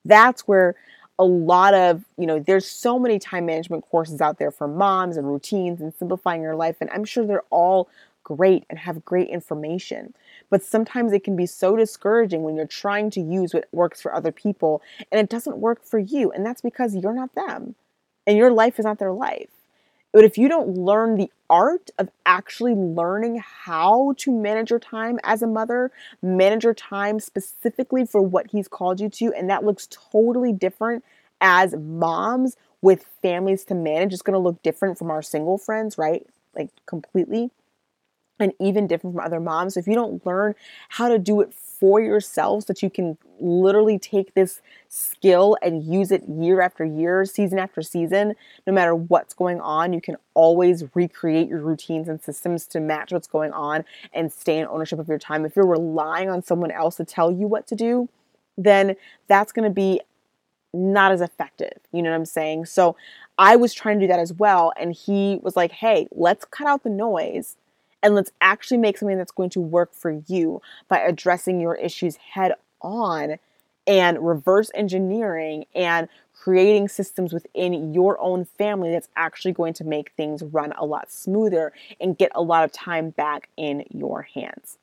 That's 0.06 0.48
where 0.48 0.76
a 1.20 1.24
lot 1.24 1.74
of, 1.74 2.04
you 2.18 2.26
know, 2.26 2.40
there's 2.40 2.68
so 2.68 2.98
many 2.98 3.20
time 3.20 3.46
management 3.46 3.86
courses 3.90 4.22
out 4.22 4.40
there 4.40 4.52
for 4.52 4.68
moms 4.68 5.18
and 5.18 5.28
routines 5.28 5.80
and 5.80 5.94
simplifying 5.94 6.42
your 6.42 6.56
life. 6.56 6.78
And 6.82 6.90
I'm 6.90 7.06
sure 7.06 7.26
they're 7.26 7.44
all 7.50 7.88
great 8.24 8.66
and 8.70 8.80
have 8.80 9.06
great 9.06 9.30
information. 9.30 10.14
But 10.50 10.64
sometimes 10.64 11.14
it 11.14 11.24
can 11.24 11.36
be 11.36 11.46
so 11.46 11.76
discouraging 11.76 12.44
when 12.44 12.56
you're 12.56 12.66
trying 12.66 13.10
to 13.12 13.22
use 13.22 13.54
what 13.54 13.68
works 13.72 14.02
for 14.02 14.14
other 14.14 14.32
people 14.32 14.82
and 15.12 15.20
it 15.20 15.30
doesn't 15.30 15.58
work 15.58 15.84
for 15.84 16.00
you. 16.00 16.32
And 16.32 16.46
that's 16.46 16.62
because 16.62 16.96
you're 16.96 17.14
not 17.14 17.36
them 17.36 17.76
and 18.26 18.38
your 18.38 18.52
life 18.52 18.80
is 18.80 18.86
not 18.86 19.00
their 19.00 19.12
life. 19.12 19.50
But 20.14 20.24
if 20.24 20.38
you 20.38 20.48
don't 20.48 20.78
learn 20.78 21.18
the 21.18 21.32
art 21.50 21.90
of 21.98 22.10
actually 22.26 22.76
learning 22.76 23.44
how 23.44 24.14
to 24.20 24.32
manage 24.32 24.70
your 24.70 24.80
time 24.80 25.20
as 25.24 25.42
a 25.42 25.48
mother, 25.48 25.92
manage 26.22 26.64
your 26.64 26.76
time 26.76 27.20
specifically 27.20 28.06
for 28.06 28.22
what 28.22 28.52
he's 28.52 28.68
called 28.68 29.02
you 29.02 29.10
to, 29.10 29.34
and 29.34 29.50
that 29.50 29.66
looks 29.66 29.88
totally 29.92 30.54
different 30.54 31.04
as 31.42 31.76
moms 31.76 32.56
with 32.82 33.06
families 33.22 33.66
to 33.66 33.76
manage. 33.76 34.14
It's 34.14 34.22
going 34.22 34.34
to 34.36 34.40
look 34.40 34.62
different 34.64 34.98
from 34.98 35.12
our 35.12 35.22
single 35.24 35.58
friends, 35.58 35.98
right? 35.98 36.26
Like 36.56 36.70
completely 36.86 37.52
and 38.40 38.54
even 38.60 38.88
different 38.88 39.16
from 39.16 39.26
other 39.26 39.40
moms. 39.40 39.78
If 39.78 39.88
you 39.88 39.94
don't 39.94 40.26
learn 40.26 40.56
how 40.90 41.08
to 41.08 41.20
do 41.20 41.42
it 41.42 41.54
for 41.54 42.02
yourself 42.02 42.64
so 42.64 42.74
that 42.74 42.82
you 42.82 42.90
can 42.90 43.18
literally 43.40 44.00
take 44.00 44.34
this 44.34 44.62
skill 44.88 45.58
and 45.62 45.84
use 45.84 46.12
it 46.12 46.24
year 46.28 46.62
after 46.62 46.86
year, 46.86 47.26
season 47.26 47.60
after 47.60 47.82
season, 47.82 48.36
no 48.66 48.74
matter 48.74 48.96
what's 48.96 49.34
going 49.34 49.60
on, 49.60 49.94
you 49.94 50.02
can 50.02 50.16
always 50.34 50.84
recreate 50.96 51.48
your 51.48 51.60
routines 51.60 52.08
and 52.08 52.22
systems 52.22 52.66
to 52.68 52.80
match 52.80 53.12
what's 53.12 53.28
going 53.28 53.52
on 53.52 53.84
and 54.14 54.32
stay 54.32 54.58
in 54.60 54.68
ownership 54.68 55.00
of 55.00 55.08
your 55.08 55.20
time. 55.20 55.46
If 55.46 55.56
you're 55.56 55.68
relying 55.68 56.30
on 56.30 56.42
someone 56.42 56.72
else 56.72 56.96
to 56.98 57.06
tell 57.06 57.32
you 57.32 57.48
what 57.48 57.68
to 57.68 57.76
do, 57.76 58.10
then 58.58 58.96
that's 59.28 59.52
going 59.52 59.70
to 59.70 59.74
be 59.74 60.00
not 60.74 61.12
as 61.12 61.22
effective. 61.22 61.78
You 61.92 62.02
know 62.02 62.10
what 62.10 62.16
I'm 62.16 62.26
saying? 62.26 62.66
So 62.66 62.96
I 63.38 63.56
was 63.56 63.74
trying 63.74 64.00
to 64.00 64.06
do 64.06 64.12
that 64.12 64.20
as 64.20 64.34
well. 64.34 64.74
And 64.78 64.94
he 64.94 65.40
was 65.42 65.56
like, 65.56 65.72
hey, 65.72 66.08
let's 66.12 66.46
cut 66.46 66.68
out 66.68 66.84
the 66.84 66.90
noise 66.90 67.58
and 68.04 68.14
let's 68.14 68.32
actually 68.42 68.78
make 68.78 68.98
something 68.98 69.18
that's 69.18 69.32
going 69.32 69.50
to 69.52 69.62
work 69.62 69.94
for 69.94 70.22
you 70.28 70.62
by 70.90 71.00
addressing 71.00 71.60
your 71.60 71.76
issues 71.76 72.18
head 72.18 72.52
on 72.82 73.38
and 73.88 74.26
reverse 74.26 74.70
engineering 74.76 75.66
and 75.74 76.08
creating 76.34 76.90
systems 76.90 77.34
within 77.34 77.94
your 77.94 78.20
own 78.20 78.44
family 78.44 78.92
that's 78.92 79.08
actually 79.16 79.54
going 79.54 79.74
to 79.74 79.84
make 79.86 80.12
things 80.12 80.44
run 80.44 80.74
a 80.78 80.86
lot 80.86 81.10
smoother 81.12 81.72
and 82.00 82.18
get 82.18 82.32
a 82.36 82.42
lot 82.42 82.66
of 82.66 82.72
time 82.72 83.10
back 83.10 83.50
in 83.56 83.86
your 83.90 84.24
hands. 84.24 84.78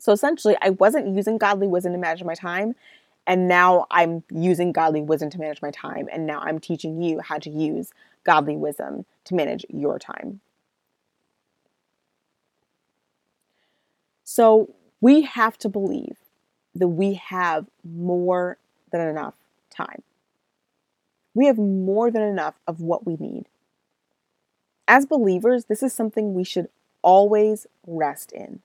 So 0.00 0.12
essentially, 0.12 0.56
I 0.60 0.70
wasn't 0.70 1.14
using 1.14 1.38
godly 1.38 1.66
wisdom 1.66 1.92
to 1.92 1.98
manage 1.98 2.24
my 2.24 2.34
time. 2.34 2.74
And 3.26 3.48
now 3.48 3.86
I'm 3.90 4.22
using 4.30 4.72
godly 4.72 5.00
wisdom 5.00 5.30
to 5.30 5.38
manage 5.38 5.62
my 5.62 5.70
time. 5.70 6.08
And 6.12 6.26
now 6.26 6.40
I'm 6.40 6.58
teaching 6.58 7.02
you 7.02 7.20
how 7.20 7.38
to 7.38 7.50
use 7.50 7.90
godly 8.22 8.56
wisdom 8.56 9.06
to 9.24 9.34
manage 9.34 9.64
your 9.70 9.98
time. 9.98 10.40
So 14.24 14.74
we 15.00 15.22
have 15.22 15.58
to 15.58 15.68
believe 15.68 16.16
that 16.74 16.88
we 16.88 17.14
have 17.14 17.66
more 17.84 18.56
than 18.90 19.06
enough 19.06 19.34
time. 19.70 20.02
We 21.34 21.46
have 21.46 21.58
more 21.58 22.10
than 22.10 22.22
enough 22.22 22.54
of 22.66 22.80
what 22.80 23.06
we 23.06 23.16
need. 23.16 23.44
As 24.88 25.06
believers, 25.06 25.66
this 25.66 25.82
is 25.82 25.92
something 25.92 26.34
we 26.34 26.44
should 26.44 26.68
always 27.02 27.66
rest 27.86 28.32
in. 28.32 28.60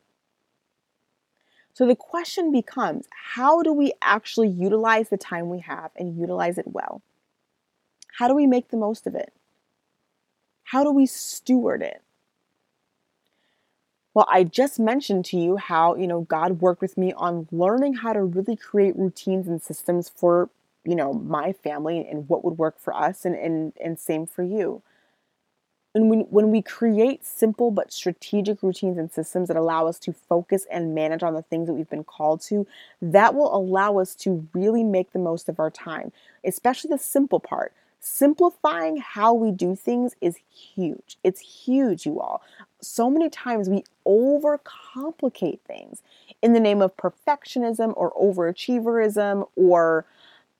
So 1.73 1.85
the 1.87 1.95
question 1.95 2.51
becomes 2.51 3.07
how 3.33 3.61
do 3.61 3.71
we 3.71 3.93
actually 4.01 4.49
utilize 4.49 5.09
the 5.09 5.17
time 5.17 5.49
we 5.49 5.59
have 5.59 5.91
and 5.95 6.17
utilize 6.17 6.57
it 6.57 6.67
well? 6.67 7.01
How 8.17 8.27
do 8.27 8.35
we 8.35 8.47
make 8.47 8.69
the 8.69 8.77
most 8.77 9.07
of 9.07 9.15
it? 9.15 9.33
How 10.63 10.83
do 10.83 10.91
we 10.91 11.05
steward 11.05 11.81
it? 11.81 12.01
Well, 14.13 14.25
I 14.29 14.43
just 14.43 14.79
mentioned 14.79 15.25
to 15.25 15.37
you 15.37 15.57
how, 15.57 15.95
you 15.95 16.07
know, 16.07 16.21
God 16.21 16.61
worked 16.61 16.81
with 16.81 16.97
me 16.97 17.13
on 17.13 17.47
learning 17.51 17.95
how 17.95 18.13
to 18.13 18.23
really 18.23 18.55
create 18.55 18.95
routines 18.97 19.47
and 19.47 19.61
systems 19.61 20.09
for, 20.09 20.49
you 20.83 20.95
know, 20.95 21.13
my 21.13 21.53
family 21.53 22.05
and 22.07 22.27
what 22.27 22.43
would 22.43 22.57
work 22.57 22.79
for 22.79 22.93
us 22.95 23.25
and 23.25 23.35
and, 23.35 23.73
and 23.79 23.99
same 23.99 24.25
for 24.25 24.43
you. 24.43 24.81
And 25.95 26.09
when, 26.09 26.21
when 26.29 26.51
we 26.51 26.61
create 26.61 27.25
simple 27.25 27.71
but 27.71 27.91
strategic 27.91 28.61
routines 28.61 28.97
and 28.99 29.11
systems 29.11 29.47
that 29.47 29.57
allow 29.57 29.87
us 29.87 29.97
to 29.99 30.13
focus 30.13 30.67
and 30.69 30.93
manage 30.93 31.23
on 31.23 31.33
the 31.33 31.41
things 31.41 31.67
that 31.67 31.73
we've 31.73 31.89
been 31.89 32.03
called 32.03 32.41
to, 32.41 32.67
that 33.01 33.33
will 33.33 33.53
allow 33.55 33.97
us 33.97 34.13
to 34.17 34.47
really 34.53 34.83
make 34.83 35.11
the 35.13 35.19
most 35.19 35.49
of 35.49 35.59
our 35.59 35.71
time, 35.71 36.11
especially 36.45 36.89
the 36.89 36.99
simple 36.99 37.39
part. 37.39 37.73
Simplifying 37.99 38.97
how 38.97 39.33
we 39.33 39.51
do 39.51 39.75
things 39.75 40.15
is 40.21 40.37
huge. 40.49 41.17
It's 41.23 41.41
huge, 41.41 42.05
you 42.05 42.19
all. 42.21 42.41
So 42.81 43.09
many 43.09 43.29
times 43.29 43.67
we 43.67 43.83
overcomplicate 44.07 45.59
things 45.67 46.01
in 46.41 46.53
the 46.53 46.59
name 46.59 46.81
of 46.81 46.95
perfectionism 46.95 47.93
or 47.97 48.13
overachieverism 48.13 49.47
or 49.55 50.05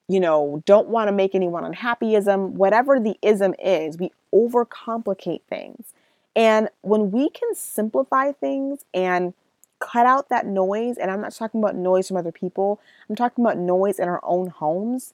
you 0.09 0.19
know, 0.19 0.63
don't 0.65 0.87
want 0.89 1.07
to 1.07 1.11
make 1.11 1.35
anyone 1.35 1.71
unhappyism, 1.71 2.53
whatever 2.53 2.99
the 2.99 3.15
ism 3.21 3.53
is, 3.63 3.95
we 3.99 4.11
overcomplicate 4.33 5.41
things. 5.47 5.93
And 6.35 6.69
when 6.81 7.11
we 7.11 7.29
can 7.29 7.53
simplify 7.53 8.31
things 8.31 8.85
and 8.91 9.35
cut 9.77 10.07
out 10.07 10.29
that 10.29 10.47
noise, 10.47 10.97
and 10.97 11.11
I'm 11.11 11.21
not 11.21 11.33
talking 11.33 11.61
about 11.61 11.75
noise 11.75 12.07
from 12.07 12.17
other 12.17 12.31
people, 12.31 12.81
I'm 13.07 13.15
talking 13.15 13.45
about 13.45 13.59
noise 13.59 13.99
in 13.99 14.09
our 14.09 14.19
own 14.23 14.47
homes, 14.47 15.13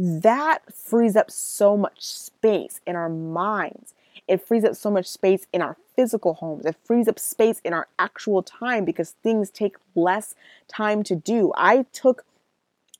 that 0.00 0.72
frees 0.72 1.14
up 1.14 1.30
so 1.30 1.76
much 1.76 2.02
space 2.02 2.80
in 2.86 2.96
our 2.96 3.10
minds. 3.10 3.92
It 4.26 4.46
frees 4.46 4.64
up 4.64 4.74
so 4.74 4.90
much 4.90 5.06
space 5.06 5.46
in 5.52 5.60
our 5.60 5.76
physical 5.94 6.34
homes. 6.34 6.64
It 6.64 6.76
frees 6.84 7.06
up 7.06 7.18
space 7.18 7.60
in 7.64 7.74
our 7.74 7.86
actual 7.98 8.42
time 8.42 8.86
because 8.86 9.10
things 9.22 9.50
take 9.50 9.76
less 9.94 10.34
time 10.68 11.02
to 11.02 11.14
do. 11.14 11.52
I 11.54 11.84
took 11.92 12.24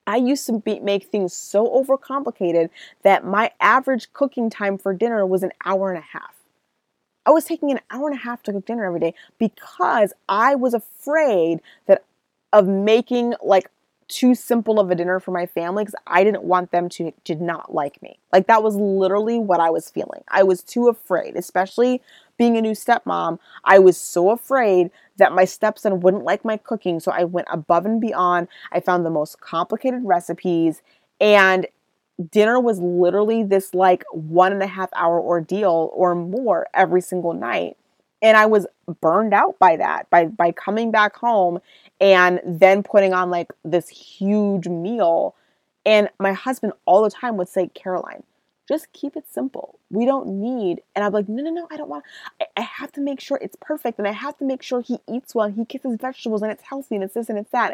I 0.07 0.17
used 0.17 0.45
to 0.47 0.59
be, 0.59 0.81
make 0.81 1.05
things 1.05 1.33
so 1.33 1.67
overcomplicated 1.69 2.69
that 3.03 3.25
my 3.25 3.53
average 3.61 4.13
cooking 4.13 4.51
time 4.51 4.77
for 4.77 4.93
dinner 4.93 5.25
was 5.25 5.43
an 5.43 5.53
hour 5.65 5.91
and 5.91 5.99
a 5.99 6.07
half. 6.07 6.35
I 7.25 7.31
was 7.31 7.45
taking 7.45 7.71
an 7.71 7.81
hour 7.91 8.09
and 8.09 8.19
a 8.19 8.23
half 8.23 8.43
to 8.45 8.53
cook 8.53 8.67
dinner 8.67 8.85
every 8.85 9.01
day 9.01 9.15
because 9.39 10.13
I 10.29 10.55
was 10.55 10.75
afraid 10.75 11.61
that 11.87 12.05
of 12.53 12.67
making 12.67 13.35
like 13.43 13.71
too 14.11 14.35
simple 14.35 14.81
of 14.81 14.91
a 14.91 14.95
dinner 14.95 15.21
for 15.21 15.31
my 15.31 15.47
family 15.47 15.85
because 15.85 15.95
I 16.07 16.25
didn't 16.25 16.45
want 16.45 16.73
them 16.73 16.89
to 16.91 17.13
did 17.25 17.41
not 17.41 17.73
like 17.75 18.03
me. 18.03 18.19
Like 18.33 18.47
that 18.49 18.63
was 18.63 18.77
literally 18.77 19.39
what 19.39 19.61
I 19.61 19.71
was 19.71 19.91
feeling. 19.91 20.23
I 20.29 20.43
was 20.43 20.63
too 20.63 20.89
afraid, 20.89 21.37
especially 21.37 22.03
being 22.37 22.57
a 22.57 22.63
new 22.63 22.73
stepmom. 22.73 23.39
I 23.65 23.79
was 23.79 23.97
so 23.97 24.31
afraid 24.31 24.91
that 25.17 25.33
my 25.33 25.45
stepson 25.45 26.01
wouldn't 26.01 26.25
like 26.25 26.45
my 26.45 26.57
cooking, 26.57 27.01
so 27.01 27.13
I 27.13 27.25
went 27.25 27.49
above 27.51 27.87
and 27.87 28.01
beyond. 28.01 28.49
I 28.73 28.81
found 28.81 29.07
the 29.07 29.11
most 29.11 29.41
complicated 29.41 30.01
recipes 30.05 30.83
and 31.21 31.67
dinner 32.31 32.61
was 32.61 32.79
literally 32.81 33.43
this 33.43 33.75
like 33.75 34.05
one 34.13 34.53
and 34.53 34.63
a 34.63 34.67
half 34.67 34.91
hour 34.95 35.21
ordeal 35.21 35.91
or 35.95 36.15
more 36.15 36.67
every 36.75 37.01
single 37.01 37.33
night 37.33 37.77
and 38.23 38.37
I 38.37 38.47
was 38.47 38.67
burned 39.01 39.35
out 39.35 39.59
by 39.59 39.77
that 39.77 40.11
by 40.11 40.27
by 40.27 40.53
coming 40.53 40.91
back 40.91 41.17
home 41.17 41.61
and 42.01 42.41
then 42.45 42.83
putting 42.83 43.13
on 43.13 43.31
like 43.31 43.53
this 43.65 43.89
huge 43.89 44.69
meal 44.69 45.35
and 45.87 46.09
my 46.19 46.33
husband 46.33 46.73
all 46.85 47.03
the 47.03 47.11
time 47.11 47.37
would 47.37 47.49
say 47.49 47.69
Caroline 47.75 48.23
Just 48.69 48.93
keep 48.93 49.17
it 49.17 49.25
simple. 49.31 49.79
We 49.91 50.05
don't 50.07 50.29
need, 50.41 50.83
and 50.95 51.05
I'm 51.05 51.13
like, 51.13 51.29
no, 51.29 51.43
no, 51.43 51.51
no, 51.51 51.67
I 51.71 51.77
don't 51.77 51.89
want, 51.89 52.05
I, 52.41 52.47
I 52.57 52.61
have 52.61 52.93
to 52.93 53.01
make 53.01 53.21
sure 53.21 53.39
it's 53.43 53.57
perfect 53.61 53.99
and 53.99 54.07
I 54.07 54.13
have 54.13 54.37
to 54.39 54.45
make 54.45 54.63
sure 54.63 54.81
he 54.81 54.99
eats 55.09 55.35
well 55.35 55.47
and 55.47 55.57
he 55.57 55.65
gets 55.65 55.85
his 55.85 55.97
vegetables 55.97 56.43
and 56.43 56.53
it's 56.53 56.63
healthy 56.63 56.95
and 56.97 57.05
it's 57.05 57.15
this 57.15 57.29
and 57.29 57.39
it's 57.39 57.51
that. 57.51 57.73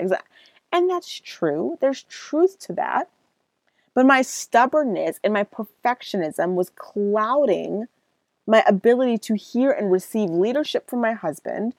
And 0.73 0.91
that's 0.91 1.21
true. 1.21 1.79
There's 1.81 2.05
truth 2.05 2.59
to 2.61 2.73
that. 2.75 3.09
But 3.95 4.07
my 4.07 4.23
stubbornness 4.23 5.19
and 5.25 5.33
my 5.33 5.45
perfectionism 5.45 6.55
was 6.55 6.71
clouding 6.71 7.87
my 8.47 8.63
ability 8.67 9.19
to 9.19 9.35
hear 9.35 9.71
and 9.71 9.91
receive 9.91 10.31
leadership 10.31 10.89
from 10.89 11.01
my 11.01 11.13
husband, 11.13 11.75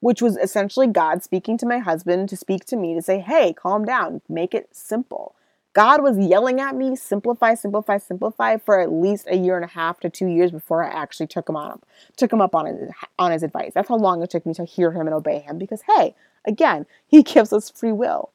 which 0.00 0.20
was 0.20 0.36
essentially 0.36 0.86
God 0.86 1.22
speaking 1.22 1.56
to 1.58 1.66
my 1.66 1.78
husband 1.78 2.28
to 2.30 2.36
speak 2.36 2.64
to 2.66 2.76
me 2.76 2.94
to 2.94 3.02
say, 3.02 3.18
hey, 3.20 3.52
calm 3.52 3.84
down, 3.84 4.22
make 4.28 4.54
it 4.54 4.68
simple. 4.72 5.34
God 5.72 6.02
was 6.02 6.18
yelling 6.18 6.60
at 6.60 6.74
me, 6.74 6.96
simplify, 6.96 7.54
simplify, 7.54 7.98
simplify 7.98 8.56
for 8.56 8.80
at 8.80 8.90
least 8.90 9.28
a 9.30 9.36
year 9.36 9.54
and 9.54 9.64
a 9.64 9.68
half 9.68 10.00
to 10.00 10.10
two 10.10 10.26
years 10.26 10.50
before 10.50 10.82
I 10.82 10.88
actually 10.88 11.28
took 11.28 11.48
him 11.48 11.56
on 11.56 11.80
took 12.16 12.32
him 12.32 12.40
up 12.40 12.54
on 12.54 12.66
his 12.66 12.90
on 13.18 13.30
his 13.30 13.44
advice. 13.44 13.72
That's 13.74 13.88
how 13.88 13.96
long 13.96 14.22
it 14.22 14.30
took 14.30 14.44
me 14.44 14.54
to 14.54 14.64
hear 14.64 14.90
him 14.90 15.06
and 15.06 15.14
obey 15.14 15.38
him 15.38 15.58
because 15.58 15.82
hey, 15.82 16.16
again, 16.44 16.86
he 17.06 17.22
gives 17.22 17.52
us 17.52 17.70
free 17.70 17.92
will. 17.92 18.30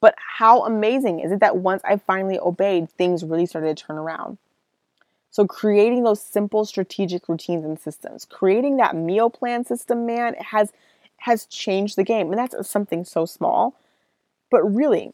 But 0.00 0.14
how 0.38 0.64
amazing 0.64 1.20
is 1.20 1.32
it 1.32 1.40
that 1.40 1.56
once 1.56 1.82
I 1.84 1.96
finally 1.96 2.38
obeyed, 2.38 2.90
things 2.90 3.24
really 3.24 3.46
started 3.46 3.76
to 3.76 3.84
turn 3.84 3.96
around. 3.96 4.38
So 5.34 5.48
creating 5.48 6.04
those 6.04 6.22
simple 6.22 6.64
strategic 6.64 7.28
routines 7.28 7.64
and 7.64 7.76
systems, 7.76 8.24
creating 8.24 8.76
that 8.76 8.94
meal 8.94 9.30
plan 9.30 9.64
system, 9.64 10.06
man, 10.06 10.34
has 10.34 10.72
has 11.16 11.46
changed 11.46 11.96
the 11.96 12.04
game. 12.04 12.30
And 12.30 12.38
that's 12.38 12.70
something 12.70 13.04
so 13.04 13.26
small. 13.26 13.74
But 14.48 14.62
really, 14.62 15.12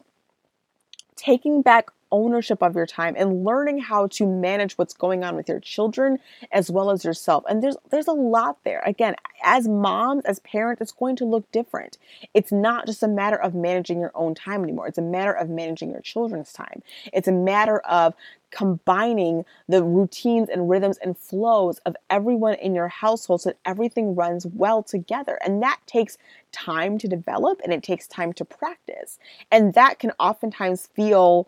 taking 1.15 1.63
back 1.63 1.89
ownership 2.11 2.61
of 2.61 2.75
your 2.75 2.85
time 2.85 3.15
and 3.17 3.43
learning 3.43 3.79
how 3.79 4.07
to 4.07 4.25
manage 4.25 4.73
what's 4.73 4.93
going 4.93 5.23
on 5.23 5.35
with 5.35 5.47
your 5.47 5.59
children 5.59 6.19
as 6.51 6.69
well 6.69 6.91
as 6.91 7.03
yourself. 7.03 7.43
And 7.49 7.63
there's 7.63 7.77
there's 7.89 8.07
a 8.07 8.13
lot 8.13 8.57
there. 8.63 8.81
Again, 8.85 9.15
as 9.43 9.67
moms, 9.67 10.25
as 10.25 10.39
parents, 10.39 10.81
it's 10.81 10.91
going 10.91 11.15
to 11.17 11.25
look 11.25 11.51
different. 11.51 11.97
It's 12.33 12.51
not 12.51 12.85
just 12.85 13.03
a 13.03 13.07
matter 13.07 13.37
of 13.37 13.55
managing 13.55 13.99
your 13.99 14.11
own 14.15 14.35
time 14.35 14.63
anymore. 14.63 14.87
It's 14.87 14.97
a 14.97 15.03
matter 15.03 15.33
of 15.33 15.49
managing 15.49 15.91
your 15.91 16.01
children's 16.01 16.53
time. 16.53 16.83
It's 17.13 17.27
a 17.27 17.31
matter 17.31 17.79
of 17.79 18.13
combining 18.51 19.45
the 19.67 19.83
routines 19.83 20.49
and 20.49 20.69
rhythms 20.69 20.97
and 20.97 21.17
flows 21.17 21.79
of 21.79 21.95
everyone 22.09 22.55
in 22.55 22.75
your 22.75 22.89
household 22.89 23.41
so 23.41 23.49
that 23.49 23.57
everything 23.65 24.13
runs 24.13 24.45
well 24.45 24.83
together. 24.83 25.39
And 25.43 25.63
that 25.63 25.79
takes 25.87 26.17
time 26.51 26.97
to 26.99 27.07
develop 27.07 27.61
and 27.63 27.73
it 27.73 27.81
takes 27.81 28.07
time 28.07 28.33
to 28.33 28.45
practice. 28.45 29.17
And 29.49 29.73
that 29.73 29.99
can 29.99 30.11
oftentimes 30.19 30.87
feel 30.93 31.47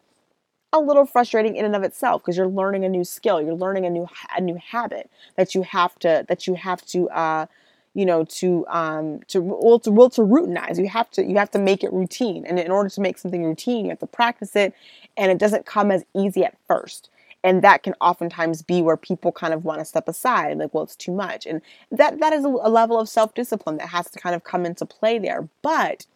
a 0.73 0.79
little 0.79 1.05
frustrating 1.05 1.55
in 1.55 1.65
and 1.65 1.75
of 1.75 1.83
itself 1.83 2.21
because 2.21 2.35
you're 2.35 2.47
learning 2.47 2.83
a 2.83 2.89
new 2.89 3.03
skill, 3.03 3.41
you're 3.41 3.53
learning 3.53 3.85
a 3.85 3.89
new 3.89 4.07
a 4.35 4.41
new 4.41 4.55
habit 4.55 5.09
that 5.37 5.55
you 5.55 5.61
have 5.61 5.97
to 5.99 6.25
that 6.27 6.47
you 6.47 6.55
have 6.55 6.83
to 6.87 7.07
uh, 7.11 7.45
you 7.93 8.05
know 8.05 8.25
to 8.25 8.65
um 8.67 9.19
to 9.27 9.41
well 9.41 9.79
to 9.79 9.91
well 9.91 10.09
to 10.09 10.21
routinize. 10.21 10.79
You 10.79 10.89
have 10.89 11.09
to 11.11 11.23
you 11.23 11.37
have 11.37 11.51
to 11.51 11.59
make 11.59 11.83
it 11.83 11.93
routine, 11.93 12.45
and 12.45 12.59
in 12.59 12.71
order 12.71 12.89
to 12.89 13.01
make 13.01 13.17
something 13.19 13.43
routine, 13.43 13.85
you 13.85 13.89
have 13.89 13.99
to 13.99 14.07
practice 14.07 14.55
it, 14.55 14.73
and 15.15 15.31
it 15.31 15.37
doesn't 15.37 15.65
come 15.65 15.91
as 15.91 16.03
easy 16.15 16.43
at 16.43 16.57
first. 16.67 17.09
And 17.45 17.61
that 17.61 17.83
can 17.83 17.93
oftentimes 17.99 18.61
be 18.61 18.81
where 18.81 18.95
people 18.95 19.33
kind 19.33 19.53
of 19.53 19.65
want 19.65 19.79
to 19.79 19.85
step 19.85 20.07
aside, 20.07 20.57
like, 20.59 20.73
well, 20.73 20.83
it's 20.83 20.95
too 20.95 21.11
much, 21.11 21.45
and 21.45 21.61
that 21.91 22.19
that 22.19 22.33
is 22.33 22.45
a, 22.45 22.47
a 22.47 22.69
level 22.69 22.99
of 22.99 23.07
self 23.07 23.33
discipline 23.35 23.77
that 23.77 23.89
has 23.89 24.09
to 24.11 24.19
kind 24.19 24.33
of 24.35 24.43
come 24.43 24.65
into 24.65 24.85
play 24.85 25.19
there. 25.19 25.47
But 25.61 26.07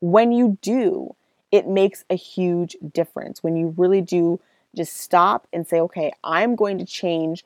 when 0.00 0.32
you 0.32 0.58
do, 0.60 1.14
it 1.52 1.68
makes 1.68 2.04
a 2.10 2.16
huge 2.16 2.76
difference 2.92 3.42
when 3.42 3.56
you 3.56 3.74
really 3.76 4.00
do 4.00 4.40
just 4.74 4.96
stop 4.96 5.46
and 5.52 5.68
say, 5.68 5.80
okay, 5.80 6.12
I'm 6.24 6.56
going 6.56 6.78
to 6.78 6.84
change 6.86 7.44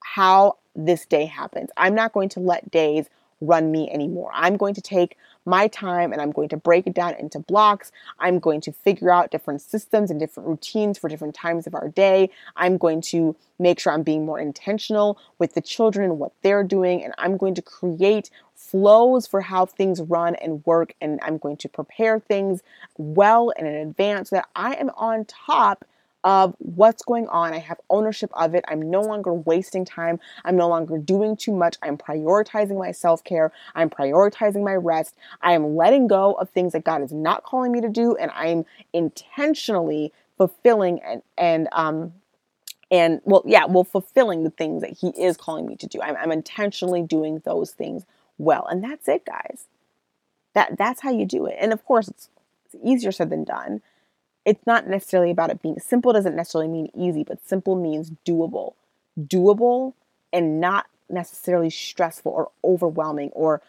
how 0.00 0.56
this 0.74 1.04
day 1.04 1.26
happens. 1.26 1.68
I'm 1.76 1.94
not 1.94 2.14
going 2.14 2.30
to 2.30 2.40
let 2.40 2.70
days 2.70 3.06
run 3.42 3.70
me 3.70 3.90
anymore. 3.90 4.30
I'm 4.32 4.56
going 4.56 4.74
to 4.74 4.80
take 4.80 5.18
my 5.44 5.68
time 5.68 6.12
and 6.12 6.20
I'm 6.20 6.30
going 6.30 6.48
to 6.50 6.56
break 6.56 6.86
it 6.86 6.94
down 6.94 7.14
into 7.14 7.38
blocks. 7.38 7.90
I'm 8.18 8.38
going 8.38 8.60
to 8.62 8.72
figure 8.72 9.10
out 9.10 9.30
different 9.30 9.60
systems 9.60 10.10
and 10.10 10.20
different 10.20 10.48
routines 10.48 10.98
for 10.98 11.08
different 11.08 11.34
times 11.34 11.66
of 11.66 11.74
our 11.74 11.88
day. 11.88 12.30
I'm 12.56 12.78
going 12.78 13.00
to 13.02 13.36
make 13.58 13.80
sure 13.80 13.92
I'm 13.92 14.02
being 14.02 14.24
more 14.24 14.38
intentional 14.38 15.18
with 15.38 15.54
the 15.54 15.60
children 15.60 16.10
and 16.10 16.18
what 16.18 16.32
they're 16.42 16.64
doing. 16.64 17.02
And 17.04 17.14
I'm 17.18 17.36
going 17.36 17.54
to 17.54 17.62
create 17.62 18.30
flows 18.54 19.26
for 19.26 19.40
how 19.40 19.66
things 19.66 20.00
run 20.00 20.36
and 20.36 20.64
work. 20.64 20.94
And 21.00 21.18
I'm 21.22 21.38
going 21.38 21.56
to 21.58 21.68
prepare 21.68 22.18
things 22.20 22.62
well 22.96 23.52
and 23.56 23.66
in 23.66 23.74
advance 23.74 24.30
so 24.30 24.36
that 24.36 24.48
I 24.54 24.74
am 24.74 24.90
on 24.90 25.24
top 25.24 25.84
of 26.24 26.54
what's 26.58 27.02
going 27.02 27.26
on. 27.28 27.52
I 27.52 27.58
have 27.58 27.80
ownership 27.90 28.30
of 28.34 28.54
it. 28.54 28.64
I'm 28.68 28.90
no 28.90 29.00
longer 29.00 29.32
wasting 29.32 29.84
time. 29.84 30.20
I'm 30.44 30.56
no 30.56 30.68
longer 30.68 30.98
doing 30.98 31.36
too 31.36 31.52
much. 31.54 31.76
I'm 31.82 31.98
prioritizing 31.98 32.78
my 32.78 32.92
self 32.92 33.24
care. 33.24 33.52
I'm 33.74 33.90
prioritizing 33.90 34.64
my 34.64 34.74
rest. 34.74 35.16
I 35.40 35.52
am 35.52 35.76
letting 35.76 36.06
go 36.06 36.34
of 36.34 36.50
things 36.50 36.72
that 36.72 36.84
God 36.84 37.02
is 37.02 37.12
not 37.12 37.42
calling 37.42 37.72
me 37.72 37.80
to 37.80 37.88
do, 37.88 38.16
and 38.16 38.30
I'm 38.34 38.64
intentionally 38.92 40.12
fulfilling 40.38 41.00
and 41.02 41.22
and 41.36 41.68
um 41.72 42.14
and 42.90 43.20
well 43.24 43.42
yeah 43.46 43.64
well 43.66 43.84
fulfilling 43.84 44.44
the 44.44 44.50
things 44.50 44.82
that 44.82 44.90
He 44.90 45.08
is 45.10 45.36
calling 45.36 45.66
me 45.66 45.76
to 45.76 45.86
do. 45.86 46.00
I'm, 46.02 46.16
I'm 46.16 46.32
intentionally 46.32 47.02
doing 47.02 47.42
those 47.44 47.72
things 47.72 48.04
well, 48.38 48.66
and 48.66 48.82
that's 48.82 49.08
it, 49.08 49.24
guys. 49.24 49.66
That 50.54 50.78
that's 50.78 51.00
how 51.00 51.10
you 51.10 51.26
do 51.26 51.46
it. 51.46 51.56
And 51.60 51.72
of 51.72 51.84
course, 51.84 52.08
it's, 52.08 52.28
it's 52.66 52.76
easier 52.84 53.12
said 53.12 53.30
than 53.30 53.44
done 53.44 53.82
it's 54.44 54.66
not 54.66 54.86
necessarily 54.86 55.30
about 55.30 55.50
it 55.50 55.62
being 55.62 55.78
simple 55.78 56.12
doesn't 56.12 56.36
necessarily 56.36 56.68
mean 56.68 56.88
easy 56.94 57.24
but 57.24 57.46
simple 57.46 57.76
means 57.76 58.12
doable 58.26 58.74
doable 59.18 59.94
and 60.32 60.60
not 60.60 60.86
necessarily 61.08 61.70
stressful 61.70 62.32
or 62.32 62.50
overwhelming 62.64 63.30
or 63.30 63.60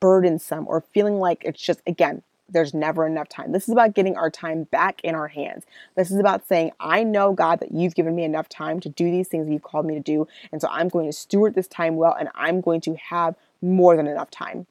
burdensome 0.00 0.66
or 0.68 0.80
feeling 0.92 1.18
like 1.18 1.42
it's 1.44 1.60
just 1.60 1.80
again 1.86 2.22
there's 2.52 2.74
never 2.74 3.06
enough 3.06 3.28
time. 3.28 3.52
This 3.52 3.68
is 3.68 3.72
about 3.72 3.94
getting 3.94 4.16
our 4.16 4.30
time 4.30 4.64
back 4.64 5.00
in 5.02 5.14
our 5.14 5.28
hands. 5.28 5.64
This 5.96 6.10
is 6.10 6.18
about 6.18 6.46
saying, 6.46 6.72
I 6.80 7.04
know, 7.04 7.32
God, 7.32 7.60
that 7.60 7.72
you've 7.72 7.94
given 7.94 8.14
me 8.14 8.24
enough 8.24 8.48
time 8.48 8.80
to 8.80 8.88
do 8.88 9.10
these 9.10 9.28
things 9.28 9.48
you've 9.48 9.62
called 9.62 9.86
me 9.86 9.94
to 9.94 10.00
do. 10.00 10.26
And 10.52 10.60
so 10.60 10.68
I'm 10.70 10.88
going 10.88 11.06
to 11.06 11.12
steward 11.12 11.54
this 11.54 11.68
time 11.68 11.96
well, 11.96 12.16
and 12.18 12.28
I'm 12.34 12.60
going 12.60 12.80
to 12.82 12.96
have 12.96 13.36
more 13.62 13.96
than 13.96 14.06
enough 14.06 14.30
time 14.30 14.66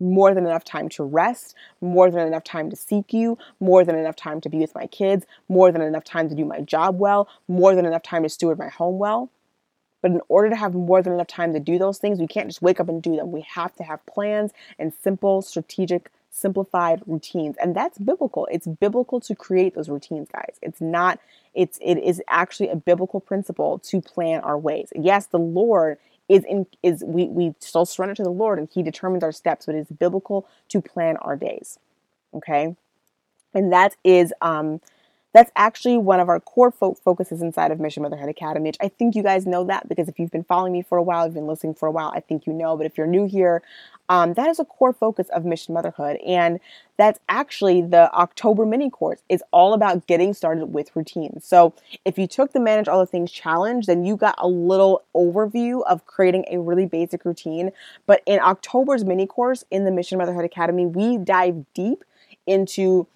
more 0.00 0.34
than 0.34 0.46
enough 0.46 0.64
time 0.64 0.88
to 0.90 1.02
rest, 1.02 1.54
more 1.80 2.10
than 2.10 2.26
enough 2.26 2.44
time 2.44 2.70
to 2.70 2.76
seek 2.76 3.12
you, 3.12 3.38
more 3.60 3.84
than 3.84 3.96
enough 3.96 4.16
time 4.16 4.40
to 4.40 4.48
be 4.48 4.58
with 4.58 4.74
my 4.74 4.86
kids, 4.86 5.26
more 5.48 5.72
than 5.72 5.82
enough 5.82 6.04
time 6.04 6.28
to 6.28 6.34
do 6.34 6.44
my 6.44 6.60
job 6.60 6.98
well, 6.98 7.28
more 7.48 7.74
than 7.74 7.86
enough 7.86 8.02
time 8.02 8.22
to 8.22 8.28
steward 8.28 8.58
my 8.58 8.68
home 8.68 8.98
well. 8.98 9.30
But 10.00 10.12
in 10.12 10.20
order 10.28 10.50
to 10.50 10.56
have 10.56 10.74
more 10.74 11.02
than 11.02 11.12
enough 11.12 11.26
time 11.26 11.52
to 11.54 11.60
do 11.60 11.78
those 11.78 11.98
things, 11.98 12.20
we 12.20 12.28
can't 12.28 12.48
just 12.48 12.62
wake 12.62 12.78
up 12.78 12.88
and 12.88 13.02
do 13.02 13.16
them. 13.16 13.32
We 13.32 13.44
have 13.52 13.74
to 13.76 13.82
have 13.82 14.04
plans 14.06 14.52
and 14.78 14.92
simple, 15.02 15.42
strategic, 15.42 16.10
simplified 16.30 17.02
routines. 17.06 17.56
And 17.60 17.74
that's 17.74 17.98
biblical. 17.98 18.46
It's 18.50 18.66
biblical 18.66 19.20
to 19.20 19.34
create 19.34 19.74
those 19.74 19.88
routines, 19.88 20.28
guys. 20.32 20.58
It's 20.62 20.80
not 20.80 21.18
it's 21.54 21.78
it 21.82 21.98
is 21.98 22.22
actually 22.28 22.68
a 22.68 22.76
biblical 22.76 23.20
principle 23.20 23.80
to 23.80 24.00
plan 24.00 24.40
our 24.42 24.58
ways. 24.58 24.92
Yes, 24.94 25.26
the 25.26 25.38
Lord 25.38 25.98
is 26.28 26.44
in 26.44 26.66
is 26.82 27.02
we 27.04 27.26
we 27.26 27.54
still 27.60 27.86
surrender 27.86 28.14
to 28.16 28.22
the 28.22 28.30
Lord 28.30 28.58
and 28.58 28.68
He 28.72 28.82
determines 28.82 29.22
our 29.24 29.32
steps, 29.32 29.66
but 29.66 29.74
it's 29.74 29.90
biblical 29.90 30.46
to 30.68 30.80
plan 30.80 31.16
our 31.18 31.36
days. 31.36 31.78
Okay, 32.34 32.76
and 33.54 33.72
that 33.72 33.96
is 34.04 34.32
um 34.40 34.80
that's 35.32 35.50
actually 35.56 35.98
one 35.98 36.20
of 36.20 36.28
our 36.28 36.40
core 36.40 36.70
fo- 36.70 36.94
focuses 36.94 37.42
inside 37.42 37.70
of 37.70 37.78
Mission 37.78 38.02
Motherhood 38.02 38.28
Academy. 38.28 38.72
I 38.80 38.88
think 38.88 39.14
you 39.14 39.22
guys 39.22 39.46
know 39.46 39.64
that 39.64 39.88
because 39.88 40.08
if 40.08 40.18
you've 40.18 40.30
been 40.30 40.44
following 40.44 40.72
me 40.72 40.82
for 40.82 40.96
a 40.96 41.02
while, 41.02 41.26
you've 41.26 41.34
been 41.34 41.46
listening 41.46 41.74
for 41.74 41.86
a 41.86 41.90
while, 41.90 42.12
I 42.14 42.20
think 42.20 42.46
you 42.46 42.52
know. 42.52 42.76
But 42.76 42.86
if 42.86 42.96
you're 42.96 43.06
new 43.06 43.26
here, 43.26 43.62
um, 44.08 44.32
that 44.34 44.48
is 44.48 44.58
a 44.58 44.64
core 44.64 44.92
focus 44.92 45.28
of 45.28 45.44
Mission 45.44 45.74
Motherhood. 45.74 46.16
And 46.26 46.60
that's 46.96 47.20
actually 47.28 47.82
the 47.82 48.12
October 48.14 48.64
mini 48.64 48.88
course 48.88 49.20
is 49.28 49.42
all 49.52 49.74
about 49.74 50.06
getting 50.06 50.32
started 50.32 50.66
with 50.66 50.96
routines. 50.96 51.44
So 51.44 51.74
if 52.04 52.18
you 52.18 52.26
took 52.26 52.52
the 52.52 52.60
Manage 52.60 52.88
All 52.88 53.00
the 53.00 53.06
Things 53.06 53.30
challenge, 53.30 53.86
then 53.86 54.04
you 54.04 54.16
got 54.16 54.34
a 54.38 54.48
little 54.48 55.04
overview 55.14 55.82
of 55.84 56.06
creating 56.06 56.46
a 56.50 56.58
really 56.58 56.86
basic 56.86 57.24
routine. 57.26 57.70
But 58.06 58.22
in 58.24 58.40
October's 58.40 59.04
mini 59.04 59.26
course 59.26 59.62
in 59.70 59.84
the 59.84 59.90
Mission 59.90 60.18
Motherhood 60.18 60.46
Academy, 60.46 60.86
we 60.86 61.18
dive 61.18 61.64
deep 61.74 62.02
into 62.46 63.06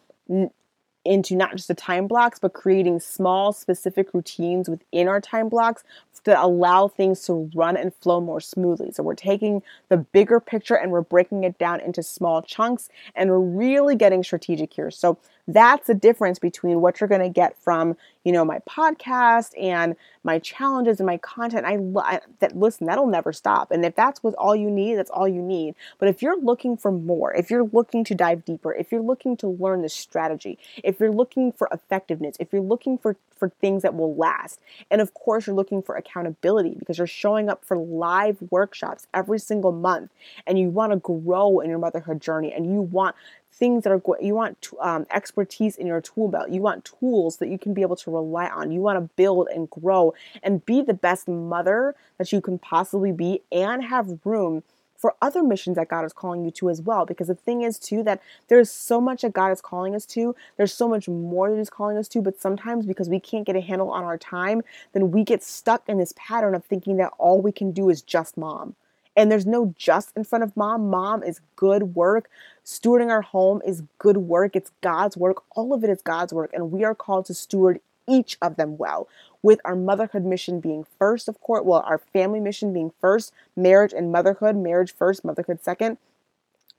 into 1.04 1.34
not 1.36 1.52
just 1.52 1.68
the 1.68 1.74
time 1.74 2.06
blocks, 2.06 2.38
but 2.38 2.52
creating 2.52 3.00
small, 3.00 3.52
specific 3.52 4.14
routines 4.14 4.68
within 4.68 5.08
our 5.08 5.20
time 5.20 5.48
blocks 5.48 5.84
to 6.24 6.40
allow 6.40 6.88
things 6.88 7.24
to 7.26 7.50
run 7.54 7.76
and 7.76 7.94
flow 7.96 8.20
more 8.20 8.40
smoothly. 8.40 8.92
So 8.92 9.02
we're 9.02 9.14
taking 9.14 9.62
the 9.88 9.96
bigger 9.96 10.40
picture 10.40 10.74
and 10.74 10.92
we're 10.92 11.00
breaking 11.00 11.44
it 11.44 11.58
down 11.58 11.80
into 11.80 12.02
small 12.02 12.42
chunks 12.42 12.88
and 13.14 13.30
we're 13.30 13.40
really 13.40 13.96
getting 13.96 14.22
strategic 14.22 14.72
here. 14.72 14.90
So 14.90 15.18
That's 15.48 15.88
the 15.88 15.94
difference 15.94 16.38
between 16.38 16.80
what 16.80 17.00
you're 17.00 17.08
going 17.08 17.20
to 17.20 17.28
get 17.28 17.58
from, 17.58 17.96
you 18.24 18.30
know, 18.30 18.44
my 18.44 18.60
podcast 18.60 19.50
and 19.60 19.96
my 20.22 20.38
challenges 20.38 21.00
and 21.00 21.06
my 21.06 21.18
content. 21.18 21.66
I, 21.66 21.78
I 22.00 22.20
that 22.38 22.56
listen, 22.56 22.86
that'll 22.86 23.08
never 23.08 23.32
stop. 23.32 23.72
And 23.72 23.84
if 23.84 23.96
that's 23.96 24.22
what 24.22 24.34
all 24.34 24.54
you 24.54 24.70
need, 24.70 24.96
that's 24.96 25.10
all 25.10 25.26
you 25.26 25.42
need. 25.42 25.74
But 25.98 26.08
if 26.08 26.22
you're 26.22 26.40
looking 26.40 26.76
for 26.76 26.92
more, 26.92 27.34
if 27.34 27.50
you're 27.50 27.66
looking 27.66 28.04
to 28.04 28.14
dive 28.14 28.44
deeper, 28.44 28.72
if 28.72 28.92
you're 28.92 29.02
looking 29.02 29.36
to 29.38 29.48
learn 29.48 29.82
the 29.82 29.88
strategy, 29.88 30.58
if 30.84 31.00
you're 31.00 31.10
looking 31.10 31.50
for 31.50 31.68
effectiveness, 31.72 32.36
if 32.38 32.52
you're 32.52 32.62
looking 32.62 32.96
for 32.96 33.16
for 33.36 33.48
things 33.60 33.82
that 33.82 33.96
will 33.96 34.14
last, 34.14 34.60
and 34.88 35.00
of 35.00 35.14
course 35.14 35.48
you're 35.48 35.56
looking 35.56 35.82
for 35.82 35.96
accountability 35.96 36.76
because 36.78 36.98
you're 36.98 37.08
showing 37.08 37.48
up 37.48 37.64
for 37.64 37.76
live 37.76 38.36
workshops 38.50 39.08
every 39.12 39.40
single 39.40 39.72
month, 39.72 40.12
and 40.46 40.60
you 40.60 40.68
want 40.68 40.92
to 40.92 40.98
grow 40.98 41.58
in 41.58 41.68
your 41.68 41.80
motherhood 41.80 42.20
journey, 42.20 42.52
and 42.52 42.66
you 42.66 42.80
want 42.80 43.16
things 43.52 43.84
that 43.84 43.92
are 43.92 43.98
going 43.98 44.24
you 44.24 44.34
want 44.34 44.68
um, 44.80 45.06
expertise 45.10 45.76
in 45.76 45.86
your 45.86 46.00
tool 46.00 46.28
belt 46.28 46.50
you 46.50 46.60
want 46.60 46.84
tools 46.84 47.36
that 47.36 47.48
you 47.48 47.58
can 47.58 47.74
be 47.74 47.82
able 47.82 47.96
to 47.96 48.10
rely 48.10 48.48
on 48.48 48.72
you 48.72 48.80
want 48.80 48.96
to 48.96 49.14
build 49.16 49.48
and 49.54 49.68
grow 49.70 50.14
and 50.42 50.64
be 50.64 50.80
the 50.82 50.94
best 50.94 51.28
mother 51.28 51.94
that 52.18 52.32
you 52.32 52.40
can 52.40 52.58
possibly 52.58 53.12
be 53.12 53.42
and 53.52 53.84
have 53.84 54.18
room 54.24 54.62
for 55.02 55.16
other 55.20 55.42
missions 55.42 55.74
that 55.76 55.88
God 55.88 56.04
is 56.04 56.12
calling 56.12 56.44
you 56.44 56.52
to 56.52 56.70
as 56.70 56.80
well. 56.80 57.04
Because 57.04 57.26
the 57.26 57.34
thing 57.34 57.62
is, 57.62 57.76
too, 57.76 58.04
that 58.04 58.22
there's 58.46 58.70
so 58.70 59.00
much 59.00 59.22
that 59.22 59.32
God 59.32 59.50
is 59.50 59.60
calling 59.60 59.96
us 59.96 60.06
to. 60.06 60.36
There's 60.56 60.72
so 60.72 60.88
much 60.88 61.08
more 61.08 61.50
that 61.50 61.58
He's 61.58 61.68
calling 61.68 61.96
us 61.96 62.06
to. 62.08 62.22
But 62.22 62.40
sometimes, 62.40 62.86
because 62.86 63.08
we 63.08 63.18
can't 63.18 63.44
get 63.44 63.56
a 63.56 63.60
handle 63.60 63.90
on 63.90 64.04
our 64.04 64.16
time, 64.16 64.62
then 64.92 65.10
we 65.10 65.24
get 65.24 65.42
stuck 65.42 65.88
in 65.88 65.98
this 65.98 66.14
pattern 66.16 66.54
of 66.54 66.64
thinking 66.64 66.98
that 66.98 67.12
all 67.18 67.42
we 67.42 67.50
can 67.50 67.72
do 67.72 67.90
is 67.90 68.00
just 68.00 68.36
mom. 68.36 68.76
And 69.16 69.30
there's 69.30 69.46
no 69.46 69.74
just 69.76 70.12
in 70.16 70.24
front 70.24 70.42
of 70.42 70.56
mom. 70.56 70.88
Mom 70.88 71.22
is 71.22 71.40
good 71.56 71.94
work. 71.94 72.30
Stewarding 72.64 73.10
our 73.10 73.22
home 73.22 73.60
is 73.66 73.82
good 73.98 74.16
work. 74.16 74.56
It's 74.56 74.70
God's 74.80 75.16
work. 75.16 75.42
All 75.54 75.74
of 75.74 75.84
it 75.84 75.90
is 75.90 76.00
God's 76.02 76.32
work. 76.32 76.50
And 76.54 76.72
we 76.72 76.84
are 76.84 76.94
called 76.94 77.26
to 77.26 77.34
steward 77.34 77.80
each 78.08 78.36
of 78.42 78.56
them 78.56 78.76
well, 78.78 79.08
with 79.42 79.60
our 79.64 79.76
motherhood 79.76 80.24
mission 80.24 80.60
being 80.60 80.84
first, 80.98 81.28
of 81.28 81.40
course, 81.40 81.62
well, 81.64 81.84
our 81.86 81.98
family 81.98 82.40
mission 82.40 82.72
being 82.72 82.92
first, 83.00 83.32
marriage 83.56 83.92
and 83.92 84.12
motherhood, 84.12 84.56
marriage 84.56 84.92
first, 84.94 85.24
motherhood 85.24 85.62
second, 85.62 85.98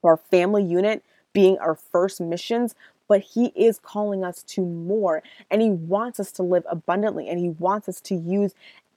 our 0.02 0.16
family 0.16 0.62
unit 0.62 1.02
being 1.32 1.58
our 1.58 1.74
first 1.74 2.20
missions. 2.20 2.74
But 3.06 3.20
He 3.20 3.52
is 3.54 3.78
calling 3.78 4.24
us 4.24 4.42
to 4.44 4.62
more, 4.62 5.22
and 5.50 5.60
He 5.60 5.70
wants 5.70 6.18
us 6.18 6.32
to 6.32 6.42
live 6.42 6.64
abundantly, 6.70 7.28
and 7.28 7.38
He 7.38 7.50
wants 7.50 7.88
us 7.88 8.00
to 8.02 8.14
use 8.14 8.54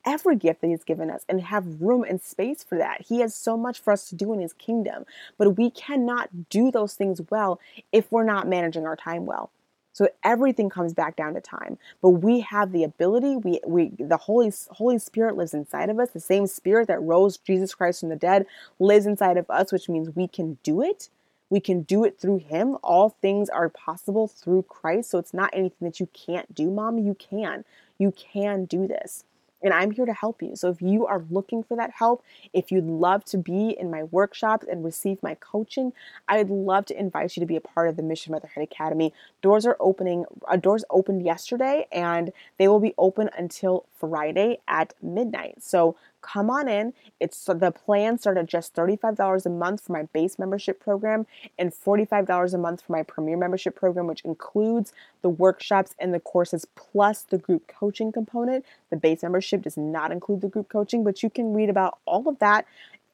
every 0.08 0.38
gift 0.38 0.62
that 0.62 0.68
He's 0.68 0.86
given 0.86 1.12
us 1.12 1.24
and 1.30 1.42
have 1.42 1.82
room 1.82 2.04
and 2.04 2.22
space 2.22 2.64
for 2.64 2.78
that. 2.78 3.02
He 3.02 3.20
has 3.20 3.36
so 3.36 3.58
much 3.58 3.80
for 3.80 3.92
us 3.92 4.10
to 4.10 4.16
do 4.16 4.34
in 4.34 4.40
His 4.40 4.54
kingdom, 4.54 5.06
but 5.38 5.58
we 5.58 5.70
cannot 5.70 6.50
do 6.50 6.72
those 6.72 6.96
things 6.96 7.22
well 7.30 7.60
if 7.92 8.12
we're 8.12 8.24
not 8.24 8.48
managing 8.48 8.88
our 8.88 8.96
time 8.96 9.26
well. 9.26 9.52
So 9.92 10.08
everything 10.24 10.70
comes 10.70 10.94
back 10.94 11.16
down 11.16 11.34
to 11.34 11.42
time. 11.42 11.80
But 12.04 12.10
we 12.10 12.42
have 12.42 12.72
the 12.72 12.84
ability, 12.84 13.36
we 13.38 13.60
we 13.66 13.92
the 14.00 14.18
Holy 14.18 14.54
Holy 14.70 15.00
Spirit 15.00 15.36
lives 15.36 15.56
inside 15.56 15.90
of 15.90 16.00
us. 16.00 16.12
The 16.12 16.20
same 16.20 16.48
spirit 16.48 16.88
that 16.88 17.02
rose 17.02 17.38
Jesus 17.38 17.74
Christ 17.76 18.02
from 18.02 18.10
the 18.10 18.16
dead 18.16 18.46
lives 18.80 19.08
inside 19.08 19.38
of 19.38 19.50
us, 19.50 19.72
which 19.72 19.90
means 19.90 20.16
we 20.16 20.28
can 20.28 20.60
do 20.64 20.84
it. 20.84 21.10
We 21.50 21.60
can 21.60 21.82
do 21.82 22.04
it 22.04 22.20
through 22.20 22.40
him. 22.40 22.78
All 22.84 23.10
things 23.22 23.50
are 23.50 23.70
possible 23.70 24.28
through 24.28 24.64
Christ. 24.64 25.10
So 25.10 25.18
it's 25.18 25.34
not 25.34 25.50
anything 25.54 25.88
that 25.88 26.00
you 26.00 26.08
can't 26.14 26.54
do, 26.54 26.70
mom. 26.70 27.00
You 27.00 27.16
can. 27.16 27.66
You 27.98 28.12
can 28.12 28.66
do 28.66 28.86
this 28.88 29.24
and 29.62 29.74
I'm 29.74 29.92
here 29.92 30.06
to 30.06 30.14
help 30.14 30.42
you. 30.42 30.56
So 30.56 30.70
if 30.70 30.82
you 30.82 31.06
are 31.06 31.24
looking 31.30 31.64
for 31.64 31.76
that 31.78 31.92
help, 31.92 32.24
if 32.54 32.72
you'd 32.72 32.86
love 32.86 33.26
to 33.26 33.38
be 33.38 33.76
in 33.80 33.90
my 33.90 34.04
workshops 34.04 34.66
and 34.70 34.84
receive 34.84 35.22
my 35.24 35.36
coaching, 35.36 35.94
I'd 36.28 36.50
love 36.50 36.86
to 36.88 37.00
invite 37.00 37.36
you 37.36 37.42
to 37.42 37.48
be 37.48 37.56
a 37.56 37.62
part 37.62 37.90
of 37.90 37.96
the 37.96 38.04
Mission 38.04 38.32
Motherhood 38.32 38.64
Academy. 38.64 39.14
Doors 39.42 39.66
are 39.66 39.78
opening, 39.80 40.26
uh, 40.48 40.58
doors 40.58 40.84
opened 40.90 41.24
yesterday 41.24 41.88
and 41.92 42.32
they 42.58 42.68
will 42.68 42.80
be 42.80 42.94
open 42.98 43.30
until 43.38 43.86
Friday 44.00 44.60
at 44.68 44.94
midnight. 45.02 45.56
So 45.64 45.96
come 46.22 46.50
on 46.50 46.68
in. 46.68 46.94
It's 47.20 47.44
the 47.46 47.72
plan 47.72 48.18
start 48.18 48.38
at 48.38 48.46
just 48.46 48.74
$35 48.76 49.46
a 49.46 49.50
month 49.50 49.86
for 49.86 49.94
my 49.94 50.04
base 50.04 50.38
membership 50.38 50.80
program 50.80 51.26
and 51.58 51.72
$45 51.72 52.54
a 52.54 52.58
month 52.58 52.82
for 52.82 52.92
my 52.92 53.04
premier 53.04 53.38
membership 53.38 53.76
program, 53.76 54.08
which 54.08 54.22
includes 54.26 54.94
the 55.22 55.30
workshops 55.30 55.96
and 56.00 56.14
the 56.14 56.20
courses 56.20 56.66
plus 56.76 57.24
the 57.24 57.38
group 57.38 57.68
coaching 57.68 58.12
component. 58.12 58.66
The 58.90 58.98
base 58.98 59.24
membership 59.24 59.62
does 59.62 59.78
not 59.78 60.12
include 60.12 60.42
the 60.42 60.50
group 60.50 60.70
coaching, 60.70 61.04
but 61.04 61.24
you 61.24 61.30
can 61.30 61.54
read 61.54 61.70
about 61.70 61.98
all 62.06 62.28
of 62.28 62.40
that 62.40 62.66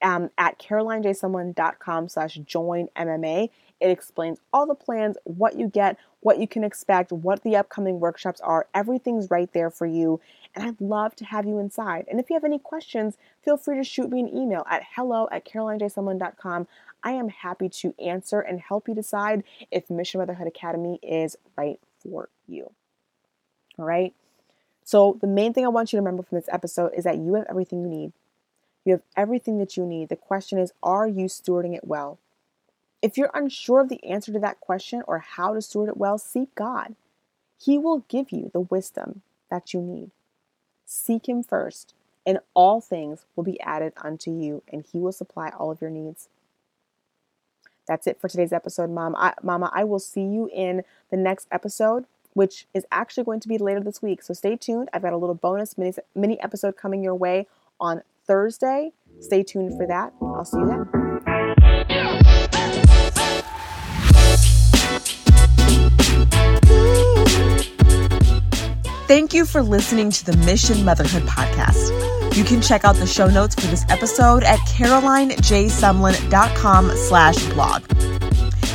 um, 0.01 0.29
at 0.37 0.59
carolinejsumlin.com 0.59 2.09
slash 2.09 2.35
join 2.45 2.89
MMA. 2.95 3.49
It 3.79 3.89
explains 3.89 4.39
all 4.53 4.65
the 4.65 4.75
plans, 4.75 5.17
what 5.23 5.57
you 5.57 5.67
get, 5.67 5.97
what 6.21 6.39
you 6.39 6.47
can 6.47 6.63
expect, 6.63 7.11
what 7.11 7.43
the 7.43 7.55
upcoming 7.55 7.99
workshops 7.99 8.39
are. 8.41 8.67
Everything's 8.73 9.29
right 9.29 9.51
there 9.53 9.69
for 9.69 9.85
you. 9.85 10.21
And 10.55 10.65
I'd 10.65 10.81
love 10.81 11.15
to 11.15 11.25
have 11.25 11.45
you 11.45 11.57
inside. 11.57 12.05
And 12.09 12.19
if 12.19 12.29
you 12.29 12.35
have 12.35 12.43
any 12.43 12.59
questions, 12.59 13.17
feel 13.43 13.57
free 13.57 13.77
to 13.77 13.83
shoot 13.83 14.09
me 14.09 14.19
an 14.19 14.35
email 14.35 14.63
at 14.69 14.83
hello 14.95 15.27
at 15.31 15.45
carolinejsumlin.com. 15.45 16.67
I 17.03 17.11
am 17.11 17.29
happy 17.29 17.69
to 17.69 17.95
answer 17.99 18.39
and 18.39 18.59
help 18.59 18.87
you 18.87 18.93
decide 18.93 19.43
if 19.71 19.89
Mission 19.89 20.19
Motherhood 20.19 20.47
Academy 20.47 20.99
is 21.01 21.35
right 21.57 21.79
for 21.99 22.29
you. 22.47 22.71
All 23.77 23.85
right. 23.85 24.13
So, 24.85 25.17
the 25.21 25.27
main 25.27 25.53
thing 25.53 25.65
I 25.65 25.69
want 25.69 25.91
you 25.91 25.97
to 25.97 26.01
remember 26.01 26.23
from 26.23 26.37
this 26.37 26.49
episode 26.51 26.91
is 26.95 27.05
that 27.05 27.17
you 27.17 27.33
have 27.35 27.45
everything 27.49 27.81
you 27.81 27.87
need. 27.87 28.11
You 28.85 28.93
have 28.93 29.01
everything 29.15 29.57
that 29.59 29.77
you 29.77 29.85
need. 29.85 30.09
The 30.09 30.15
question 30.15 30.59
is, 30.59 30.73
are 30.83 31.07
you 31.07 31.25
stewarding 31.25 31.75
it 31.75 31.87
well? 31.87 32.19
If 33.01 33.17
you're 33.17 33.31
unsure 33.33 33.81
of 33.81 33.89
the 33.89 34.03
answer 34.03 34.31
to 34.33 34.39
that 34.39 34.59
question 34.59 35.03
or 35.07 35.19
how 35.19 35.53
to 35.53 35.61
steward 35.61 35.89
it 35.89 35.97
well, 35.97 36.17
seek 36.17 36.53
God. 36.55 36.95
He 37.57 37.77
will 37.77 38.05
give 38.09 38.31
you 38.31 38.49
the 38.51 38.59
wisdom 38.59 39.21
that 39.49 39.73
you 39.73 39.81
need. 39.81 40.11
Seek 40.93 41.27
Him 41.27 41.41
first, 41.41 41.95
and 42.25 42.39
all 42.53 42.79
things 42.79 43.25
will 43.35 43.43
be 43.43 43.59
added 43.61 43.93
unto 43.97 44.31
you, 44.31 44.61
and 44.71 44.85
He 44.85 44.99
will 44.99 45.11
supply 45.11 45.49
all 45.57 45.71
of 45.71 45.81
your 45.81 45.89
needs. 45.89 46.29
That's 47.87 48.05
it 48.05 48.21
for 48.21 48.27
today's 48.27 48.53
episode, 48.53 48.91
Mom. 48.91 49.15
I, 49.15 49.33
Mama. 49.41 49.71
I 49.73 49.83
will 49.83 49.99
see 49.99 50.21
you 50.21 50.49
in 50.53 50.83
the 51.09 51.17
next 51.17 51.47
episode, 51.51 52.05
which 52.33 52.67
is 52.73 52.85
actually 52.91 53.23
going 53.23 53.39
to 53.39 53.47
be 53.47 53.57
later 53.57 53.79
this 53.81 54.01
week. 54.01 54.21
So 54.21 54.33
stay 54.33 54.55
tuned. 54.55 54.89
I've 54.93 55.01
got 55.01 55.13
a 55.13 55.17
little 55.17 55.35
bonus 55.35 55.77
mini, 55.77 55.93
mini 56.15 56.39
episode 56.41 56.77
coming 56.77 57.03
your 57.03 57.15
way 57.15 57.47
on 57.79 58.03
Thursday. 58.25 58.93
Stay 59.19 59.43
tuned 59.43 59.75
for 59.75 59.87
that. 59.87 60.13
I'll 60.21 60.45
see 60.45 60.59
you 60.59 60.67
then. 60.67 61.92
Thank 69.07 69.33
you 69.33 69.45
for 69.45 69.61
listening 69.61 70.09
to 70.11 70.25
the 70.25 70.37
Mission 70.37 70.85
Motherhood 70.85 71.23
Podcast. 71.23 71.91
You 72.35 72.45
can 72.45 72.61
check 72.61 72.85
out 72.85 72.95
the 72.95 73.05
show 73.05 73.27
notes 73.27 73.53
for 73.53 73.67
this 73.67 73.85
episode 73.89 74.43
at 74.43 74.59
carolinejsumlin.com 74.59 76.91
slash 76.95 77.45
blog. 77.53 77.83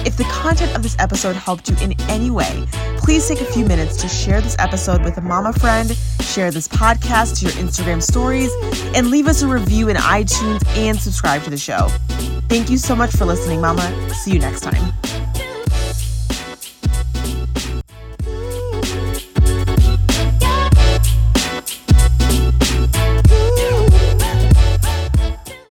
If 0.06 0.16
the 0.16 0.24
content 0.24 0.76
of 0.76 0.82
this 0.82 0.96
episode 0.98 1.34
helped 1.34 1.68
you 1.68 1.76
in 1.80 1.98
any 2.02 2.30
way, 2.30 2.66
please 2.98 3.26
take 3.26 3.40
a 3.40 3.46
few 3.46 3.64
minutes 3.64 3.96
to 4.02 4.08
share 4.08 4.40
this 4.40 4.54
episode 4.58 5.02
with 5.02 5.16
a 5.16 5.22
mama 5.22 5.52
friend, 5.54 5.96
share 6.20 6.50
this 6.50 6.68
podcast 6.68 7.38
to 7.38 7.46
your 7.46 7.54
Instagram 7.54 8.02
stories, 8.02 8.52
and 8.94 9.10
leave 9.10 9.26
us 9.26 9.42
a 9.42 9.48
review 9.48 9.88
in 9.88 9.96
iTunes 9.96 10.64
and 10.76 10.98
subscribe 10.98 11.42
to 11.44 11.50
the 11.50 11.58
show. 11.58 11.88
Thank 12.48 12.70
you 12.70 12.78
so 12.78 12.94
much 12.94 13.10
for 13.12 13.24
listening, 13.24 13.60
Mama. 13.60 14.14
See 14.14 14.32
you 14.32 14.38
next 14.38 14.60
time. 14.60 14.92